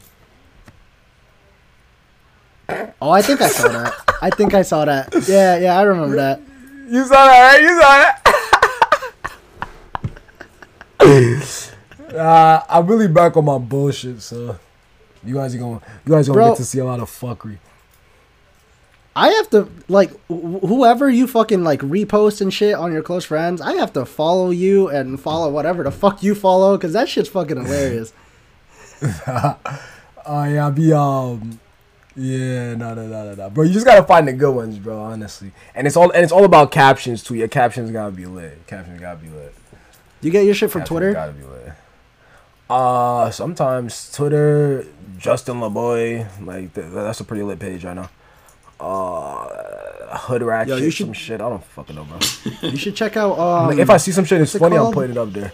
Oh, 3.01 3.09
I 3.09 3.21
think 3.21 3.41
I 3.41 3.49
saw 3.49 3.67
that. 3.67 3.93
I 4.21 4.29
think 4.29 4.53
I 4.53 4.61
saw 4.61 4.85
that. 4.85 5.13
Yeah, 5.27 5.57
yeah, 5.57 5.77
I 5.77 5.81
remember 5.81 6.15
that. 6.15 6.39
You 6.87 7.03
saw 7.03 7.25
that, 7.25 7.53
right? 7.53 7.61
You 7.61 7.69
saw 7.81 7.97
that. 7.97 8.25
uh, 12.15 12.61
I'm 12.69 12.87
really 12.87 13.07
back 13.07 13.37
on 13.37 13.45
my 13.45 13.57
bullshit, 13.57 14.21
so 14.21 14.57
you 15.23 15.35
guys 15.35 15.55
are 15.55 15.59
going 15.59 15.81
you 16.05 16.13
guys 16.13 16.27
are 16.29 16.33
gonna 16.33 16.45
Bro. 16.45 16.51
get 16.51 16.57
to 16.57 16.65
see 16.65 16.79
a 16.79 16.85
lot 16.85 16.99
of 16.99 17.09
fuckery. 17.09 17.57
I 19.15 19.29
have 19.29 19.49
to 19.49 19.67
like 19.87 20.11
wh- 20.27 20.61
whoever 20.65 21.09
you 21.09 21.27
fucking 21.27 21.63
like 21.63 21.81
repost 21.81 22.41
and 22.41 22.53
shit 22.53 22.75
on 22.75 22.91
your 22.91 23.01
close 23.01 23.25
friends. 23.25 23.59
I 23.61 23.73
have 23.73 23.91
to 23.93 24.05
follow 24.05 24.49
you 24.49 24.87
and 24.89 25.19
follow 25.19 25.49
whatever 25.49 25.83
the 25.83 25.91
fuck 25.91 26.23
you 26.23 26.35
follow 26.35 26.77
because 26.77 26.93
that 26.93 27.09
shit's 27.09 27.29
fucking 27.29 27.57
hilarious. 27.57 28.13
Oh 30.25 30.43
yeah, 30.43 30.67
I 30.67 30.69
be 30.69 30.93
um 30.93 31.59
yeah, 32.15 32.75
no 32.75 32.93
no 32.93 33.07
no 33.07 33.25
no 33.25 33.33
no. 33.33 33.49
Bro, 33.49 33.63
you 33.63 33.73
just 33.73 33.85
gotta 33.85 34.03
find 34.03 34.27
the 34.27 34.33
good 34.33 34.53
ones, 34.53 34.77
bro, 34.77 34.99
honestly. 34.99 35.51
And 35.73 35.87
it's 35.87 35.95
all 35.97 36.11
and 36.11 36.21
it's 36.23 36.31
all 36.31 36.43
about 36.43 36.69
captions 36.71 37.23
too. 37.23 37.33
Your 37.33 37.47
captions 37.47 37.89
gotta 37.89 38.11
be 38.11 38.27
lit. 38.27 38.67
Captions 38.67 38.99
gotta 38.99 39.17
be 39.17 39.29
lit. 39.29 39.55
You 40.21 40.31
get 40.31 40.45
your 40.45 40.53
shit 40.53 40.71
from 40.71 40.83
Twitter. 40.83 41.13
Gotta. 41.13 41.75
Uh 42.69 43.31
sometimes 43.31 44.11
Twitter, 44.11 44.85
Justin 45.17 45.55
LeBoy, 45.55 46.27
like 46.45 46.73
th- 46.75 46.87
that's 46.91 47.19
a 47.19 47.23
pretty 47.23 47.41
lit 47.43 47.57
page 47.59 47.83
right 47.83 47.95
now. 47.95 48.09
Uh 48.79 50.17
hood 50.17 50.41
rat 50.43 50.67
Yo, 50.67 50.75
shit, 50.75 50.85
you 50.85 50.91
should- 50.91 51.05
some 51.07 51.13
shit. 51.13 51.41
I 51.41 51.49
don't 51.49 51.63
fucking 51.63 51.95
know, 51.95 52.03
bro. 52.05 52.19
You 52.69 52.77
should 52.77 52.95
check 52.95 53.17
out. 53.17 53.39
Um, 53.39 53.67
like 53.69 53.79
if 53.79 53.89
I 53.89 53.97
see 53.97 54.11
some 54.11 54.25
shit 54.25 54.39
that's 54.39 54.53
what's 54.53 54.55
it 54.55 54.59
funny, 54.59 54.77
I'm 54.77 54.93
putting 54.93 55.11
it 55.11 55.17
up 55.17 55.31
there. 55.33 55.51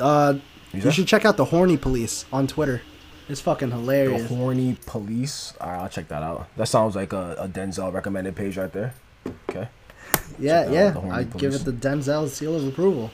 uh, 0.00 0.34
You 0.72 0.80
you 0.82 0.90
should 0.90 1.06
check 1.06 1.24
out 1.24 1.36
the 1.36 1.46
Horny 1.46 1.76
Police 1.76 2.24
on 2.32 2.46
Twitter. 2.46 2.82
It's 3.28 3.40
fucking 3.40 3.70
hilarious. 3.70 4.22
The 4.28 4.34
horny 4.34 4.76
police. 4.86 5.54
Alright, 5.60 5.80
I'll 5.80 5.88
check 5.88 6.08
that 6.08 6.22
out. 6.22 6.48
That 6.56 6.66
sounds 6.66 6.96
like 6.96 7.12
a, 7.12 7.36
a 7.38 7.48
Denzel 7.48 7.92
recommended 7.92 8.34
page 8.36 8.56
right 8.58 8.72
there. 8.72 8.94
Okay. 9.48 9.68
Yeah, 10.38 10.64
Check 10.64 10.72
yeah. 10.72 11.10
I 11.12 11.22
give 11.24 11.54
it 11.54 11.64
the 11.64 11.72
Denzel 11.72 12.28
seal 12.28 12.54
of 12.56 12.66
approval. 12.66 13.10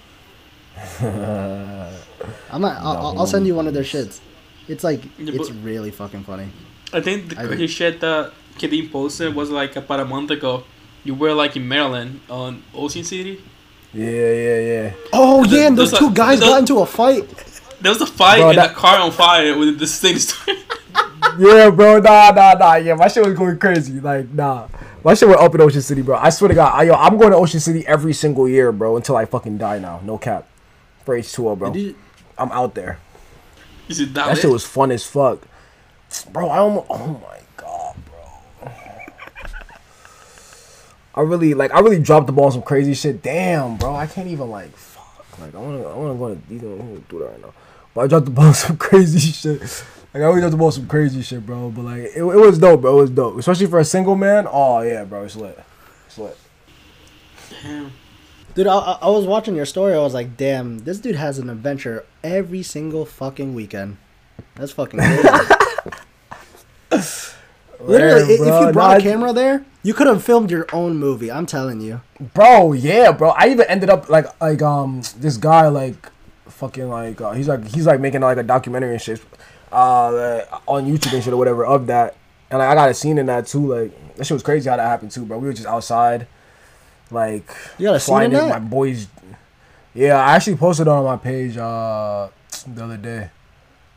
I'm 1.00 2.60
not, 2.62 2.76
I'll, 2.78 2.96
I'll- 2.96 3.18
I'll 3.20 3.26
send 3.26 3.46
you 3.46 3.54
one 3.54 3.66
of 3.66 3.74
their 3.74 3.82
shits. 3.82 4.20
It's 4.68 4.84
like 4.84 5.02
Yeah, 5.18 5.32
it's 5.34 5.50
really 5.50 5.90
fucking 5.90 6.24
funny. 6.24 6.48
I 6.92 7.00
think 7.00 7.30
the 7.30 7.40
I 7.40 7.46
crazy 7.46 7.66
shit 7.66 8.00
that 8.00 8.32
Kadeem 8.58 8.90
posted 8.92 9.34
was 9.34 9.50
like 9.50 9.76
about 9.76 10.00
a 10.00 10.04
month 10.04 10.30
ago. 10.30 10.64
You 11.04 11.14
were 11.14 11.32
like 11.32 11.56
in 11.56 11.66
Maryland 11.68 12.20
on 12.28 12.62
Ocean 12.74 13.04
City. 13.04 13.42
Yeah, 13.94 14.10
yeah, 14.10 14.58
yeah. 14.60 14.92
Oh 15.12 15.44
The- 15.44 15.56
yeah, 15.56 15.66
and 15.68 15.78
those 15.78 15.90
those 15.92 16.00
two 16.00 16.06
are- 16.08 16.12
guys 16.12 16.40
those- 16.40 16.48
got 16.48 16.58
into 16.60 16.78
a 16.80 16.86
fight. 16.86 17.28
There 17.80 17.92
was 17.92 18.00
a 18.02 18.06
fight 18.06 18.38
Bro, 18.38 18.48
and 18.50 18.58
that- 18.58 18.72
a 18.72 18.74
car 18.74 18.98
on 18.98 19.10
fire 19.12 19.56
with 19.56 19.78
this 19.78 20.00
thing. 20.02 20.18
Yeah, 21.38 21.70
bro, 21.70 22.00
nah, 22.00 22.30
nah, 22.32 22.54
nah. 22.54 22.74
Yeah, 22.74 22.94
my 22.94 23.06
shit 23.08 23.24
was 23.24 23.34
going 23.38 23.58
crazy. 23.58 24.00
Like, 24.00 24.28
nah. 24.32 24.66
My 25.04 25.14
shit 25.14 25.28
went 25.28 25.40
up 25.40 25.54
in 25.54 25.60
Ocean 25.60 25.80
City, 25.82 26.02
bro. 26.02 26.16
I 26.16 26.30
swear 26.30 26.48
to 26.48 26.54
God, 26.54 26.72
I, 26.74 26.82
yo, 26.84 26.94
I'm 26.94 27.16
going 27.18 27.30
to 27.30 27.36
Ocean 27.36 27.60
City 27.60 27.86
every 27.86 28.12
single 28.12 28.48
year, 28.48 28.72
bro, 28.72 28.96
until 28.96 29.16
I 29.16 29.24
fucking 29.24 29.58
die 29.58 29.78
now. 29.78 30.00
No 30.04 30.18
cap. 30.18 30.48
For 31.04 31.16
H2O, 31.18 31.58
bro. 31.58 31.72
You- 31.72 31.94
I'm 32.36 32.52
out 32.52 32.74
there. 32.74 32.98
That, 33.88 34.26
That 34.26 34.38
shit 34.42 34.50
was 34.50 34.64
fun 34.66 34.90
as 34.90 35.04
fuck. 35.06 35.40
Bro, 36.32 36.48
I 36.48 36.58
almost, 36.58 36.86
oh 36.90 37.06
my 37.22 37.38
God, 37.56 37.96
bro. 38.60 38.70
I 41.14 41.20
really, 41.22 41.54
like, 41.54 41.72
I 41.72 41.80
really 41.80 41.98
dropped 42.00 42.26
the 42.26 42.32
ball 42.32 42.46
on 42.46 42.52
some 42.52 42.62
crazy 42.62 42.94
shit. 42.94 43.22
Damn, 43.22 43.76
bro. 43.76 43.94
I 43.94 44.06
can't 44.06 44.28
even, 44.28 44.50
like, 44.50 44.76
fuck. 44.76 45.38
Like, 45.40 45.54
I 45.54 45.58
want 45.58 45.80
to, 45.82 45.88
I 45.88 45.94
want 45.96 46.14
to 46.14 46.18
go 46.18 46.34
to, 46.34 46.54
you 46.54 46.60
know, 46.78 47.02
do 47.08 47.18
that 47.20 47.24
right 47.26 47.40
now. 47.40 47.54
But 47.94 48.00
I 48.02 48.06
dropped 48.08 48.24
the 48.26 48.30
ball 48.30 48.46
on 48.46 48.54
some 48.54 48.76
crazy 48.78 49.18
shit. 49.20 49.84
Like, 50.18 50.24
I 50.24 50.26
always 50.26 50.40
dropped 50.42 50.50
the 50.52 50.56
ball 50.58 50.66
on 50.66 50.72
some 50.72 50.86
crazy 50.88 51.22
shit, 51.22 51.46
bro. 51.46 51.70
But, 51.70 51.82
like, 51.82 51.98
it, 52.02 52.16
it 52.16 52.22
was 52.24 52.58
dope, 52.58 52.80
bro. 52.82 52.98
It 52.98 53.02
was 53.02 53.10
dope. 53.10 53.38
Especially 53.38 53.66
for 53.66 53.78
a 53.78 53.84
single 53.84 54.16
man. 54.16 54.46
Oh, 54.50 54.80
yeah, 54.80 55.04
bro. 55.04 55.22
It's 55.24 55.36
lit. 55.36 55.58
It's 56.06 56.18
lit. 56.18 56.36
Damn. 57.62 57.92
Dude, 58.54 58.66
I, 58.66 58.76
I 58.76 58.92
I 59.02 59.08
was 59.10 59.26
watching 59.26 59.54
your 59.54 59.66
story. 59.66 59.94
I 59.94 59.98
was 59.98 60.14
like, 60.14 60.36
damn, 60.36 60.78
this 60.80 60.98
dude 60.98 61.14
has 61.14 61.38
an 61.38 61.48
adventure 61.48 62.04
every 62.24 62.62
single 62.64 63.04
fucking 63.06 63.54
weekend. 63.54 63.98
That's 64.56 64.72
fucking 64.72 64.98
crazy. 64.98 65.28
Literally, 67.80 68.22
i- 68.24 68.32
if 68.32 68.38
you 68.40 68.72
brought 68.72 68.90
Nah, 68.90 68.96
a 68.96 69.00
camera 69.00 69.32
there, 69.32 69.64
you 69.84 69.94
could 69.94 70.08
have 70.08 70.24
filmed 70.24 70.50
your 70.50 70.66
own 70.72 70.96
movie. 70.98 71.30
I'm 71.30 71.46
telling 71.46 71.80
you. 71.80 72.00
Bro, 72.34 72.72
yeah, 72.72 73.12
bro. 73.12 73.30
I 73.30 73.48
even 73.50 73.66
ended 73.68 73.88
up 73.90 74.08
like 74.08 74.26
like 74.40 74.60
um 74.62 75.02
this 75.18 75.36
guy 75.36 75.68
like 75.68 76.10
fucking 76.48 76.88
like 76.88 77.20
uh, 77.20 77.32
he's 77.32 77.46
like 77.46 77.64
he's 77.68 77.86
like 77.86 78.00
making 78.00 78.22
like 78.22 78.38
a 78.38 78.42
documentary 78.42 78.92
and 78.94 79.00
shit 79.00 79.22
uh 79.72 80.44
on 80.66 80.86
YouTube 80.86 81.12
and 81.14 81.22
shit 81.22 81.32
or 81.32 81.36
whatever 81.36 81.64
of 81.66 81.86
that. 81.88 82.16
And 82.50 82.58
like 82.58 82.68
I 82.68 82.74
got 82.74 82.88
a 82.90 82.94
scene 82.94 83.18
in 83.18 83.26
that 83.26 83.46
too. 83.46 83.74
Like 83.74 84.16
that 84.16 84.24
shit 84.26 84.34
was 84.34 84.42
crazy 84.42 84.68
how 84.70 84.76
that 84.76 84.86
happened 84.86 85.10
too, 85.10 85.24
bro. 85.24 85.38
We 85.38 85.46
were 85.46 85.52
just 85.52 85.66
outside, 85.66 86.26
like 87.10 87.48
You 87.78 87.86
got 87.86 87.96
a 87.96 88.00
scene 88.00 88.22
in 88.22 88.32
that? 88.32 88.48
my 88.48 88.58
boys. 88.58 89.06
Yeah, 89.94 90.16
I 90.16 90.36
actually 90.36 90.56
posted 90.56 90.86
it 90.86 90.90
on 90.90 91.04
my 91.04 91.16
page 91.16 91.56
uh 91.56 92.28
the 92.66 92.84
other 92.84 92.96
day. 92.96 93.30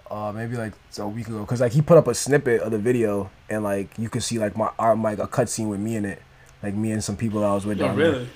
Uh, 0.09 0.29
maybe 0.33 0.57
like 0.57 0.73
a 0.97 1.07
week 1.07 1.27
ago, 1.29 1.45
cause 1.45 1.61
like 1.61 1.71
he 1.71 1.81
put 1.81 1.97
up 1.97 2.05
a 2.07 2.13
snippet 2.13 2.59
of 2.61 2.71
the 2.71 2.77
video, 2.77 3.31
and 3.49 3.63
like 3.63 3.97
you 3.97 4.09
could 4.09 4.21
see 4.21 4.37
like 4.39 4.57
my 4.57 4.69
arm 4.77 5.01
like 5.01 5.19
a 5.19 5.27
cutscene 5.27 5.69
with 5.69 5.79
me 5.79 5.95
in 5.95 6.03
it, 6.03 6.21
like 6.61 6.73
me 6.73 6.91
and 6.91 7.01
some 7.01 7.15
people 7.15 7.45
I 7.45 7.53
was 7.53 7.65
with. 7.65 7.79
Oh, 7.81 7.85
down 7.87 7.97
there. 7.97 8.11
really? 8.11 8.29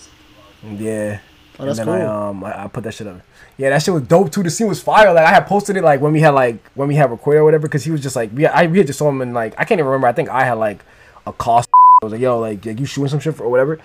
Yeah. 0.64 1.20
Oh, 1.60 1.66
that's 1.66 1.80
and 1.80 1.88
then 1.88 2.00
cool. 2.00 2.10
I 2.10 2.30
um 2.30 2.44
I, 2.44 2.64
I 2.66 2.68
put 2.68 2.84
that 2.84 2.94
shit 2.94 3.08
up. 3.08 3.22
Yeah, 3.58 3.70
that 3.70 3.82
shit 3.82 3.94
was 3.94 4.04
dope 4.04 4.32
too. 4.32 4.44
The 4.44 4.50
scene 4.50 4.68
was 4.68 4.82
fire. 4.82 5.14
Like 5.14 5.26
I 5.26 5.32
had 5.32 5.48
posted 5.48 5.78
it 5.78 5.84
like 5.84 6.02
when 6.02 6.12
we 6.12 6.20
had 6.20 6.32
like 6.32 6.66
when 6.76 6.88
we 6.88 6.96
had 6.96 7.10
recorded 7.12 7.40
or 7.40 7.46
whatever, 7.46 7.68
because 7.68 7.84
he 7.84 7.92
was 7.92 8.02
just 8.02 8.16
like 8.16 8.32
we 8.34 8.46
I 8.46 8.68
we 8.68 8.80
had 8.80 8.88
just 8.88 9.00
saw 9.00 9.10
him 9.10 9.22
in 9.22 9.34
like 9.34 9.54
I 9.58 9.64
can't 9.64 9.80
even 9.80 9.86
remember. 9.86 10.08
I 10.08 10.14
think 10.14 10.30
I 10.30 10.44
had 10.44 10.54
like 10.54 10.84
a 11.26 11.34
cost. 11.34 11.70
I 12.02 12.06
was 12.06 12.12
like, 12.12 12.22
yo, 12.22 12.40
like, 12.40 12.66
like 12.66 12.78
you 12.78 12.86
shooting 12.86 13.08
some 13.08 13.20
shit 13.22 13.36
for 13.36 13.46
or 13.46 13.50
whatever, 13.50 13.80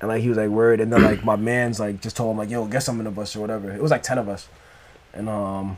and 0.00 0.08
like 0.08 0.22
he 0.22 0.28
was 0.28 0.36
like 0.36 0.48
word, 0.48 0.80
and 0.80 0.92
then 0.92 1.02
like 1.02 1.24
my 1.24 1.36
man's 1.36 1.78
like 1.78 2.00
just 2.00 2.16
told 2.16 2.32
him 2.32 2.38
like, 2.38 2.50
yo, 2.50 2.64
get 2.66 2.82
some 2.82 2.98
in 2.98 3.04
the 3.04 3.12
bus 3.12 3.36
or 3.36 3.40
whatever. 3.40 3.70
It 3.70 3.80
was 3.80 3.92
like 3.92 4.02
ten 4.02 4.18
of 4.18 4.28
us, 4.28 4.48
and 5.12 5.28
um 5.28 5.76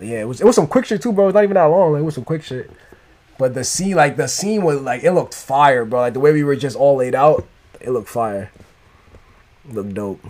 yeah, 0.00 0.20
it 0.20 0.24
was 0.28 0.40
it 0.40 0.44
was 0.44 0.56
some 0.56 0.66
quick 0.66 0.84
shit 0.84 1.00
too, 1.00 1.12
bro. 1.12 1.24
It 1.24 1.26
was 1.28 1.34
not 1.34 1.44
even 1.44 1.54
that 1.54 1.64
long. 1.64 1.92
Like 1.92 2.00
it 2.00 2.04
was 2.04 2.16
some 2.16 2.24
quick 2.24 2.42
shit. 2.42 2.70
But 3.38 3.54
the 3.54 3.64
scene, 3.64 3.94
like 3.94 4.16
the 4.16 4.26
scene 4.26 4.62
was 4.62 4.80
like 4.80 5.04
it 5.04 5.12
looked 5.12 5.34
fire, 5.34 5.84
bro. 5.84 6.00
Like 6.00 6.12
the 6.12 6.20
way 6.20 6.32
we 6.32 6.44
were 6.44 6.56
just 6.56 6.76
all 6.76 6.96
laid 6.96 7.14
out, 7.14 7.46
it 7.80 7.90
looked 7.90 8.08
fire. 8.08 8.50
It 9.68 9.74
looked 9.74 9.94
dope. 9.94 10.20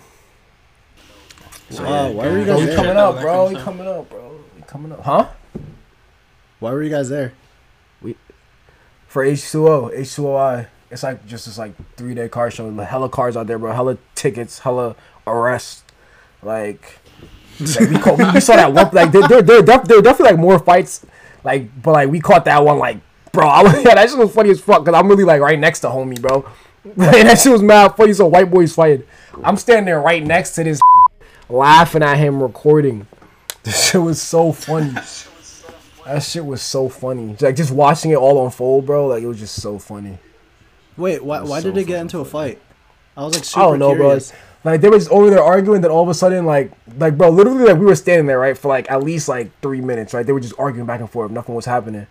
Oh, 1.71 2.11
why 2.11 2.27
were 2.27 2.39
you 2.39 2.45
guys 2.45 2.59
we 2.59 2.65
there? 2.67 2.75
coming 2.75 2.97
up, 2.97 3.19
bro. 3.19 3.45
of 3.45 3.53
We 3.53 3.59
coming 3.59 3.87
up, 3.87 4.09
bro. 4.09 4.39
We 4.55 4.61
coming 4.63 4.91
up. 4.91 5.01
Huh? 5.03 5.29
Why 6.59 6.71
were 6.71 6.83
you 6.83 6.89
guys 6.89 7.09
there? 7.09 7.33
We 8.01 8.15
For 9.07 9.25
H2O, 9.25 9.97
H2OI. 9.97 10.67
It's 10.91 11.03
like 11.03 11.25
just 11.25 11.45
this 11.47 11.57
like 11.57 11.73
three 11.95 12.13
day 12.13 12.29
car 12.29 12.51
show. 12.51 12.67
Like, 12.67 12.87
hella 12.87 13.09
cars 13.09 13.35
out 13.35 13.47
there, 13.47 13.57
bro. 13.57 13.71
Hella 13.73 13.97
tickets, 14.15 14.59
hella 14.59 14.95
arrests. 15.25 15.83
Like, 16.43 16.99
like 17.59 17.89
we, 17.89 17.97
caught, 17.97 18.17
we, 18.17 18.31
we 18.31 18.39
saw 18.39 18.55
that 18.55 18.71
one. 18.71 18.89
Like 18.93 19.11
there, 19.11 19.27
there, 19.27 19.41
there, 19.41 19.61
def- 19.61 19.85
there 19.85 20.01
definitely 20.01 20.33
like 20.33 20.39
more 20.39 20.59
fights. 20.59 21.05
Like, 21.43 21.81
but 21.81 21.91
like 21.91 22.09
we 22.09 22.19
caught 22.19 22.45
that 22.45 22.63
one. 22.63 22.77
Like, 22.77 22.97
bro, 23.31 23.47
I 23.47 23.63
was, 23.63 23.73
yeah, 23.85 23.95
that 23.95 24.09
shit 24.09 24.19
was 24.19 24.33
funny 24.33 24.51
as 24.51 24.61
fuck. 24.61 24.85
Cause 24.85 24.93
I'm 24.93 25.07
really 25.07 25.23
like 25.23 25.41
right 25.41 25.57
next 25.57 25.79
to 25.81 25.87
homie, 25.87 26.21
bro. 26.21 26.45
Like, 26.97 27.23
that 27.23 27.39
shit 27.39 27.51
was 27.51 27.61
mad 27.61 27.95
funny. 27.95 28.11
So 28.11 28.27
white 28.27 28.51
boys 28.51 28.75
fighting. 28.75 29.05
I'm 29.41 29.55
standing 29.55 29.85
there 29.85 30.01
right 30.01 30.21
next 30.21 30.53
to 30.55 30.65
this, 30.65 30.81
laughing 31.49 32.03
at 32.03 32.17
him 32.17 32.41
recording. 32.41 33.07
This 33.63 33.91
shit 33.91 34.01
was 34.01 34.21
so 34.21 34.51
funny. 34.51 34.93
That 36.05 36.21
shit 36.21 36.45
was 36.45 36.61
so 36.61 36.89
funny. 36.89 37.37
Like 37.39 37.55
just 37.55 37.71
watching 37.71 38.11
it 38.11 38.17
all 38.17 38.43
unfold, 38.43 38.85
bro. 38.85 39.07
Like 39.07 39.23
it 39.23 39.25
was 39.25 39.39
just 39.39 39.61
so 39.61 39.79
funny. 39.79 40.17
Wait, 40.97 41.23
why, 41.23 41.41
why 41.41 41.61
so 41.61 41.71
did 41.71 41.77
it 41.77 41.87
get 41.87 42.01
into 42.01 42.19
a 42.19 42.25
fight? 42.25 42.61
I 43.15 43.23
was 43.23 43.35
like 43.35 43.57
I 43.57 43.69
don't 43.69 43.79
know, 43.79 43.95
curious. 43.95 44.31
bro. 44.31 44.39
Like 44.71 44.81
they 44.81 44.89
were 44.89 44.97
just 44.97 45.11
over 45.11 45.29
there 45.29 45.41
arguing. 45.41 45.81
Then 45.81 45.91
all 45.91 46.03
of 46.03 46.09
a 46.09 46.13
sudden, 46.13 46.45
like, 46.45 46.71
like 46.97 47.17
bro, 47.17 47.29
literally, 47.29 47.63
like 47.63 47.77
we 47.77 47.85
were 47.85 47.95
standing 47.95 48.25
there, 48.25 48.39
right, 48.39 48.57
for 48.57 48.67
like 48.67 48.89
at 48.91 49.03
least 49.03 49.27
like 49.27 49.49
three 49.61 49.81
minutes, 49.81 50.13
right. 50.13 50.25
They 50.25 50.33
were 50.33 50.39
just 50.39 50.55
arguing 50.57 50.85
back 50.85 50.99
and 50.99 51.09
forth. 51.09 51.31
Nothing 51.31 51.55
was 51.55 51.65
happening. 51.65 52.07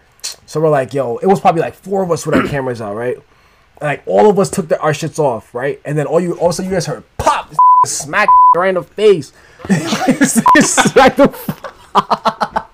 So 0.47 0.61
we're 0.61 0.71
like, 0.71 0.95
yo, 0.95 1.19
it 1.19 1.27
was 1.27 1.41
probably 1.41 1.63
like 1.63 1.75
four 1.75 2.03
of 2.03 2.11
us 2.11 2.27
with 2.27 2.35
our 2.35 2.47
cameras 2.47 2.81
out, 2.81 2.95
right. 2.95 3.17
And, 3.17 3.89
like 3.89 4.03
all 4.07 4.31
of 4.31 4.39
us 4.39 4.51
took 4.51 4.69
the, 4.69 4.79
our 4.81 4.93
shits 4.93 5.19
off, 5.19 5.55
right, 5.55 5.81
and 5.85 5.99
then 5.99 6.07
all 6.07 6.21
you 6.21 6.39
also 6.39 6.63
you 6.63 6.71
guys 6.71 6.87
heard 6.87 7.05
pop. 7.19 7.53
Smack 7.87 8.29
right 8.57 8.69
in 8.69 8.75
the 8.77 8.83
face. 8.83 9.33
he 9.69 10.63
smacked 10.63 11.17
the. 11.17 12.67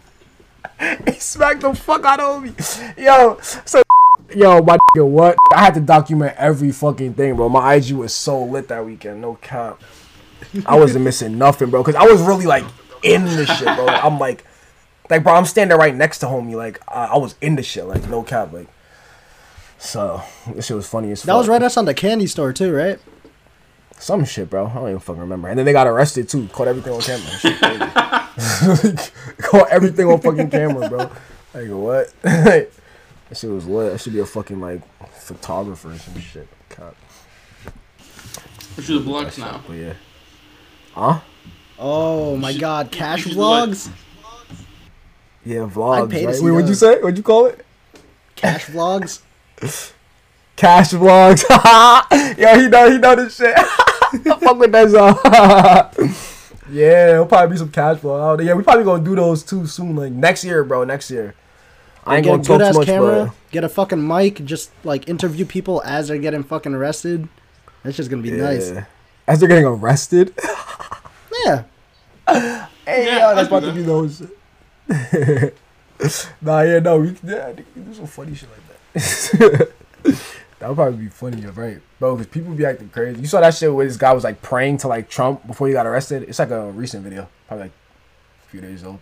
he 1.07 1.13
smacked 1.13 1.61
the 1.61 1.75
fuck 1.75 2.05
out 2.05 2.21
of 2.21 2.43
me. 2.43 2.53
Yo, 3.03 3.39
so 3.41 3.83
yo, 4.35 4.63
my 4.63 4.77
nigga, 4.77 5.07
what? 5.07 5.37
I 5.55 5.65
had 5.65 5.75
to 5.75 5.81
document 5.81 6.35
every 6.37 6.73
fucking 6.73 7.15
thing, 7.15 7.37
bro. 7.37 7.49
My 7.49 7.75
IG 7.75 7.93
was 7.93 8.15
so 8.15 8.43
lit 8.43 8.69
that 8.69 8.85
weekend. 8.85 9.21
No 9.21 9.35
cap. 9.37 9.81
I 10.67 10.79
wasn't 10.79 11.05
missing 11.05 11.37
nothing, 11.37 11.71
bro. 11.71 11.83
Cause 11.83 11.95
I 11.95 12.05
was 12.05 12.23
really 12.23 12.47
like 12.47 12.65
in 13.03 13.25
the 13.25 13.47
shit, 13.47 13.67
bro. 13.77 13.87
I'm 13.87 14.19
like, 14.19 14.45
like, 15.11 15.23
bro, 15.23 15.35
I'm 15.35 15.47
standing 15.47 15.77
right 15.77 15.95
next 15.95 16.19
to 16.21 16.27
homie. 16.27 16.55
Like, 16.55 16.81
I, 16.89 17.07
I 17.07 17.17
was 17.17 17.35
in 17.41 17.57
the 17.57 17.63
shit. 17.63 17.87
Like, 17.87 18.09
no 18.09 18.23
cap. 18.23 18.53
Like, 18.53 18.69
so 19.79 20.23
this 20.55 20.67
shit 20.67 20.77
was 20.77 20.89
funny 20.89 21.11
as 21.13 21.21
fuck. 21.21 21.27
That 21.27 21.35
was 21.35 21.49
right 21.49 21.63
outside 21.63 21.87
the 21.87 21.95
candy 21.95 22.27
store 22.27 22.53
too, 22.53 22.73
right? 22.75 22.99
Some 24.01 24.25
shit, 24.25 24.49
bro. 24.49 24.67
I 24.67 24.75
don't 24.75 24.89
even 24.89 25.01
fucking 25.01 25.21
remember. 25.21 25.49
And 25.49 25.59
then 25.59 25.67
they 25.67 25.73
got 25.73 25.87
arrested 25.87 26.29
too. 26.29 26.49
Caught 26.49 26.69
everything 26.69 26.93
on 26.93 27.01
camera. 27.01 27.31
Shit. 27.39 29.13
Caught 29.39 29.69
everything 29.71 30.07
on 30.07 30.21
fucking 30.21 30.51
camera, 30.51 30.89
bro. 30.89 31.11
Like 31.55 31.69
what? 31.71 32.13
that 32.23 32.71
shit 33.35 33.51
was 33.51 33.67
lit. 33.67 33.93
I 33.93 33.97
should 33.97 34.13
be 34.13 34.21
a 34.21 34.27
fucking 34.27 34.61
like 34.61 34.83
photographer 35.15 35.91
or 35.93 35.99
some 35.99 36.21
shit. 36.21 36.49
God. 36.77 36.95
We 38.77 38.83
should 38.85 39.05
do 39.05 39.11
vlogs 39.11 39.39
now. 39.39 39.61
But 39.67 39.75
yeah. 39.75 39.95
Huh? 40.95 41.21
Oh 41.79 42.37
my 42.37 42.53
should- 42.53 42.61
god, 42.61 42.91
cash 42.93 43.23
should 43.23 43.33
do 43.33 43.39
like- 43.41 43.71
vlogs? 43.71 43.91
Yeah, 45.45 45.69
vlogs. 45.69 46.11
pay 46.11 46.21
to 46.21 46.27
Right? 46.27 46.37
see 46.37 46.45
Wait, 46.45 46.51
what'd 46.53 46.69
you 46.69 46.75
say? 46.75 47.01
What'd 47.01 47.17
you 47.17 47.23
call 47.23 47.47
it? 47.47 47.65
Cash 48.37 48.67
vlogs? 48.67 49.21
Cash 50.57 50.91
vlogs. 50.91 51.43
Yo, 52.39 52.61
he 52.61 52.69
know 52.69 52.91
he 52.91 52.99
know 52.99 53.15
this 53.17 53.37
shit. 53.37 53.57
I 54.13 54.19
fuck 54.41 54.59
with 54.59 54.73
that 54.73 54.91
song. 55.99 56.15
yeah, 56.71 57.11
it'll 57.13 57.27
probably 57.27 57.55
be 57.55 57.59
some 57.59 57.71
cash 57.71 57.99
flow. 57.99 58.21
out. 58.21 58.43
Yeah, 58.43 58.55
we 58.55 58.63
probably 58.63 58.85
gonna 58.85 59.05
do 59.05 59.15
those 59.17 59.43
too 59.43 59.67
soon. 59.67 59.97
Like 59.97 60.13
next 60.13 60.45
year, 60.45 60.65
bro. 60.65 60.85
Next 60.85 61.11
year. 61.11 61.35
I 62.07 62.17
ain't 62.17 62.25
get 62.25 62.31
a 62.31 62.37
gonna 62.39 62.45
talk 62.45 62.59
good 62.59 62.59
too 62.59 62.65
ass 62.65 62.77
much, 62.77 62.87
camera, 62.87 63.25
but 63.27 63.51
get 63.53 63.65
a 63.65 63.69
fucking 63.69 64.07
mic, 64.07 64.45
just 64.45 64.71
like 64.85 65.09
interview 65.09 65.45
people 65.45 65.83
as 65.85 66.09
they're 66.09 66.19
getting 66.19 66.43
fucking 66.43 66.73
arrested. 66.75 67.29
That's 67.83 67.97
just 67.97 68.09
gonna 68.11 68.23
be 68.23 68.31
nice. 68.31 68.73
As 69.27 69.41
they're 69.41 69.49
getting 69.49 69.65
arrested. 69.67 70.35
Yeah. 71.45 71.65
Hey, 72.27 73.07
Yeah, 73.07 73.31
yo, 73.31 73.35
that's 73.37 73.51
I'll 73.53 73.59
about 73.59 73.61
do 73.61 73.67
to 73.69 73.73
be 73.75 73.83
those. 73.83 74.23
nah, 76.41 76.61
yeah, 76.63 76.79
no, 76.81 76.99
we, 77.01 77.17
yeah, 77.23 77.47
I 77.49 77.53
think 77.53 77.67
we 77.77 77.83
do 77.83 77.95
some 77.95 78.07
funny 78.07 78.35
shit 78.35 78.49
like 78.51 78.63
that. 78.95 79.73
That 80.59 80.69
would 80.69 80.75
probably 80.75 81.05
be 81.05 81.09
funny, 81.09 81.41
you're 81.41 81.53
right, 81.53 81.81
bro. 81.99 82.17
Because 82.17 82.33
people 82.33 82.53
be 82.55 82.67
acting 82.67 82.89
crazy. 82.89 83.21
You 83.21 83.27
saw 83.27 83.41
that 83.41 83.55
shit 83.55 83.73
where 83.73 83.87
this 83.87 83.97
guy 83.97 84.13
was 84.13 84.25
like 84.25 84.43
praying 84.43 84.79
to 84.79 84.89
like 84.89 85.09
Trump 85.09 85.47
before 85.47 85.69
he 85.69 85.73
got 85.73 85.87
arrested. 85.87 86.25
It's 86.25 86.39
like 86.39 86.51
a 86.51 86.71
recent 86.73 87.05
video, 87.05 87.29
probably 87.47 87.67
like 87.67 87.73
a 88.47 88.51
few 88.51 88.61
days 88.61 88.83
old. 88.83 88.99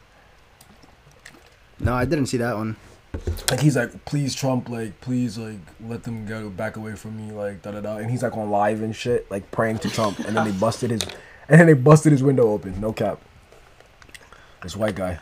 No, 1.81 1.95
I 1.95 2.05
didn't 2.05 2.27
see 2.27 2.37
that 2.39 2.57
one. 2.57 2.77
Like 3.51 3.61
he's 3.61 3.77
like, 3.77 4.05
please 4.05 4.35
Trump, 4.35 4.69
like 4.69 5.01
please 5.01 5.39
like 5.39 5.59
let 5.87 6.05
them 6.05 6.27
go 6.27 6.51
back 6.51 6.77
away 6.77 6.95
from 6.95 7.17
me, 7.17 7.33
like 7.33 7.63
da 7.63 7.71
da 7.71 7.81
da. 7.81 7.97
And 7.97 8.11
he's 8.11 8.23
like 8.23 8.37
on 8.37 8.51
live 8.51 8.83
and 8.83 8.95
shit, 8.95 9.31
like 9.31 9.51
praying 9.51 9.79
to 9.79 9.91
Trump. 9.91 10.19
And 10.19 10.37
then 10.37 10.45
they 10.45 10.53
busted 10.53 10.91
his, 10.91 11.03
and 11.49 11.59
then 11.61 11.67
they 11.67 11.73
busted 11.73 12.13
his 12.13 12.23
window 12.23 12.51
open. 12.51 12.79
No 12.81 12.93
cap. 12.93 13.21
This 14.63 14.77
white 14.77 14.95
guy. 14.95 15.21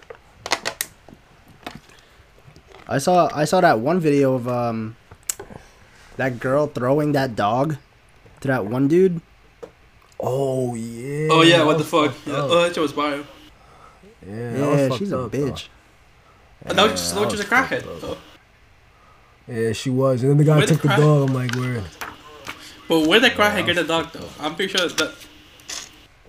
I 2.88 2.98
saw 2.98 3.30
I 3.32 3.44
saw 3.44 3.60
that 3.60 3.78
one 3.78 4.00
video 4.00 4.34
of 4.34 4.48
um 4.48 4.96
that 6.16 6.40
girl 6.40 6.66
throwing 6.66 7.12
that 7.12 7.34
dog 7.36 7.76
to 8.40 8.48
that 8.48 8.66
one 8.66 8.88
dude. 8.88 9.20
Oh 10.20 10.74
yeah. 10.74 11.28
Oh 11.30 11.42
yeah, 11.42 11.64
what 11.64 11.78
the 11.78 11.84
fuck? 11.84 12.14
Yeah, 12.26 12.34
oh, 12.36 12.62
that 12.62 12.74
shit 12.74 12.82
was 12.82 12.92
bio. 12.92 13.24
Yeah, 14.26 14.52
that 14.52 14.68
was 14.70 14.80
Yeah, 14.90 14.96
she's 14.96 15.12
a 15.12 15.18
up, 15.20 15.32
though. 15.32 15.38
bitch. 15.38 15.68
And 16.66 16.78
that 16.78 16.82
was 16.90 16.92
just, 16.92 17.14
that 17.14 17.20
that 17.20 17.30
was 17.32 17.40
a 17.40 17.44
crackhead. 17.44 18.00
Though. 18.00 18.16
Yeah, 19.46 19.72
she 19.72 19.90
was. 19.90 20.22
And 20.22 20.30
then 20.30 20.38
the 20.38 20.44
guy 20.44 20.56
Where 20.58 20.66
took 20.66 20.80
the 20.80 20.88
crack- 20.88 21.00
dog. 21.00 21.28
I'm 21.28 21.34
like, 21.34 21.54
where? 21.54 21.82
But 22.88 23.06
where 23.06 23.20
did 23.20 23.32
the 23.32 23.34
crackhead 23.36 23.66
get 23.66 23.76
the 23.76 23.84
dog 23.84 24.10
though? 24.12 24.28
I'm 24.40 24.54
pretty 24.54 24.76
sure 24.76 24.88
that. 24.88 25.14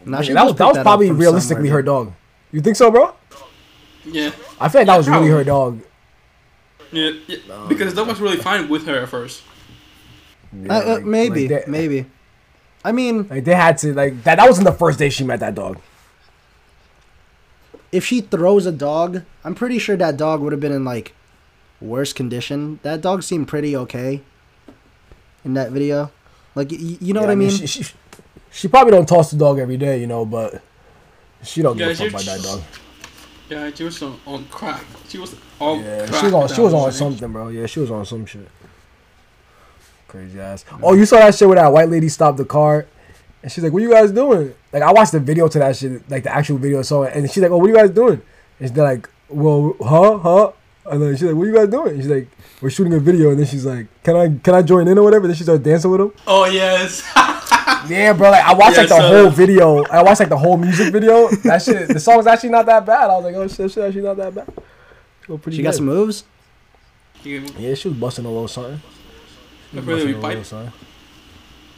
Nah, 0.06 0.20
Yeah, 0.22 0.34
that 0.34 0.46
was 0.46 0.56
that 0.56 0.68
was 0.68 0.78
up 0.78 0.84
probably 0.84 1.12
realistically 1.12 1.70
her 1.70 1.82
dog. 1.82 2.12
You 2.52 2.62
think 2.62 2.76
so, 2.76 2.92
bro? 2.92 3.14
Yeah. 4.04 4.32
I 4.60 4.68
feel 4.70 4.82
like 4.82 4.88
that 4.88 4.94
Yeah, 4.94 4.98
was 4.98 5.08
really 5.08 5.20
probably. 5.30 5.30
her 5.32 5.44
dog. 5.44 5.82
Yeah, 6.92 7.12
yeah. 7.28 7.66
because 7.68 7.94
the 7.94 8.02
dog 8.02 8.10
was 8.10 8.20
really 8.20 8.38
fine 8.38 8.70
with 8.70 8.86
her 8.88 9.00
at 9.04 9.10
first. 9.10 9.42
Yeah, 10.64 10.74
Uh, 10.78 10.82
uh, 10.82 10.94
like- 10.96 11.04
maybe, 11.06 11.48
like 11.48 11.66
they, 11.66 11.72
maybe. 11.72 12.06
I 12.84 12.92
mean, 12.92 13.28
like 13.30 13.44
they 13.46 13.56
had 13.56 13.78
to 13.80 13.94
like 13.94 14.24
that. 14.24 14.36
That 14.36 14.48
wasn't 14.48 14.66
the 14.68 14.74
first 14.74 15.00
day 15.00 15.10
she 15.10 15.24
met 15.24 15.40
that 15.40 15.56
dog. 15.56 15.80
if 17.92 18.04
she 18.06 18.20
throws 18.22 18.66
a 18.66 18.72
dog, 18.72 19.22
I'm 19.44 19.56
pretty 19.56 19.80
sure 19.80 19.96
that 19.96 20.18
dog 20.18 20.42
would 20.42 20.52
have 20.52 20.60
been 20.60 20.72
in 20.74 20.84
like 20.84 21.14
worse 21.80 22.12
condition. 22.14 22.80
That 22.84 23.02
dog 23.02 23.24
seemed 23.24 23.48
pretty 23.48 23.76
okay 23.76 24.22
in 25.46 25.54
that 25.54 25.72
video. 25.72 26.12
Like, 26.56 26.72
y- 26.72 26.78
you 27.00 27.14
know 27.14 27.22
Yeah, 27.22 27.28
what 27.28 27.32
I 27.32 27.36
mean? 27.36 27.50
She, 27.52 27.68
she, 27.68 27.86
she 28.52 28.68
probably 28.68 28.92
don't 28.92 29.08
toss 29.08 29.32
the 29.32 29.38
dog 29.38 29.60
every 29.60 29.78
day, 29.78 30.00
you 30.00 30.08
know, 30.08 30.26
but 30.26 30.62
she 31.44 31.62
don't 31.62 31.78
give 31.78 31.88
Yeah, 31.88 31.94
a 31.94 32.10
fuck 32.12 32.22
she- 32.22 32.28
about 32.30 32.38
that 32.38 32.44
dog. 32.44 32.62
Yeah, 33.50 33.72
she 33.74 33.84
was 33.84 34.02
on, 34.02 34.20
on 34.26 34.46
crack. 34.46 34.84
She 35.08 35.18
was 35.20 35.36
on 35.60 35.80
Yeah, 35.80 36.08
crack. 36.08 36.20
she 36.20 36.26
was 36.26 36.34
on. 36.34 36.48
She 36.56 36.62
was 36.62 36.74
on 36.74 36.92
something, 36.92 37.32
bro. 37.32 37.48
Yeah, 37.50 37.66
she 37.68 37.80
was 37.80 37.92
on 37.92 38.06
some 38.06 38.26
shit. 38.26 38.48
Crazy 40.16 40.40
ass. 40.40 40.64
Oh, 40.82 40.94
you 40.94 41.06
saw 41.06 41.18
that 41.18 41.36
shit 41.36 41.48
where 41.48 41.58
that 41.58 41.72
white 41.72 41.90
lady 41.90 42.08
stopped 42.08 42.38
the 42.38 42.46
car, 42.46 42.86
and 43.44 43.52
she's 43.52 43.64
like, 43.64 43.74
"What 43.74 43.82
are 43.82 43.86
you 43.86 43.92
guys 43.92 44.12
doing?" 44.12 44.54
Like, 44.72 44.82
I 44.82 44.92
watched 44.94 45.12
the 45.12 45.20
video 45.20 45.48
to 45.50 45.60
that 45.60 45.76
shit, 45.76 46.10
like 46.10 46.24
the 46.24 46.34
actual 46.34 46.58
video. 46.58 46.82
So, 46.84 47.04
and 47.04 47.30
she's 47.30 47.44
like, 47.44 47.52
"Oh, 47.52 47.58
what 47.58 47.66
are 47.66 47.70
you 47.70 47.76
guys 47.76 47.90
doing?" 47.90 48.22
And 48.60 48.70
they're 48.74 48.84
like, 48.86 49.10
"Well, 49.28 49.76
huh, 49.82 50.18
huh?" 50.20 50.52
And 50.90 51.02
then 51.02 51.14
she's 51.16 51.24
like, 51.24 51.36
"What 51.36 51.44
are 51.44 51.48
you 51.48 51.56
guys 51.56 51.68
doing?" 51.68 51.90
And 51.90 51.98
she's 52.02 52.10
like, 52.12 52.28
"We're 52.62 52.70
shooting 52.70 52.94
a 52.94 53.00
video." 53.00 53.32
And 53.32 53.40
then 53.40 53.46
she's 53.46 53.66
like, 53.66 53.88
"Can 54.04 54.16
I, 54.16 54.30
can 54.42 54.54
I 54.56 54.62
join 54.62 54.88
in 54.88 54.98
or 54.98 55.04
whatever?" 55.04 55.26
And 55.26 55.32
Then 55.32 55.38
she 55.38 55.44
started 55.44 55.64
dancing 55.64 55.92
with 55.92 56.00
him. 56.02 56.14
Oh 56.26 56.46
yes. 56.46 57.04
Yeah, 57.88 58.14
bro. 58.14 58.32
Like 58.32 58.44
I 58.44 58.54
watched 58.56 58.78
Yeah, 58.78 58.82
like 58.82 58.90
the 58.90 58.98
so- 58.98 59.08
whole 59.24 59.30
video. 59.30 59.84
I 59.86 60.02
watched 60.02 60.20
like 60.20 60.30
the 60.30 60.38
whole 60.38 60.58
music 60.58 60.92
video. 60.92 61.30
That 61.44 61.62
shit. 61.62 61.88
The 61.90 62.00
song's 62.00 62.26
actually 62.26 62.50
not 62.50 62.66
that 62.66 62.84
bad. 62.84 63.12
I 63.12 63.16
was 63.16 63.26
like, 63.26 63.36
oh 63.36 63.48
shit, 63.48 63.70
shit 63.72 63.84
actually 63.84 64.02
not 64.02 64.18
that 64.18 64.34
bad. 64.34 64.48
She, 65.22 65.28
go 65.28 65.38
pretty 65.38 65.58
She 65.58 65.62
got 65.64 65.76
some 65.76 65.86
moves. 65.86 66.24
Yeah, 67.24 67.76
she 67.76 67.90
was 67.90 67.98
busting 67.98 68.26
a 68.26 68.28
little 68.30 68.48
something. 68.48 68.82
She 69.76 69.86
was 69.86 70.04
Really, 70.04 70.14
we 70.16 70.22
pipe? 70.22 70.46
something. 70.46 70.72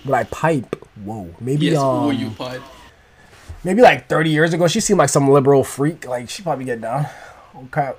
But 0.05 0.13
I 0.13 0.23
pipe. 0.25 0.75
Whoa, 1.03 1.33
maybe 1.39 1.65
yes, 1.67 1.77
um, 1.77 2.11
you 2.13 2.29
pied? 2.31 2.61
maybe 3.63 3.81
like 3.81 4.07
thirty 4.07 4.29
years 4.29 4.53
ago, 4.53 4.67
she 4.67 4.79
seemed 4.79 4.99
like 4.99 5.09
some 5.09 5.29
liberal 5.29 5.63
freak. 5.63 6.07
Like 6.07 6.29
she 6.29 6.43
probably 6.43 6.65
get 6.65 6.81
down. 6.81 7.05
Oh 7.55 7.67
crap. 7.71 7.97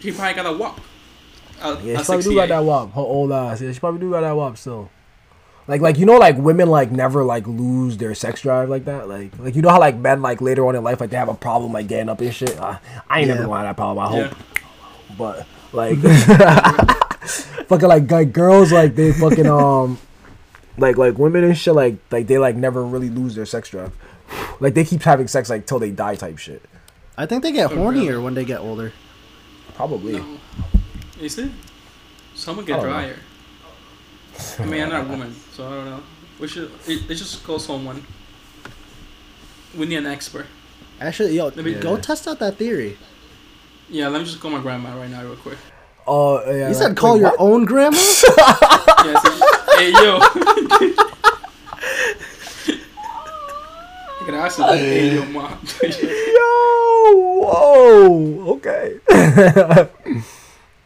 She 0.00 0.12
probably 0.12 0.34
got 0.34 0.46
a 0.46 0.56
walk. 0.56 0.80
Uh, 1.60 1.76
Yeah, 1.82 1.94
a 1.94 1.98
she 2.00 2.04
probably 2.04 2.22
do 2.24 2.34
got 2.36 2.48
that 2.48 2.58
wop. 2.64 2.92
Her 2.94 3.00
old 3.00 3.32
ass. 3.32 3.60
Yeah, 3.60 3.72
she 3.72 3.80
probably 3.80 4.00
do 4.00 4.10
got 4.10 4.20
that 4.20 4.32
wop 4.36 4.56
still. 4.58 4.90
Like, 5.68 5.80
like 5.80 5.98
you 5.98 6.06
know, 6.06 6.16
like 6.18 6.36
women 6.38 6.68
like 6.68 6.92
never 6.92 7.24
like 7.24 7.46
lose 7.46 7.96
their 7.96 8.14
sex 8.14 8.40
drive 8.42 8.68
like 8.68 8.84
that. 8.84 9.08
Like, 9.08 9.36
like 9.38 9.56
you 9.56 9.62
know 9.62 9.70
how 9.70 9.80
like 9.80 9.96
men 9.96 10.22
like 10.22 10.40
later 10.40 10.64
on 10.68 10.76
in 10.76 10.84
life 10.84 11.00
like 11.00 11.10
they 11.10 11.16
have 11.16 11.28
a 11.28 11.34
problem 11.34 11.72
like 11.72 11.88
getting 11.88 12.08
up 12.08 12.20
and 12.20 12.32
shit. 12.32 12.56
Uh, 12.60 12.78
I 13.10 13.20
ain't 13.20 13.28
Yeah. 13.28 13.34
never 13.34 13.46
gonna 13.48 13.66
have 13.66 13.76
that 13.76 13.76
problem. 13.76 14.06
I 14.06 14.16
Yeah. 14.16 14.28
hope, 14.28 14.36
but 15.18 15.46
like, 15.72 15.98
fucking 17.26 17.88
like, 17.88 18.10
like 18.10 18.32
girls 18.32 18.72
like 18.72 18.94
they 18.94 19.12
fucking 19.12 19.46
um, 19.46 19.98
like 20.78 20.96
like 20.96 21.18
women 21.18 21.44
and 21.44 21.56
shit 21.56 21.74
like 21.74 21.96
like 22.10 22.26
they 22.26 22.38
like 22.38 22.56
never 22.56 22.82
really 22.84 23.10
lose 23.10 23.34
their 23.34 23.46
sex 23.46 23.68
drive. 23.70 23.92
Like 24.60 24.74
they 24.74 24.84
keep 24.84 25.02
having 25.02 25.28
sex 25.28 25.50
like 25.50 25.66
till 25.66 25.78
they 25.78 25.90
die 25.90 26.14
type 26.16 26.38
shit. 26.38 26.62
I 27.18 27.26
think 27.26 27.42
they 27.42 27.52
get 27.52 27.72
Oh, 27.72 27.76
hornier 27.76 28.08
really? 28.10 28.22
when 28.24 28.34
they 28.34 28.44
get 28.44 28.60
older. 28.60 28.92
Probably. 29.74 30.18
No. 30.18 30.38
Is 31.20 31.38
it? 31.38 31.50
Someone 32.34 32.64
get 32.66 32.76
don't 32.76 32.86
know. 32.86 32.92
drier. 32.92 33.16
I 34.58 34.64
mean, 34.66 34.82
I'm 34.82 34.88
not 34.90 35.06
a 35.06 35.08
woman, 35.08 35.34
so 35.52 35.66
I 35.66 35.70
don't 35.70 35.84
know. 35.86 36.02
We 36.38 36.48
should. 36.48 36.70
It, 36.86 37.08
let's 37.08 37.20
just 37.20 37.42
call 37.44 37.58
someone. 37.58 38.04
We 39.76 39.86
need 39.86 39.96
an 39.96 40.06
expert. 40.06 40.46
Actually, 41.00 41.36
yo, 41.36 41.46
Let 41.46 41.56
me- 41.64 41.74
go 41.74 41.96
test 41.96 42.26
out 42.28 42.38
that 42.40 42.56
theory. 42.56 42.98
Yeah, 43.88 44.08
let 44.08 44.18
me 44.18 44.24
just 44.26 44.40
call 44.40 44.50
my 44.50 44.60
grandma 44.60 44.94
right 44.98 45.10
now, 45.10 45.22
real 45.22 45.36
quick. 45.36 45.58
Oh 46.08 46.40
yeah. 46.50 46.68
You 46.68 46.74
said 46.74 46.88
like- 46.88 46.96
call 46.96 47.14
wait, 47.14 47.20
your 47.20 47.30
what? 47.30 47.40
own 47.40 47.64
grandma? 47.64 47.96
Yeah, 49.06 49.20
so- 49.20 49.76
hey 49.76 49.90
yo. 49.92 50.18
I 54.18 54.24
gotta 54.26 54.36
ask 54.38 54.58
her. 54.58 54.76
Hey 54.76 55.14
yo, 55.14 55.24
mom. 55.26 55.58
Yo, 55.82 57.12
whoa, 57.42 58.54
okay. 58.56 58.98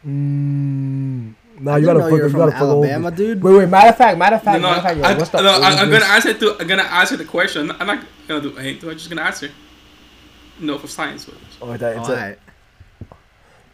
mm, 0.05 1.33
nah, 1.59 1.75
you 1.77 1.85
gotta 1.85 1.99
know 1.99 2.05
fuck, 2.09 2.11
you 2.17 2.21
were 2.21 2.27
you 2.27 2.33
gotta 2.35 2.51
fuck 2.51 2.61
over. 2.61 3.11
Dude. 3.11 3.41
Wait, 3.43 3.53
wait. 3.57 3.69
Matter 3.69 3.89
of 3.89 3.97
fact, 3.97 4.17
matter 4.17 4.35
of 4.35 4.43
fact, 4.43 4.61
no, 4.61 4.67
matter 4.69 4.77
of 4.77 4.83
fact. 4.83 4.97
Yo, 4.97 5.03
I, 5.03 5.17
what's 5.17 5.29
the 5.31 5.41
no, 5.41 5.49
I, 5.61 5.69
I'm 5.81 5.89
gonna 5.89 6.05
answer 6.05 6.33
to. 6.33 6.57
I'm 6.59 6.67
gonna 6.67 6.83
answer 6.83 7.17
the 7.17 7.25
question. 7.25 7.71
I'm 7.71 7.87
not 7.87 8.03
gonna 8.27 8.41
do 8.41 8.57
anything. 8.57 8.89
I'm 8.89 8.97
just 8.97 9.09
gonna 9.09 9.21
answer. 9.23 9.49
No, 10.59 10.77
for 10.77 10.87
science. 10.87 11.25
But 11.25 11.35
Oh, 11.61 11.75
that, 11.77 11.97
it's 11.97 12.09
All 12.09 12.13
a- 12.15 12.17
right. 12.17 12.39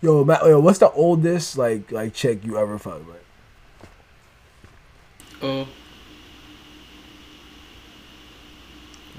Yo, 0.01 0.23
Matt, 0.23 0.43
yo, 0.45 0.59
what's 0.59 0.79
the 0.79 0.91
oldest 0.91 1.57
like 1.57 1.91
like 1.91 2.13
chick 2.13 2.43
you 2.43 2.57
ever 2.57 2.77
fucked 2.77 3.07
with? 3.07 3.23
oh, 5.41 5.67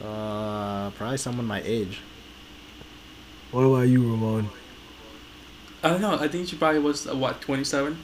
Uh, 0.03 0.91
probably 0.91 1.17
someone 1.17 1.45
my 1.45 1.61
age. 1.65 2.01
What 3.51 3.63
about 3.63 3.89
you, 3.89 4.03
Ramon? 4.03 4.49
I 5.83 5.91
don't 5.91 6.01
know. 6.01 6.17
I 6.19 6.29
think 6.29 6.49
she 6.49 6.57
probably 6.57 6.81
was 6.81 7.07
uh, 7.07 7.17
what 7.17 7.41
twenty 7.41 7.65
seven. 7.65 7.99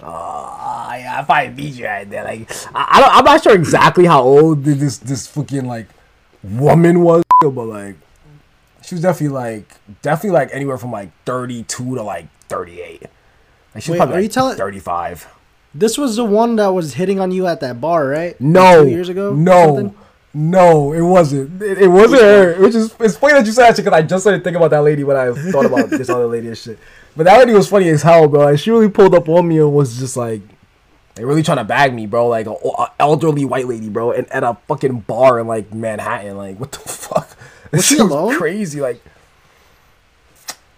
Uh, 0.00 0.94
yeah, 0.98 1.18
I 1.20 1.22
probably 1.24 1.50
beat 1.54 1.74
you 1.74 1.86
right 1.86 2.08
there. 2.08 2.24
Like, 2.24 2.50
I, 2.74 2.86
I 2.90 3.00
don't, 3.00 3.16
I'm 3.16 3.24
not 3.24 3.42
sure 3.42 3.54
exactly 3.54 4.04
how 4.04 4.22
old 4.22 4.64
this 4.64 4.98
this 4.98 5.26
fucking 5.26 5.64
like 5.64 5.88
woman 6.42 7.00
was, 7.00 7.24
but 7.40 7.52
like, 7.52 7.96
she 8.92 8.96
was 8.96 9.02
definitely 9.02 9.34
like 9.34 9.74
definitely 10.02 10.34
like 10.38 10.50
anywhere 10.52 10.76
from 10.76 10.92
like 10.92 11.10
32 11.24 11.94
to 11.94 12.02
like 12.02 12.26
38. 12.48 13.02
Like, 13.74 13.82
she 13.82 13.90
Wait, 13.92 13.96
probably 13.96 14.12
are 14.12 14.18
like 14.18 14.22
you 14.24 14.28
telling- 14.28 14.56
35. 14.58 15.28
This 15.74 15.96
was 15.96 16.16
the 16.16 16.24
one 16.26 16.56
that 16.56 16.68
was 16.74 16.92
hitting 16.92 17.18
on 17.18 17.30
you 17.30 17.46
at 17.46 17.60
that 17.60 17.80
bar, 17.80 18.06
right? 18.06 18.38
No, 18.38 18.84
Two 18.84 18.90
years 18.90 19.08
ago. 19.08 19.32
No, 19.32 19.94
no, 20.34 20.92
it 20.92 21.00
wasn't. 21.00 21.62
It, 21.62 21.78
it 21.78 21.88
wasn't 21.88 22.20
her. 22.20 22.60
Which 22.60 22.74
is 22.74 22.94
it's 23.00 23.16
funny 23.16 23.32
that 23.32 23.46
you 23.46 23.52
said 23.52 23.70
that 23.70 23.76
because 23.78 23.94
I 23.94 24.02
just 24.02 24.24
started 24.24 24.44
thinking 24.44 24.58
about 24.58 24.72
that 24.72 24.82
lady 24.82 25.02
when 25.04 25.16
I 25.16 25.32
thought 25.50 25.64
about 25.64 25.88
this 25.88 26.10
other 26.10 26.26
lady 26.26 26.48
and 26.48 26.58
shit. 26.58 26.78
But 27.16 27.24
that 27.24 27.38
lady 27.38 27.54
was 27.54 27.70
funny 27.70 27.88
as 27.88 28.02
hell, 28.02 28.28
bro. 28.28 28.40
Like, 28.40 28.58
she 28.58 28.70
really 28.70 28.90
pulled 28.90 29.14
up 29.14 29.26
on 29.30 29.48
me 29.48 29.60
and 29.60 29.72
was 29.72 29.98
just 29.98 30.18
like, 30.18 30.42
they 31.14 31.24
really 31.24 31.42
trying 31.42 31.56
to 31.58 31.64
bag 31.64 31.94
me, 31.94 32.06
bro. 32.06 32.28
Like 32.28 32.44
a, 32.46 32.50
a 32.52 32.92
elderly 33.00 33.46
white 33.46 33.66
lady, 33.66 33.88
bro, 33.88 34.12
and 34.12 34.30
at 34.30 34.42
a 34.44 34.58
fucking 34.68 35.00
bar 35.00 35.38
in 35.40 35.46
like 35.46 35.72
Manhattan. 35.72 36.36
Like, 36.36 36.60
what 36.60 36.72
the 36.72 36.78
fuck? 36.86 37.31
Was 37.72 37.86
she 37.86 37.98
alone? 37.98 38.36
Crazy. 38.36 38.80
Like, 38.80 39.02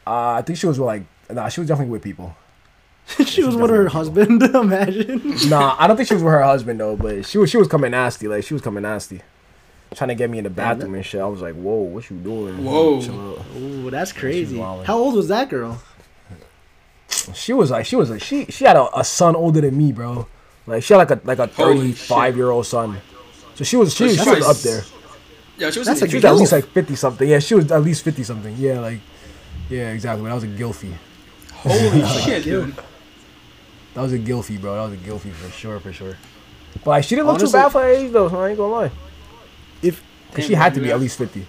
uh, 0.07 0.33
I 0.33 0.43
think 0.43 0.59
she 0.59 0.67
was 0.67 0.79
with 0.79 0.87
like, 0.87 1.03
nah, 1.31 1.49
she 1.49 1.61
was 1.61 1.69
definitely 1.69 1.93
with 1.93 2.03
people. 2.03 2.37
she 3.27 3.43
was 3.45 3.57
with 3.57 3.71
her 3.71 3.89
husband. 3.89 4.43
Imagine. 4.55 5.37
Nah, 5.49 5.77
I 5.79 5.87
don't 5.87 5.97
think 5.97 6.09
she 6.09 6.15
was 6.15 6.23
with 6.23 6.33
her 6.33 6.43
husband 6.43 6.81
though, 6.81 6.97
but 6.97 7.27
she 7.27 7.37
was 7.39 7.51
she 7.51 7.57
was 7.59 7.69
coming 7.69 7.91
nasty. 7.91 8.29
Like 8.29 8.45
she 8.45 8.55
was 8.55 8.63
coming 8.63 8.83
nasty, 8.83 9.21
trying 9.95 10.09
to 10.09 10.15
get 10.15 10.31
me 10.31 10.39
in 10.39 10.45
the 10.45 10.51
bathroom 10.51 10.95
and 10.95 11.05
shit. 11.05 11.21
I 11.21 11.27
was 11.27 11.43
like, 11.43 11.55
"Whoa, 11.55 11.75
what 11.83 12.09
you 12.09 12.17
doing?" 12.17 12.65
Whoa. 12.65 13.01
Ooh, 13.59 13.91
that's 13.91 14.13
crazy. 14.13 14.59
How 14.59 14.97
old 14.97 15.15
was 15.17 15.29
that 15.29 15.51
girl? 15.51 15.83
She 17.35 17.53
was 17.53 17.71
like, 17.71 17.85
she 17.87 17.97
was 17.97 18.11
like, 18.11 18.23
she 18.23 18.47
she 18.47 18.65
had 18.65 18.77
a, 18.77 18.99
a 18.99 19.05
son 19.05 19.37
older 19.37 19.61
than 19.61 19.77
me, 19.77 19.93
bro. 19.93 20.27
Like 20.67 20.83
she 20.83 20.95
had 20.95 20.99
like 20.99 21.11
a 21.11 21.21
like 21.25 21.39
a 21.39 21.47
thirty 21.47 21.93
five 21.93 22.37
year 22.37 22.51
old 22.51 22.67
son. 22.67 22.99
So 23.55 23.65
she 23.65 23.77
was 23.77 23.95
she, 23.95 24.09
she 24.11 24.17
she 24.17 24.31
was 24.31 24.39
was- 24.39 24.47
up 24.49 24.63
there. 24.63 24.83
Yeah, 25.57 25.71
she 25.71 25.79
was. 25.79 25.87
That's 25.89 26.01
in 26.03 26.09
a 26.09 26.11
She 26.11 26.17
was 26.17 26.25
at 26.25 26.35
least 26.35 26.53
like 26.53 26.67
fifty 26.69 26.97
something. 26.97 27.29
Yeah, 27.29 27.39
she 27.39 27.55
was 27.55 27.71
at 27.71 27.83
least 27.83 28.03
fifty 28.03 28.25
something. 28.25 28.55
Yeah, 28.59 28.81
like 28.81 28.99
yeah, 29.71 29.93
exactly. 29.93 30.27
That 30.29 30.35
was 30.35 30.45
a 30.45 30.49
Gilfy. 30.49 30.93
Holy 31.53 32.05
shit, 32.23 32.45
dude. 32.45 32.75
That 33.95 34.03
was 34.03 34.13
a 34.13 34.19
Gilfy, 34.19 34.61
bro. 34.61 34.75
That 34.75 34.91
was 34.91 35.01
a 35.01 35.03
Gilfy 35.03 35.33
for 35.33 35.51
sure, 35.53 35.79
for 35.81 35.93
sure. 35.93 36.17
But 36.85 36.91
like, 36.91 37.05
she 37.05 37.15
didn't 37.15 37.29
look 37.29 37.37
Honestly- 37.39 37.57
too 37.59 37.63
bad 37.65 37.73
for 37.73 37.83
her 37.83 37.89
age 37.89 38.13
though. 38.13 38.29
So 38.29 38.41
I 38.41 38.49
ain't 38.49 38.59
gonna 38.59 38.73
lie. 38.73 38.91
If 39.83 40.03
'Cause 40.33 40.45
she 40.47 40.55
had 40.55 40.75
to 40.75 40.81
be 40.81 40.91
at 40.91 40.99
least 40.99 41.17
fifty. 41.19 41.47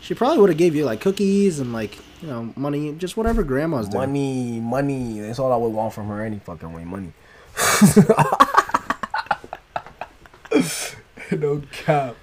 she 0.00 0.14
probably 0.14 0.38
would 0.38 0.48
have 0.50 0.56
gave 0.58 0.74
you 0.74 0.84
like 0.86 1.00
cookies 1.02 1.58
and 1.60 1.72
like 1.74 1.98
you 2.22 2.28
know 2.28 2.50
money, 2.56 2.92
just 2.94 3.16
whatever 3.18 3.42
grandmas 3.42 3.88
do. 3.90 3.98
Money, 3.98 4.58
money. 4.60 5.20
That's 5.20 5.38
all 5.38 5.52
I 5.52 5.56
would 5.56 5.72
want 5.74 5.92
from 5.92 6.08
her 6.08 6.24
any 6.24 6.38
fucking 6.38 6.72
way. 6.72 6.84
Money. 6.84 7.12
no 11.32 11.60
cap. 11.84 12.16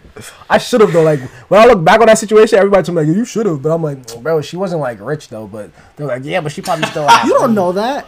I 0.49 0.57
should 0.59 0.81
have 0.81 0.93
though. 0.93 1.03
Like 1.03 1.19
when 1.49 1.59
I 1.61 1.65
look 1.65 1.83
back 1.83 1.99
on 1.99 2.05
that 2.07 2.17
situation, 2.19 2.59
everybody 2.59 2.83
told 2.83 2.97
me 2.97 3.03
like 3.05 3.15
you 3.15 3.25
should 3.25 3.45
have, 3.45 3.61
but 3.61 3.71
I'm 3.71 3.81
like, 3.81 4.21
bro, 4.21 4.41
she 4.41 4.57
wasn't 4.57 4.81
like 4.81 4.99
rich 4.99 5.29
though. 5.29 5.47
But 5.47 5.71
they're 5.95 6.07
like, 6.07 6.23
yeah, 6.23 6.41
but 6.41 6.51
she 6.51 6.61
probably 6.61 6.85
still. 6.87 7.07
Had 7.07 7.23
You 7.27 7.31
don't 7.33 7.41
money." 7.41 7.53
know 7.55 7.71
that. 7.73 8.05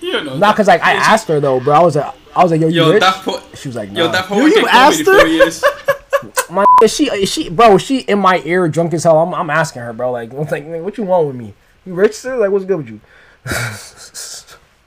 You 0.00 0.12
don't 0.12 0.26
know. 0.26 0.36
Not 0.38 0.56
cause 0.56 0.66
like 0.68 0.82
I 0.82 0.92
asked 0.92 1.26
her 1.28 1.40
though, 1.40 1.58
bro. 1.60 1.74
I 1.74 1.82
was 1.82 1.96
like, 1.96 2.14
I 2.36 2.42
was 2.42 2.52
like, 2.52 2.60
yo, 2.60 2.68
you 2.68 2.82
Yo, 2.82 2.92
rich? 2.92 3.00
that 3.00 3.14
po- 3.24 3.42
she 3.54 3.68
was 3.68 3.76
like, 3.76 3.90
Yo, 3.92 4.06
nah. 4.06 4.12
that 4.12 4.28
You- 4.30 4.36
whole 4.36 4.48
you 4.48 4.66
asked 4.68 5.06
her? 5.06 5.18
four 5.20 5.26
years. 5.26 5.64
My 6.50 6.64
is 6.82 6.94
she 6.94 7.04
is 7.10 7.30
she 7.30 7.48
bro, 7.48 7.78
she 7.78 8.00
in 8.00 8.18
my 8.18 8.42
ear 8.44 8.68
drunk 8.68 8.92
as 8.94 9.04
hell. 9.04 9.18
I'm, 9.20 9.32
I'm 9.34 9.50
asking 9.50 9.82
her, 9.82 9.92
bro, 9.92 10.10
like, 10.12 10.32
I'm 10.32 10.46
like, 10.46 10.82
what 10.82 10.98
you 10.98 11.04
want 11.04 11.26
with 11.28 11.36
me? 11.36 11.54
You 11.86 11.94
rich 11.94 12.14
still? 12.14 12.38
Like, 12.40 12.50
what's 12.50 12.64
good 12.64 12.76
with 12.78 12.88
you? 12.88 13.00
I 13.46 13.78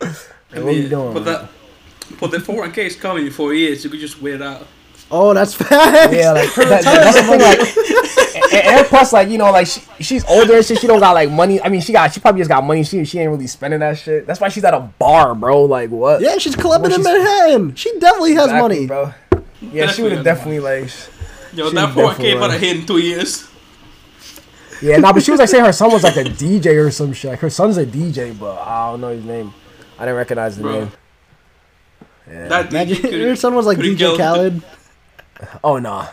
Like, 0.01 0.16
what 0.51 0.57
are 0.57 0.72
you 0.72 0.82
mean, 0.82 0.89
doing? 0.89 1.14
But 1.14 1.26
that, 1.26 1.49
but 2.20 2.32
the 2.32 2.38
401k 2.38 2.78
is 2.80 2.95
coming 2.95 3.26
in 3.26 3.32
four 3.32 3.53
years. 3.53 3.84
You 3.84 3.89
could 3.89 3.99
just 4.01 4.22
wait 4.22 4.36
it 4.36 4.41
out. 4.41 4.68
Oh, 5.12 5.34
that's 5.34 5.53
facts. 5.55 6.14
Yeah, 6.14 6.32
like 6.32 6.53
that, 6.55 6.84
that's 6.84 7.16
the 7.18 7.24
thing. 7.24 7.41
Like, 7.41 8.53
and, 8.53 8.78
and 8.80 8.88
plus, 8.88 9.12
like 9.14 9.30
you 9.30 9.38
know, 9.38 9.51
like 9.51 9.68
she, 9.68 9.82
she's 9.99 10.24
older 10.26 10.55
and 10.55 10.66
shit. 10.66 10.80
She 10.80 10.88
don't 10.88 10.99
got 10.99 11.12
like 11.14 11.30
money. 11.30 11.62
I 11.62 11.70
mean, 11.70 11.82
she 11.82 11.91
got 11.93 12.14
she 12.14 12.20
probably 12.20 12.39
just 12.41 12.49
got 12.49 12.64
money. 12.64 12.84
She 12.84 13.03
she 13.05 13.20
ain't 13.20 13.30
really 13.32 13.47
spending 13.47 13.82
that 13.82 13.97
shit. 13.97 14.26
That's 14.26 14.39
why 14.39 14.49
she's 14.49 14.64
at 14.64 14.74
a 14.74 14.80
bar, 14.80 15.36
bro. 15.36 15.66
Like 15.66 15.89
what? 15.89 16.22
Yeah, 16.22 16.38
she's 16.38 16.55
clubbing 16.55 16.91
Well, 16.91 16.99
in 16.99 17.05
she's- 17.05 17.18
Manhattan. 17.26 17.76
She 17.76 17.91
definitely 17.99 18.34
has 18.36 18.45
Exactly, 18.45 18.62
money. 18.62 18.88
bro. 18.88 19.14
Yeah, 19.62 19.88
she 19.88 20.01
would 20.03 20.12
have 20.14 20.24
definitely 20.24 20.57
Definitely 20.59 20.59
like. 20.59 20.89
Yo, 21.53 21.70
She 21.70 21.76
that 21.76 21.88
definitely 21.95 22.03
401k 22.34 22.38
about 22.38 22.47
to 22.47 22.53
was. 22.53 22.64
in 22.64 22.86
two 22.86 22.97
years. 22.97 23.47
Yeah, 24.82 24.97
nah, 24.97 25.14
but 25.14 25.22
she 25.22 25.32
was 25.32 25.39
like 25.39 25.49
saying 25.49 25.64
her 25.66 25.74
son 25.74 25.91
was 25.91 26.03
like 26.03 26.16
a 26.16 26.24
DJ 26.24 26.84
or 26.84 26.89
some 26.89 27.14
shit. 27.14 27.32
Like, 27.32 27.39
her 27.41 27.49
son's 27.49 27.78
a 27.78 27.86
DJ, 27.86 28.38
but 28.39 28.57
I 28.57 28.89
don't 28.89 29.01
know 29.01 29.09
his 29.09 29.24
name. 29.24 29.53
I 29.99 30.05
didn't 30.05 30.16
recognize 30.18 30.55
the 30.57 30.64
Bro. 30.64 30.72
name. 30.72 30.91
Yeah. 32.28 32.47
That 32.47 32.70
Imagine 32.72 32.97
DJ 32.97 33.01
could- 33.01 33.14
your 33.14 33.36
son 33.36 33.53
was 33.53 33.66
like 33.66 33.78
DJ 33.78 33.99
go- 33.99 34.18
Khaled. 34.18 34.64
Oh 35.64 35.78
nah, 35.80 36.08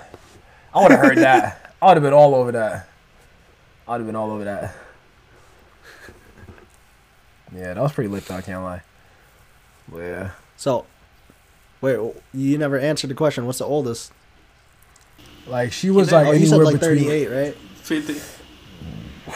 I 0.75 0.83
would 0.83 0.91
have 0.91 1.01
heard 1.01 1.19
that. 1.19 1.75
I 1.83 1.87
would 1.87 1.97
have 1.97 2.03
been 2.03 2.13
all 2.13 2.35
over 2.35 2.53
that. 2.53 2.89
I 3.87 3.93
would 3.93 3.99
have 3.99 4.07
been 4.07 4.17
all 4.17 4.31
over 4.31 4.45
that. 4.45 4.75
Yeah, 7.55 7.75
that 7.75 7.81
was 7.83 7.93
pretty 7.93 8.09
lit 8.09 8.25
though. 8.27 8.37
I 8.37 8.43
can't 8.43 8.63
lie. 8.63 8.83
But 9.89 9.99
yeah, 10.01 10.31
So, 10.57 10.85
wait, 11.81 11.99
you 12.35 12.59
never 12.59 12.79
answered 12.79 13.09
the 13.09 13.15
question. 13.15 13.47
What's 13.47 13.59
the 13.59 13.65
oldest? 13.65 14.13
like 15.47 15.73
she 15.73 15.89
was 15.91 16.11
know- 16.11 16.19
like 16.19 16.27
oh, 16.29 16.33
you 16.33 16.47
said 16.47 16.61
like 16.61 16.79
38, 16.79 17.29
right? 17.29 17.55
50. 17.55 18.17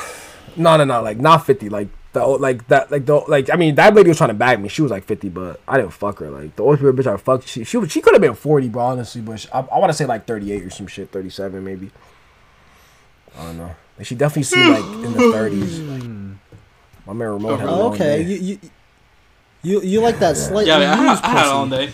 No, 0.55 0.76
no, 0.76 0.84
no, 0.84 1.01
like 1.01 1.16
not 1.18 1.47
fifty. 1.47 1.70
Like 1.70 1.88
the 2.12 2.22
old- 2.22 2.40
like 2.40 2.66
that 2.68 2.90
like 2.90 3.06
the 3.06 3.16
like 3.28 3.50
I 3.50 3.56
mean 3.56 3.74
that 3.76 3.94
lady 3.94 4.08
was 4.08 4.18
trying 4.18 4.28
to 4.30 4.34
bag 4.34 4.60
me. 4.60 4.68
She 4.68 4.82
was 4.82 4.90
like 4.90 5.04
fifty, 5.04 5.28
but 5.28 5.60
I 5.66 5.76
didn't 5.78 5.92
fuck 5.92 6.18
her. 6.18 6.30
Like 6.30 6.56
the 6.56 6.62
old 6.62 6.78
people 6.78 6.92
bitch 6.92 7.06
I 7.06 7.16
fucked. 7.16 7.48
She 7.48 7.64
she, 7.64 7.86
she 7.88 8.00
could 8.00 8.12
have 8.14 8.20
been 8.22 8.34
forty, 8.34 8.68
bro. 8.68 8.82
Honestly, 8.82 9.20
but 9.22 9.40
she, 9.40 9.48
I, 9.50 9.60
I 9.60 9.78
want 9.78 9.90
to 9.90 9.94
say 9.96 10.04
like 10.06 10.26
thirty 10.26 10.52
eight 10.52 10.62
or 10.62 10.70
some 10.70 10.86
shit, 10.86 11.10
thirty 11.10 11.30
seven 11.30 11.64
maybe. 11.64 11.90
I 13.38 13.44
don't 13.46 13.58
know. 13.58 13.74
Like, 13.96 14.06
she 14.06 14.14
definitely 14.14 14.42
seemed 14.44 14.68
like 14.70 14.84
in 15.04 15.12
the 15.12 15.32
thirties. 15.32 15.80
My 15.80 17.12
man 17.14 17.28
Ramon 17.28 17.58
had 17.58 17.68
a 17.68 17.72
Oh, 17.72 17.78
long 17.78 17.94
okay. 17.94 18.22
day. 18.22 18.30
You, 18.30 18.36
you 18.36 18.58
you 19.62 19.80
you 19.82 20.00
like 20.00 20.18
that 20.18 20.36
slightly 20.36 20.66
Yeah, 20.66 20.78
man, 20.78 20.98
I, 20.98 21.10
used 21.12 21.24
had- 21.24 21.30
I 21.30 21.32
had 21.38 21.42
pussy. 21.44 21.52
all 21.52 21.66
day. 21.66 21.92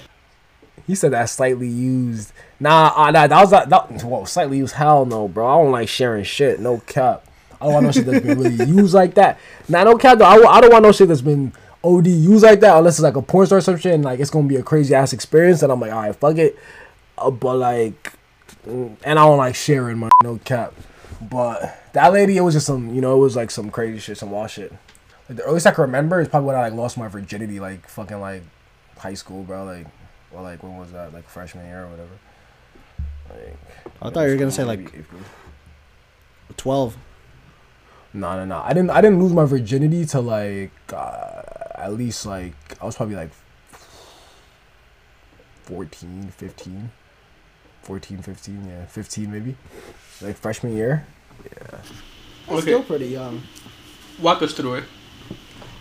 He 0.87 0.95
said 0.95 1.13
that 1.13 1.27
slightly 1.29 1.69
used. 1.69 2.33
Nah, 2.61 2.93
uh, 2.97 3.11
nah, 3.11 3.27
that 3.27 3.41
was 3.41 3.51
that. 3.51 3.69
that 3.69 4.03
whoa, 4.03 4.25
slightly 4.25 4.57
used. 4.59 4.75
Hell 4.75 5.05
no, 5.05 5.29
bro. 5.29 5.47
I 5.47 5.63
don't 5.63 5.71
like 5.73 5.89
sharing 5.89 6.25
shit. 6.25 6.61
No 6.61 6.79
cap. 6.87 7.27
I 7.61 7.65
don't 7.65 7.75
want 7.75 7.87
no 7.87 7.93
shit 7.93 8.07
that's 8.07 8.25
been 8.25 8.39
really 8.39 8.65
used 8.65 8.95
like 8.95 9.15
that. 9.15 9.39
Nah, 9.69 9.85
no 9.85 9.97
cap 9.97 10.19
though. 10.19 10.25
I, 10.25 10.57
I 10.57 10.61
don't 10.61 10.73
want 10.73 10.85
no 10.85 10.93
shit 10.93 11.09
that's 11.09 11.21
been 11.21 11.53
OD 11.83 12.07
used 12.07 12.45
like 12.45 12.61
that 12.61 12.77
unless 12.77 12.95
it's 12.95 13.03
like 13.03 13.17
a 13.17 13.23
porn 13.23 13.47
star 13.47 13.59
or 13.59 13.61
some 13.61 13.77
shit 13.77 13.95
and 13.95 14.05
like 14.05 14.21
it's 14.21 14.31
gonna 14.31 14.49
be 14.49 14.57
a 14.57 14.63
crazy 14.63 14.95
ass 14.95 15.13
experience. 15.13 15.63
And 15.63 15.73
I'm 15.73 15.81
like, 15.81 15.93
all 15.93 16.03
right, 16.03 16.15
fuck 16.15 16.37
it. 16.37 16.57
Uh, 17.17 17.31
but 17.31 17.57
like, 17.57 18.13
mm, 18.67 18.97
and 19.05 19.19
I 19.19 19.25
don't 19.25 19.39
like 19.39 19.55
sharing 19.55 19.99
my 19.99 20.09
no 20.23 20.39
cap. 20.45 20.75
But 21.21 21.93
that 21.95 22.13
lady, 22.13 22.37
it 22.37 22.43
was 22.43 22.55
just 22.55 22.67
some, 22.67 22.95
you 22.95 23.01
know, 23.01 23.17
it 23.17 23.21
was 23.21 23.35
like 23.35 23.51
some 23.51 23.71
crazy 23.71 23.99
shit, 23.99 24.19
some 24.19 24.31
wild 24.31 24.51
shit. 24.51 24.73
Like 25.29 25.39
the 25.39 25.45
earliest 25.45 25.67
I 25.67 25.73
can 25.73 25.83
remember 25.83 26.21
is 26.21 26.29
probably 26.29 26.47
when 26.47 26.57
I 26.57 26.61
like 26.61 26.73
lost 26.73 26.97
my 26.97 27.09
virginity, 27.09 27.59
like 27.59 27.89
fucking 27.89 28.21
like 28.21 28.43
high 28.99 29.15
school, 29.15 29.43
bro. 29.43 29.65
Like, 29.65 29.87
or 30.33 30.43
like 30.43 30.63
when 30.63 30.77
was 30.79 30.93
that? 30.93 31.13
Like 31.13 31.29
freshman 31.29 31.67
year 31.67 31.85
or 31.85 31.89
whatever. 31.89 32.19
Like, 33.31 33.57
I 34.01 34.11
thought 34.11 34.23
you 34.23 34.31
were 34.31 34.37
gonna 34.37 34.51
say 34.51 34.65
like 34.65 34.95
12. 36.57 36.97
No, 38.15 38.37
no, 38.37 38.45
no. 38.45 38.63
I 38.65 38.73
didn't. 38.73 38.91
I 38.91 39.01
didn't 39.01 39.23
lose 39.23 39.33
my 39.33 39.45
virginity 39.45 40.05
till 40.07 40.23
like 40.23 40.73
uh, 40.93 41.43
at 41.75 41.93
least 41.95 42.25
like 42.27 42.55
I 42.81 42.87
was 42.87 42.97
probably 42.97 43.17
like 43.17 43.31
14, 45.65 46.33
15. 46.37 46.91
14, 47.83 48.23
15, 48.23 48.69
yeah, 48.69 48.85
15 48.87 49.31
maybe. 49.33 49.57
Like 50.21 50.37
freshman 50.37 50.77
year. 50.77 51.07
That's 51.71 51.91
Okay. 52.49 52.61
Still 52.61 52.83
pretty 52.83 53.07
young. 53.07 53.43
Walk 54.21 54.43
us 54.43 54.53
through 54.53 54.75
it. 54.75 54.85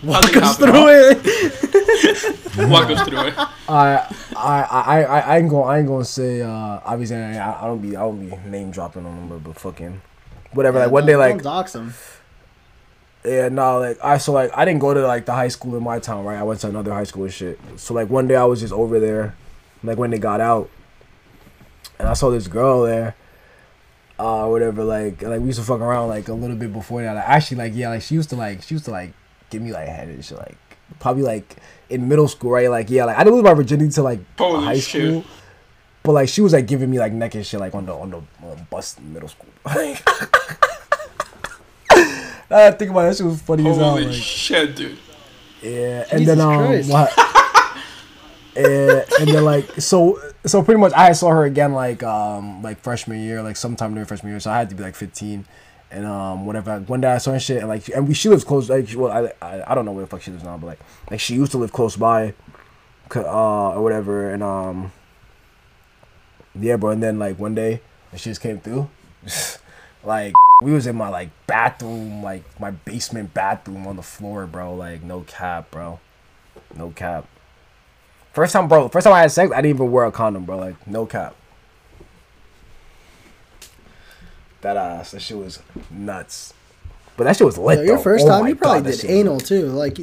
Walk 0.04 0.24
think 0.26 0.38
us 0.38 0.58
through 0.58 0.88
it. 0.90 2.70
Walk 2.70 2.90
us 2.90 3.08
through 3.08 3.28
it. 3.28 3.34
I 3.70 4.16
I 4.36 4.62
I 4.64 5.04
I 5.04 5.20
I 5.20 5.38
ain't 5.40 5.50
gonna 5.50 5.64
I 5.64 5.80
ain't 5.80 5.88
gonna 5.88 6.06
say 6.06 6.42
uh 6.42 6.80
obviously 6.86 7.18
I, 7.18 7.64
I 7.64 7.68
don't 7.68 7.82
be 7.82 7.96
I 7.96 8.02
don't 8.02 8.20
be 8.30 8.36
name 8.50 8.72
dropping 8.72 9.06
on 9.06 9.16
them 9.16 9.30
but, 9.30 9.44
but 9.44 9.60
fucking 9.60 10.02
whatever 10.52 10.80
like 10.80 10.92
one 10.92 11.06
day 11.06 11.16
like 11.16 11.42
dox 11.42 11.74
him. 11.76 11.94
Yeah, 13.28 13.50
no, 13.50 13.80
like 13.80 13.98
I 14.04 14.18
so 14.20 14.32
like 14.32 14.52
I 14.56 14.64
didn't 14.64 14.80
go 14.80 14.94
to 14.94 15.06
like 15.06 15.26
the 15.26 15.34
high 15.34 15.50
school 15.50 15.76
in 15.76 15.84
my 15.84 16.00
town, 16.00 16.24
right? 16.24 16.38
I 16.38 16.44
went 16.44 16.62
to 16.62 16.70
another 16.70 16.94
high 16.94 17.04
school 17.04 17.26
and 17.26 17.34
shit. 17.34 17.60
So 17.76 17.94
like 17.94 18.10
one 18.10 18.28
day 18.28 18.36
I 18.36 18.46
was 18.46 18.62
just 18.62 18.74
over 18.74 19.00
there, 19.00 19.36
like 19.84 19.98
when 19.98 20.12
they 20.12 20.18
got 20.20 20.40
out, 20.40 20.70
and 22.00 22.08
I 22.08 22.14
saw 22.14 22.30
this 22.30 22.48
girl 22.48 22.84
there, 22.84 23.16
uh, 24.18 24.48
whatever. 24.48 24.84
Like 24.84 25.22
like 25.22 25.42
we 25.42 25.48
used 25.48 25.60
to 25.60 25.66
fuck 25.66 25.82
around 25.82 26.08
like 26.08 26.28
a 26.30 26.34
little 26.34 26.56
bit 26.56 26.72
before 26.72 27.02
that. 27.02 27.14
Like, 27.16 27.28
actually, 27.28 27.58
like 27.58 27.74
yeah, 27.76 27.90
like 27.90 28.02
she 28.02 28.16
used 28.16 28.30
to 28.30 28.36
like 28.38 28.62
she 28.64 28.76
used 28.76 28.86
to 28.86 28.92
like 28.92 29.14
give 29.50 29.62
me 29.62 29.74
like 29.74 29.88
head 29.88 30.08
and 30.08 30.24
shit. 30.24 30.38
Like 30.38 30.58
probably 31.00 31.24
like 31.24 31.58
in 31.90 32.08
middle 32.08 32.28
school, 32.30 32.52
right? 32.52 32.70
Like 32.70 32.90
yeah, 32.90 33.04
like 33.06 33.18
I 33.18 33.24
didn't 33.24 33.36
lose 33.36 33.44
my 33.44 33.54
virginity 33.54 33.92
to 33.92 34.04
like 34.04 34.20
Holy 34.38 34.64
high 34.64 34.80
shit. 34.80 35.10
school. 35.10 35.26
but 36.04 36.14
like 36.14 36.30
she 36.30 36.40
was 36.42 36.54
like 36.54 36.66
giving 36.68 36.90
me 36.90 36.98
like 37.00 37.12
neck 37.12 37.36
and 37.36 37.46
shit 37.46 37.60
like 37.60 37.76
on 37.76 37.86
the 37.86 37.94
on 37.94 38.10
the 38.12 38.18
um, 38.18 38.68
bus 38.70 38.98
in 38.98 39.12
middle 39.12 39.28
school. 39.28 39.50
Now 42.50 42.58
that 42.58 42.74
I 42.74 42.78
think 42.78 42.92
about 42.92 43.02
it, 43.06 43.10
that 43.10 43.18
shit 43.18 43.26
was 43.26 43.42
funny 43.42 43.68
as 43.70 43.78
hell. 43.78 43.90
Holy 43.92 44.06
Like, 44.06 44.14
shit, 44.16 44.76
dude. 44.76 44.98
yeah, 45.62 46.06
and 46.12 46.20
Jesus 46.20 46.38
then 46.38 46.42
um, 46.42 46.88
what? 46.90 47.14
and, 48.56 49.06
and 49.20 49.28
then 49.34 49.44
like 49.46 49.66
so 49.82 50.20
so 50.46 50.64
pretty 50.64 50.80
much 50.80 50.94
I 50.96 51.12
saw 51.12 51.30
her 51.30 51.44
again 51.46 51.74
like 51.74 52.04
um 52.04 52.62
like 52.64 52.80
freshman 52.82 53.20
year 53.22 53.42
like 53.44 53.56
sometime 53.58 53.94
during 53.94 54.06
freshman 54.06 54.32
year 54.32 54.40
so 54.40 54.50
I 54.52 54.58
had 54.60 54.70
to 54.70 54.76
be 54.76 54.84
like 54.84 54.96
fifteen 54.96 55.46
and 55.92 56.06
um 56.06 56.46
whatever 56.46 56.80
one 56.82 57.02
day 57.02 57.12
I 57.12 57.18
saw 57.18 57.32
her 57.32 57.36
and 57.36 57.44
shit 57.44 57.58
and 57.58 57.68
like 57.68 57.88
and 57.90 58.08
we 58.08 58.14
she 58.14 58.30
lives 58.30 58.44
close 58.44 58.70
like 58.70 58.88
well 58.96 59.12
I, 59.12 59.46
I 59.46 59.72
I 59.72 59.76
don't 59.76 59.86
know 59.86 59.92
where 59.92 60.06
the 60.06 60.10
fuck 60.10 60.22
she 60.22 60.32
lives 60.32 60.44
now 60.44 60.58
but 60.58 60.68
like 60.68 60.80
like 61.12 61.20
she 61.20 61.36
used 61.36 61.52
to 61.52 61.58
live 61.58 61.72
close 61.74 61.96
by, 61.98 62.34
c- 63.14 63.20
uh 63.20 63.24
or 63.76 63.84
whatever 63.84 64.32
and 64.34 64.42
um 64.42 64.92
yeah 66.60 66.78
bro 66.78 66.92
and 66.92 67.04
then 67.04 67.20
like 67.20 67.38
one 67.38 67.54
day 67.56 67.82
when 68.12 68.20
she 68.20 68.30
just 68.30 68.42
came 68.42 68.60
through 68.60 68.90
like 70.04 70.34
we 70.62 70.72
was 70.72 70.88
in 70.88 70.96
my 70.96 71.10
like 71.10 71.30
bathroom 71.46 72.24
like 72.24 72.44
my 72.60 72.72
basement 72.72 73.34
bathroom 73.34 73.86
on 73.86 73.96
the 73.96 74.02
floor 74.02 74.48
bro 74.48 74.74
like 74.74 75.04
no 75.04 75.22
cap 75.22 75.70
bro 75.72 76.00
no 76.76 76.92
cap. 76.92 77.26
First 78.34 78.54
time, 78.54 78.68
bro. 78.68 78.88
First 78.90 79.06
time 79.06 79.14
I 79.14 79.22
had 79.22 79.32
sex, 79.32 79.52
I 79.52 79.62
didn't 79.62 79.76
even 79.76 79.92
wear 79.92 80.06
a 80.06 80.12
condom, 80.12 80.46
bro. 80.46 80.58
Like 80.58 80.88
no 80.88 81.06
cap. 81.06 81.36
That 84.62 84.78
ass, 84.78 85.12
that 85.12 85.22
shit 85.22 85.38
was 85.38 85.60
nuts. 85.90 86.54
But 87.16 87.24
that 87.26 87.38
shit 87.38 87.46
was 87.46 87.58
lit. 87.58 87.80
Yo, 87.80 87.84
your 87.84 87.98
though. 87.98 88.04
first 88.04 88.26
Oh 88.26 88.30
time, 88.30 88.48
you 88.48 88.56
probably 88.56 88.82
God, 88.82 88.86
did 88.86 89.04
was 89.04 89.06
anal 89.06 89.40
too. 89.40 89.68
Like, 89.68 89.98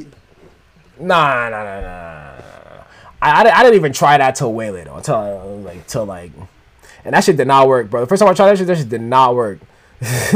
Nah, 0.97 1.49
nah, 1.49 1.49
nah, 1.49 1.63
nah, 1.63 1.81
nah. 1.81 1.81
nah. 1.81 2.83
I, 3.21 3.43
I, 3.43 3.59
I 3.59 3.63
didn't 3.63 3.75
even 3.75 3.93
try 3.93 4.17
that 4.17 4.35
till 4.35 4.53
way 4.53 4.71
later. 4.71 4.91
Until 4.93 5.61
like 5.63 5.87
till 5.87 6.05
like, 6.05 6.31
and 7.03 7.13
that 7.13 7.23
shit 7.23 7.37
did 7.37 7.47
not 7.47 7.67
work, 7.67 7.89
bro. 7.89 8.01
The 8.01 8.07
first 8.07 8.21
time 8.21 8.29
I 8.29 8.33
tried 8.33 8.51
that 8.51 8.57
shit, 8.57 8.67
that 8.67 8.77
shit 8.77 8.89
did 8.89 9.01
not 9.01 9.35
work. 9.35 9.59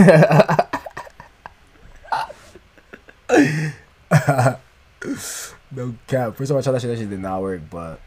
no 5.72 5.96
cap. 6.08 6.36
First 6.36 6.50
time 6.50 6.58
I 6.58 6.62
tried 6.62 6.74
that 6.74 6.82
shit, 6.82 6.90
that 6.90 6.98
shit 6.98 7.10
did 7.10 7.20
not 7.20 7.42
work. 7.42 7.62
But 7.70 8.00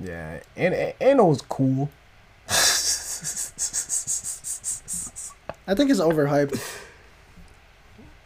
yeah, 0.00 0.40
and 0.56 0.74
and 0.74 0.94
anal 1.00 1.28
was 1.28 1.42
cool. 1.42 1.90
I 5.66 5.74
think 5.74 5.90
it's 5.90 6.00
overhyped. 6.00 6.60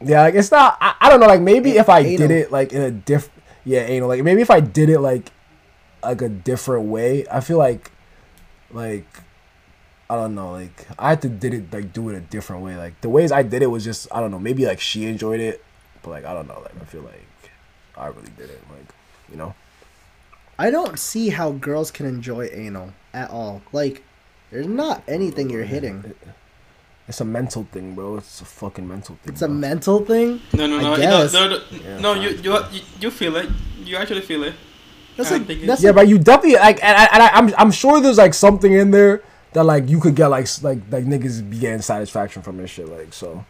Yeah, 0.00 0.22
like 0.22 0.34
it's 0.34 0.50
not. 0.50 0.78
I, 0.80 0.94
I 1.00 1.10
don't 1.10 1.20
know. 1.20 1.26
Like 1.26 1.40
maybe 1.40 1.76
if 1.76 1.88
I 1.88 2.00
Anal. 2.00 2.16
did 2.16 2.30
it 2.30 2.50
like 2.52 2.72
in 2.72 2.82
a 2.82 2.90
diff. 2.90 3.28
Yeah, 3.64 3.80
anal. 3.82 4.08
Like 4.08 4.22
maybe 4.24 4.40
if 4.42 4.50
I 4.50 4.60
did 4.60 4.88
it 4.88 5.00
like 5.00 5.30
like 6.02 6.22
a 6.22 6.28
different 6.28 6.86
way, 6.86 7.26
I 7.30 7.40
feel 7.40 7.58
like 7.58 7.90
like 8.70 9.06
I 10.12 10.16
don't 10.16 10.34
know. 10.34 10.52
Like 10.52 10.86
I 10.98 11.10
had 11.10 11.22
to 11.22 11.28
did 11.28 11.54
it 11.54 11.72
like 11.72 11.92
do 11.92 12.10
it 12.10 12.14
a 12.16 12.20
different 12.20 12.62
way. 12.62 12.76
Like 12.76 13.00
the 13.00 13.08
ways 13.08 13.32
I 13.32 13.42
did 13.42 13.62
it 13.62 13.68
was 13.68 13.82
just 13.84 14.08
I 14.12 14.20
don't 14.20 14.30
know. 14.30 14.38
Maybe 14.38 14.66
like 14.66 14.80
she 14.80 15.06
enjoyed 15.06 15.40
it, 15.40 15.64
but 16.02 16.10
like 16.10 16.24
I 16.26 16.34
don't 16.34 16.46
know. 16.48 16.60
Like 16.60 16.76
I 16.80 16.84
feel 16.84 17.02
like 17.02 17.24
I 17.96 18.06
really 18.08 18.32
did 18.36 18.50
it. 18.50 18.60
Like 18.70 18.88
you 19.30 19.36
know. 19.36 19.54
I 20.58 20.70
don't 20.70 20.98
see 20.98 21.30
how 21.30 21.52
girls 21.52 21.90
can 21.90 22.04
enjoy 22.06 22.48
anal 22.52 22.92
at 23.14 23.30
all. 23.30 23.62
Like, 23.72 24.04
there's 24.50 24.68
not 24.68 25.02
anything 25.08 25.50
you're 25.50 25.64
hitting. 25.64 26.14
It's 27.08 27.20
a 27.20 27.24
mental 27.24 27.66
thing, 27.72 27.94
bro. 27.96 28.18
It's 28.18 28.40
a 28.42 28.44
fucking 28.44 28.86
mental 28.86 29.16
thing. 29.22 29.32
It's 29.32 29.42
a 29.42 29.48
mental 29.48 30.04
thing. 30.04 30.40
No, 30.52 30.66
no, 30.68 30.78
I 30.78 30.82
no. 30.82 30.90
No, 30.90 30.96
guess. 30.98 31.32
no, 31.32 31.48
no, 31.48 31.58
Yeah, 31.70 31.98
no 31.98 32.14
you, 32.14 32.28
you, 32.44 32.52
you, 32.70 32.80
you 33.00 33.10
feel 33.10 33.34
it. 33.36 33.48
You 33.82 33.96
actually 33.96 34.20
feel 34.20 34.44
it. 34.44 34.54
That's 35.16 35.30
like 35.32 35.48
it- 35.50 35.66
that's 35.66 35.82
Yeah, 35.82 35.90
like, 35.90 35.96
but 35.96 36.08
you 36.08 36.18
definitely 36.18 36.54
like, 36.58 36.78
and, 36.84 36.96
and 37.12 37.22
I, 37.22 37.28
I'm 37.28 37.52
I'm 37.58 37.70
sure 37.72 38.00
there's 38.00 38.18
like 38.18 38.34
something 38.34 38.72
in 38.72 38.92
there 38.92 39.22
that 39.54 39.64
like 39.64 39.88
you 39.88 40.00
could 40.00 40.14
get 40.14 40.28
like 40.28 40.46
like 40.62 40.78
like 40.90 41.04
niggas 41.04 41.48
be 41.48 41.58
getting 41.58 41.82
satisfaction 41.82 42.42
from 42.42 42.56
this 42.56 42.70
shit. 42.70 42.88
Like 42.88 43.12
so. 43.12 43.44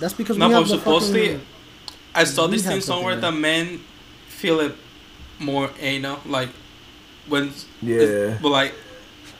that's 0.00 0.14
because 0.14 0.36
No, 0.36 0.48
we 0.48 0.54
but 0.54 0.58
have 0.60 0.68
the 0.68 0.78
supposedly, 0.78 1.26
fucking, 1.34 1.46
I 2.14 2.24
saw 2.24 2.46
this 2.46 2.66
thing 2.66 2.80
somewhere 2.80 3.16
that 3.16 3.32
men 3.32 3.80
feel 4.28 4.60
it 4.60 4.74
more 5.38 5.66
eh, 5.80 5.96
anal, 5.96 6.18
like 6.26 6.48
when 7.28 7.52
Yeah. 7.82 8.38
but 8.42 8.48
like, 8.50 8.74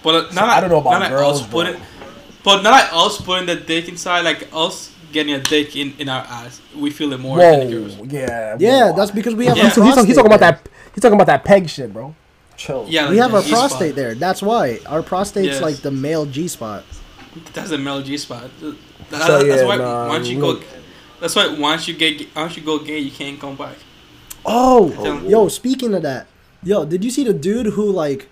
but 0.02 0.28
So 0.30 0.34
not 0.34 0.44
I 0.44 0.46
like, 0.52 0.60
don't 0.62 0.70
know 0.70 0.78
about 0.80 0.90
not 0.90 1.00
like 1.02 1.10
girls, 1.10 1.40
us 1.40 1.46
but- 1.46 1.50
putting, 1.52 1.80
but 2.44 2.62
not 2.62 2.70
like 2.70 2.88
us 2.92 3.20
putting 3.20 3.46
the 3.46 3.56
dick 3.56 3.88
inside, 3.88 4.20
like 4.22 4.48
us 4.52 4.92
getting 5.12 5.34
a 5.34 5.40
dick 5.40 5.74
in 5.76 5.94
in 5.98 6.08
our 6.08 6.22
ass. 6.22 6.60
We 6.76 6.90
feel 6.90 7.12
it 7.12 7.20
more 7.20 7.38
than 7.38 7.60
the 7.70 7.72
girls. 7.76 7.96
Yeah. 8.12 8.56
yeah, 8.58 8.90
whoa. 8.90 8.96
that's 8.96 9.10
because 9.10 9.34
we 9.34 9.46
have 9.46 9.56
Yeah. 9.56 9.70
So 9.70 9.82
he's, 9.82 10.04
he's 10.04 10.16
talking 10.16 10.32
about 10.32 10.40
that. 10.40 10.68
He's 10.94 11.02
talking 11.02 11.14
about 11.14 11.26
that 11.28 11.44
peg 11.44 11.68
shit, 11.68 11.92
bro. 11.92 12.14
Chill. 12.56 12.86
Yeah, 12.88 13.10
We 13.10 13.16
like 13.20 13.22
have 13.22 13.30
the 13.32 13.36
our 13.38 13.42
G-spot. 13.42 13.58
prostate 13.70 13.94
there. 13.96 14.14
That's 14.14 14.42
why 14.42 14.80
our 14.86 15.02
prostate's 15.02 15.46
Yes. 15.48 15.62
like 15.62 15.76
the 15.76 15.90
male 15.90 16.24
G 16.26 16.48
spot. 16.48 16.84
That's 17.52 17.70
the 17.70 17.78
male 17.78 18.02
G 18.02 18.16
spot. 18.16 18.50
That, 19.10 19.26
So, 19.26 19.42
that's 19.44 19.60
yeah, 19.62 19.66
why 19.66 19.76
nah, 19.76 20.08
once 20.08 20.28
you 20.28 20.38
look. 20.40 20.60
go, 20.62 20.66
that's 21.20 21.36
why 21.36 21.48
once 21.48 21.86
you 21.86 21.94
get 21.94 22.34
once 22.34 22.56
you 22.56 22.62
go 22.62 22.78
gay, 22.78 22.98
you 22.98 23.10
can't 23.10 23.38
come 23.38 23.56
back. 23.56 23.76
Oh, 24.44 24.94
Oh. 24.98 25.28
yo, 25.28 25.48
speaking 25.48 25.92
of 25.94 26.02
that, 26.02 26.26
yo, 26.62 26.84
did 26.84 27.04
you 27.04 27.10
see 27.10 27.24
the 27.24 27.34
dude 27.34 27.66
who 27.66 27.90
like 27.90 28.28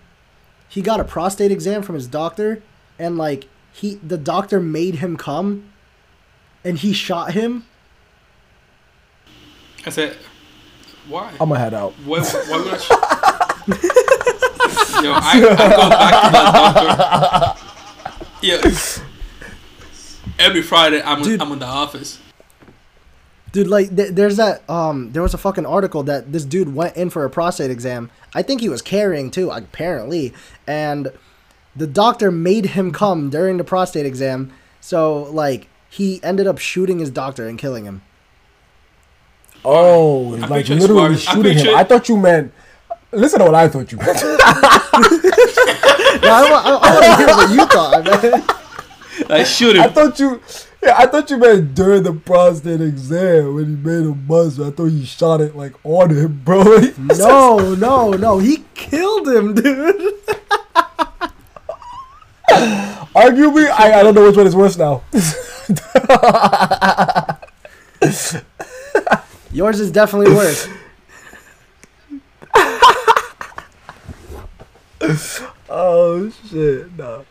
he 0.68 0.81
got 0.81 1.01
a 1.01 1.05
prostate 1.05 1.51
exam 1.53 1.83
from 1.83 1.95
his 1.95 2.07
doctor 2.07 2.62
and 2.99 3.18
like 3.18 3.47
he 3.72 3.97
the 3.97 4.16
doctor 4.16 4.59
made 4.61 4.97
him 4.97 5.16
come 5.16 5.64
and 6.64 6.79
he 6.79 6.93
shot 6.95 7.33
him? 7.33 7.66
I 9.87 9.91
said, 9.91 10.16
why? 11.09 11.31
I'm 11.39 11.49
gonna 11.51 11.59
head 11.59 11.75
out. 11.75 11.93
Why, 12.07 12.20
why 12.22 12.57
would 12.59 12.81
I? 12.81 14.01
Sh- 15.05 15.05
Yo, 15.05 15.12
I, 15.12 15.32
I 15.32 15.40
go 15.40 15.88
back 15.90 16.22
to 16.22 16.30
the 16.30 17.52
doctor. 17.52 17.64
Yeah. 18.42 18.61
Every 20.38 20.62
Friday, 20.62 21.00
I'm 21.02 21.22
Dude. 21.22 21.40
I'm 21.40 21.52
in 21.52 21.59
the 21.61 21.66
office. 21.66 22.18
Dude, 23.52 23.68
like 23.68 23.94
th- 23.94 24.11
there's 24.12 24.36
that 24.38 24.68
um 24.68 25.12
there 25.12 25.22
was 25.22 25.32
a 25.32 25.38
fucking 25.38 25.64
article 25.64 26.02
that 26.05 26.32
this 26.32 26.44
dude 26.44 26.74
went 26.74 26.96
in 26.96 27.09
for 27.09 27.24
a 27.24 27.30
prostate 27.30 27.70
exam. 27.70 28.11
I 28.34 28.42
think 28.42 28.61
he 28.61 28.68
was 28.68 28.82
carrying 28.82 29.30
too, 29.30 29.50
apparently, 29.50 30.34
and 30.66 31.12
the 31.76 31.86
doctor 31.86 32.32
made 32.32 32.66
him 32.66 32.90
come 32.92 33.30
during 33.30 33.57
the 33.59 33.64
prostate 33.64 34.07
exam. 34.07 34.52
So 34.80 35.22
like 35.24 35.68
he 35.88 36.20
ended 36.24 36.48
up 36.48 36.59
shooting 36.59 36.98
his 36.98 37.11
doctor 37.11 37.46
and 37.46 37.57
killing 37.57 37.84
him. 37.84 38.02
Oh, 39.64 40.34
I'm 40.34 40.40
like 40.42 40.50
picturing 40.66 40.80
literally 40.80 41.00
Suarez- 41.16 41.26
I'm 41.28 41.36
shooting 41.36 41.59
him. 41.59 41.74
I 41.76 41.84
thought 41.84 42.09
you 42.09 42.16
meant. 42.16 42.52
Listen 43.15 43.39
to 43.41 43.45
what 43.47 43.55
I 43.55 43.69
thought 43.69 43.91
you 43.93 43.99
meant. 43.99 44.23
No, 46.23 46.31
I, 46.31 46.49
wa- 46.51 46.62
I, 46.65 46.71
I 46.81 46.95
want 46.95 47.05
to 47.05 47.17
hear 47.17 47.27
what 47.37 47.51
you 47.51 47.67
thought, 47.67 48.05
man. 48.05 48.43
I 49.31 49.43
shoot 49.45 49.77
I 49.77 49.89
him. 49.89 49.93
thought 49.93 50.19
you. 50.21 50.41
Yeah, 50.83 50.95
I 50.97 51.07
thought 51.07 51.29
you 51.29 51.37
meant 51.39 51.75
during 51.75 52.03
the 52.05 52.12
prostate 52.15 52.81
exam 52.81 53.55
when 53.57 53.65
he 53.67 53.75
made 53.77 54.07
a 54.07 54.12
buzz. 54.12 54.59
I 54.61 54.71
thought 54.71 54.87
he 54.87 55.05
shot 55.05 55.41
it 55.41 55.57
like 55.57 55.75
on 55.85 56.11
him, 56.11 56.41
bro. 56.45 56.62
No, 56.99 57.75
no, 57.75 58.12
no. 58.12 58.39
He 58.39 58.65
killed 58.75 59.27
him, 59.29 59.55
dude. 59.55 60.15
Arguably, 63.15 63.69
I, 63.71 64.01
I 64.01 64.03
don't 64.03 64.15
know 64.15 64.25
which 64.27 64.37
one 64.37 64.47
is 64.47 64.55
worse 64.57 64.77
now. 64.79 65.03
Yours 69.53 69.81
is 69.81 69.91
definitely 69.91 70.33
worse. 70.35 70.69
oh 75.68 76.30
shit, 76.50 76.96
nah. 76.96 77.22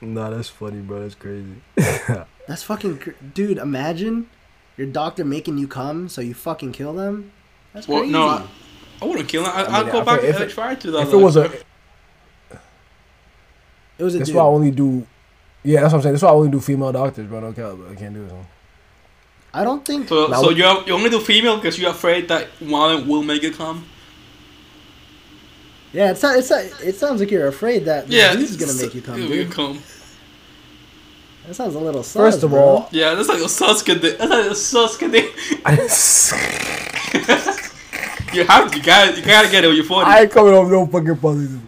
Nah, 0.00 0.30
that's 0.30 0.48
funny, 0.48 0.80
bro. 0.80 1.00
That's 1.00 1.14
crazy. 1.14 1.54
That's 2.46 2.62
fucking 2.62 2.98
cr- 2.98 3.10
dude. 3.32 3.56
Imagine 3.56 4.28
your 4.76 4.86
doctor 4.86 5.24
making 5.24 5.56
you 5.56 5.66
come, 5.66 6.10
so 6.10 6.20
you 6.20 6.34
fucking 6.34 6.72
kill 6.72 6.92
them. 6.92 7.32
That's 7.72 7.88
Well, 7.88 8.00
crazy. 8.00 8.12
no, 8.12 8.28
I, 8.28 8.46
I 9.00 9.04
wouldn't 9.06 9.28
kill 9.28 9.44
him. 9.44 9.50
I, 9.54 9.62
I 9.62 9.64
I 9.64 9.76
mean, 9.82 9.86
will 9.86 9.92
go 9.92 9.98
if 10.00 10.04
back 10.06 10.22
if 10.24 10.34
and 10.36 10.44
it- 10.44 10.50
try 10.50 10.74
to. 10.74 10.90
Though, 10.90 11.00
if 11.00 11.10
it 11.12 11.16
was 11.16 11.36
a, 11.36 11.44
it 13.98 14.02
was 14.04 14.14
a 14.14 14.18
that's 14.18 14.28
dude. 14.28 14.36
why 14.36 14.42
I 14.42 14.46
only 14.46 14.70
do. 14.70 15.06
Yeah, 15.62 15.80
that's 15.80 15.92
what 15.94 15.98
I'm 16.00 16.02
saying. 16.02 16.12
That's 16.14 16.22
why 16.22 16.28
I 16.30 16.32
only 16.32 16.50
do 16.50 16.60
female 16.60 16.92
doctors, 16.92 17.26
bro. 17.26 17.40
No 17.40 17.52
cap, 17.52 17.76
but 17.78 17.90
I 17.92 17.94
can't 17.94 18.12
do 18.14 18.24
it. 18.24 18.28
So. 18.28 18.46
I 19.54 19.64
don't 19.64 19.84
think. 19.84 20.08
so, 20.08 20.26
so 20.30 20.42
what- 20.42 20.56
you 20.56 20.64
have, 20.64 20.86
you 20.86 20.92
only 20.94 21.08
do 21.10 21.20
female 21.20 21.56
because 21.56 21.78
you're 21.78 21.90
afraid 21.92 22.28
that 22.28 22.48
one 22.60 23.08
will 23.08 23.22
make 23.22 23.42
it 23.42 23.54
come. 23.54 23.86
Yeah, 25.94 26.10
it's 26.10 26.22
not, 26.22 26.36
it's 26.36 26.50
not, 26.50 26.64
it 26.82 26.96
sounds 26.96 27.20
like 27.20 27.30
you're 27.30 27.46
afraid 27.46 27.84
that 27.86 28.08
the 28.08 28.14
Yeah, 28.16 28.34
dude's 28.34 28.56
gonna 28.56 28.74
make 28.74 28.94
you 28.94 29.00
come, 29.00 29.14
it'll 29.14 29.28
dude. 29.28 29.50
come. 29.52 29.80
That 31.46 31.54
sounds 31.54 31.74
a 31.74 31.78
little. 31.78 32.02
Sus, 32.02 32.16
First 32.34 32.42
of 32.42 32.50
bro. 32.50 32.60
all, 32.60 32.88
Yeah, 32.90 33.14
that's 33.14 33.28
like 33.28 33.38
a 33.38 33.42
Sasuke 33.44 34.00
thing. 34.00 34.16
That's 34.18 34.30
like 34.30 34.46
a 34.46 34.50
Sasuke 34.50 35.10
thing. 35.10 35.28
You 38.34 38.42
have 38.46 38.74
you 38.74 38.82
gotta, 38.82 39.14
you 39.16 39.22
gotta 39.24 39.48
get 39.48 39.62
it 39.62 39.68
when 39.68 39.76
you're 39.76 39.84
40. 39.84 40.10
I 40.10 40.22
ain't 40.22 40.30
coming 40.32 40.52
off 40.54 40.68
no 40.68 40.86
fucking 40.86 41.16
positive. 41.18 41.60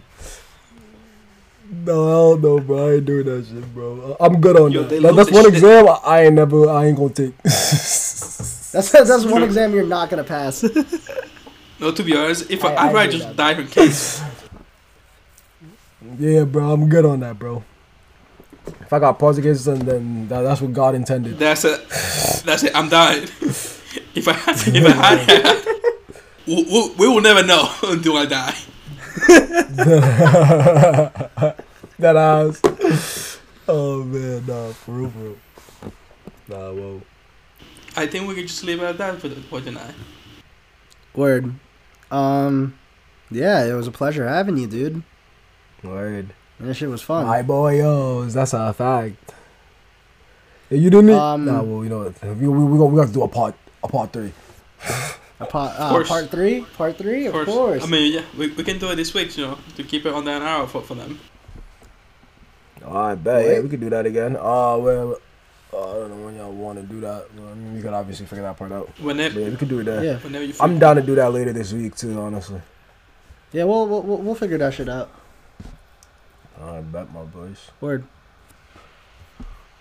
No, 1.70 2.06
hell 2.08 2.36
no, 2.38 2.58
bro. 2.58 2.88
I 2.88 2.94
ain't 2.94 3.04
doing 3.04 3.24
that 3.26 3.46
shit, 3.46 3.72
bro. 3.72 4.16
I'm 4.18 4.40
good 4.40 4.56
on 4.58 4.72
Yo, 4.72 4.82
that. 4.82 4.88
they 4.88 4.98
That- 4.98 5.14
That's 5.14 5.30
one 5.30 5.44
shit. 5.44 5.54
exam 5.54 5.86
I- 5.88 6.00
I 6.04 6.22
ain't 6.24 6.34
never, 6.34 6.68
I 6.68 6.86
ain't 6.86 6.96
gonna 6.96 7.10
take. 7.10 7.38
That's 7.44 8.90
that's 8.90 9.24
one 9.24 9.44
exam 9.44 9.72
you're 9.74 9.86
not 9.86 10.10
gonna 10.10 10.24
pass. 10.24 10.64
No, 11.78 11.90
to 11.92 12.02
be 12.02 12.16
honest, 12.16 12.50
if 12.50 12.64
I, 12.64 12.68
I- 12.68 12.72
I'd 12.72 12.78
I 12.88 12.92
rather 12.92 13.12
just 13.12 13.26
that. 13.28 13.36
die 13.36 13.54
from 13.54 13.68
cancer. 13.68 14.24
Yeah, 16.20 16.44
bro, 16.44 16.70
I'm 16.72 16.88
good 16.88 17.04
on 17.04 17.18
that, 17.20 17.36
bro. 17.38 17.64
If 18.80 18.92
I 18.92 18.98
got 19.00 19.18
Portuguese, 19.18 19.64
then, 19.64 19.80
then 19.80 20.28
that, 20.28 20.42
that's 20.42 20.60
what 20.60 20.72
God 20.72 20.94
intended. 20.94 21.36
That's 21.38 21.64
it. 21.64 21.80
That's 22.44 22.62
it. 22.62 22.70
I'm 22.76 22.88
dying. 22.88 23.22
if 24.14 24.28
I 24.28 24.32
had, 24.32 24.54
if 24.66 24.86
I 24.86 25.16
had 25.16 25.64
we, 26.46 26.62
we, 26.62 26.94
we 26.96 27.08
will 27.08 27.20
never 27.20 27.42
know 27.44 27.68
until 27.82 28.16
I 28.18 28.26
die. 28.26 28.54
that 31.98 32.16
ass. 32.16 33.38
Oh 33.68 34.04
man, 34.04 34.46
nah, 34.46 34.70
for 34.72 34.92
real, 34.92 35.10
for 35.10 35.18
real. 35.18 35.36
Nah, 36.48 36.70
whoa. 36.72 37.02
I 37.96 38.06
think 38.06 38.28
we 38.28 38.34
could 38.36 38.46
just 38.46 38.62
leave 38.62 38.80
it 38.80 38.84
at 38.86 38.98
that 38.98 39.18
for, 39.20 39.28
the, 39.28 39.36
for 39.42 39.60
tonight. 39.60 39.94
Word. 41.14 41.52
Um, 42.10 42.78
yeah, 43.30 43.64
it 43.64 43.72
was 43.72 43.86
a 43.86 43.92
pleasure 43.92 44.26
having 44.26 44.56
you, 44.56 44.66
dude. 44.66 45.02
Word. 45.82 46.32
That 46.60 46.74
shit 46.74 46.88
was 46.88 47.02
fun. 47.02 47.26
My 47.26 47.42
boyos, 47.42 48.32
that's 48.32 48.54
a 48.54 48.72
fact. 48.72 49.34
Hey, 50.70 50.78
you 50.78 50.90
didn't? 50.90 51.10
Um, 51.10 51.44
nah, 51.44 51.62
well, 51.62 51.84
you 51.84 51.90
know, 51.90 52.12
we 52.22 52.48
we 52.48 52.64
we 52.64 52.78
gonna, 52.78 52.86
we 52.86 53.00
have 53.00 53.08
to 53.08 53.14
do 53.14 53.22
a 53.22 53.28
part 53.28 53.54
a 53.84 53.88
part 53.88 54.12
three. 54.12 54.32
A 55.38 55.44
part, 55.44 55.78
uh, 55.78 56.02
part 56.04 56.30
three? 56.30 56.62
Part 56.78 56.96
three? 56.96 57.26
Of, 57.26 57.34
Of 57.34 57.46
course. 57.46 57.84
I 57.84 57.86
mean, 57.86 58.14
yeah, 58.14 58.22
we, 58.38 58.48
we 58.52 58.64
can 58.64 58.78
do 58.78 58.90
it 58.90 58.96
this 58.96 59.12
week, 59.12 59.36
you 59.36 59.46
know, 59.46 59.58
to 59.76 59.84
keep 59.84 60.06
it 60.06 60.14
on 60.14 60.24
that 60.24 60.40
hour 60.40 60.66
for, 60.66 60.80
for 60.80 60.94
them. 60.94 61.20
Oh, 62.82 62.96
I 62.96 63.14
bet. 63.16 63.44
Yeah, 63.44 63.60
we 63.60 63.68
could 63.68 63.80
do 63.80 63.90
that 63.90 64.06
again. 64.06 64.36
Uh, 64.36 64.78
well, 64.78 65.18
uh, 65.76 65.90
I 65.90 65.94
don't 66.00 66.10
know 66.18 66.24
when 66.24 66.36
y'all 66.36 66.52
want 66.52 66.78
to 66.80 66.84
do 66.84 67.00
that. 67.00 67.26
Well, 67.36 67.48
I 67.48 67.54
mean, 67.54 67.76
you 67.76 67.82
could 67.82 67.92
obviously 67.92 68.26
figure 68.26 68.42
that 68.44 68.56
part 68.56 68.72
out. 68.72 68.88
Whenever, 69.00 69.40
yeah, 69.40 69.48
we 69.50 69.56
could 69.56 69.68
do 69.68 69.80
it 69.80 69.84
there. 69.84 70.02
yeah. 70.04 70.16
whenever 70.18 70.44
you. 70.44 70.54
I'm 70.60 70.78
down 70.78 70.96
to 70.96 71.02
do 71.02 71.14
that 71.16 71.32
later 71.32 71.52
this 71.52 71.72
week 71.72 71.94
too. 71.96 72.18
Honestly. 72.18 72.60
Yeah, 73.52 73.64
we'll, 73.64 73.86
we'll, 73.86 74.02
we'll 74.02 74.18
we'll 74.18 74.34
figure 74.34 74.58
that 74.58 74.74
shit 74.74 74.88
out. 74.88 75.10
I 76.60 76.80
bet 76.80 77.12
my 77.12 77.22
boys. 77.22 77.70
Word. 77.80 78.04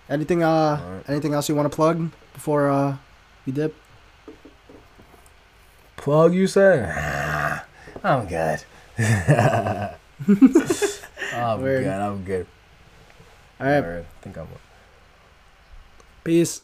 Anything, 0.08 0.44
uh, 0.44 0.80
Alright. 0.80 1.08
anything 1.08 1.34
else 1.34 1.48
you 1.48 1.56
want 1.56 1.70
to 1.70 1.74
plug 1.74 2.10
before, 2.32 2.70
uh, 2.70 2.96
you 3.44 3.52
dip? 3.52 3.74
Plug, 5.96 6.32
you 6.32 6.46
say? 6.46 6.84
I'm 8.04 8.26
good. 8.28 8.62
I'm 8.98 9.96
Word. 11.60 11.84
good. 11.84 11.88
I'm 11.88 12.24
good. 12.24 12.46
All 13.58 13.66
right. 13.66 13.82
Alright, 13.82 14.04
I 14.04 14.22
think 14.22 14.38
I'm. 14.38 14.46
Peace. 16.26 16.62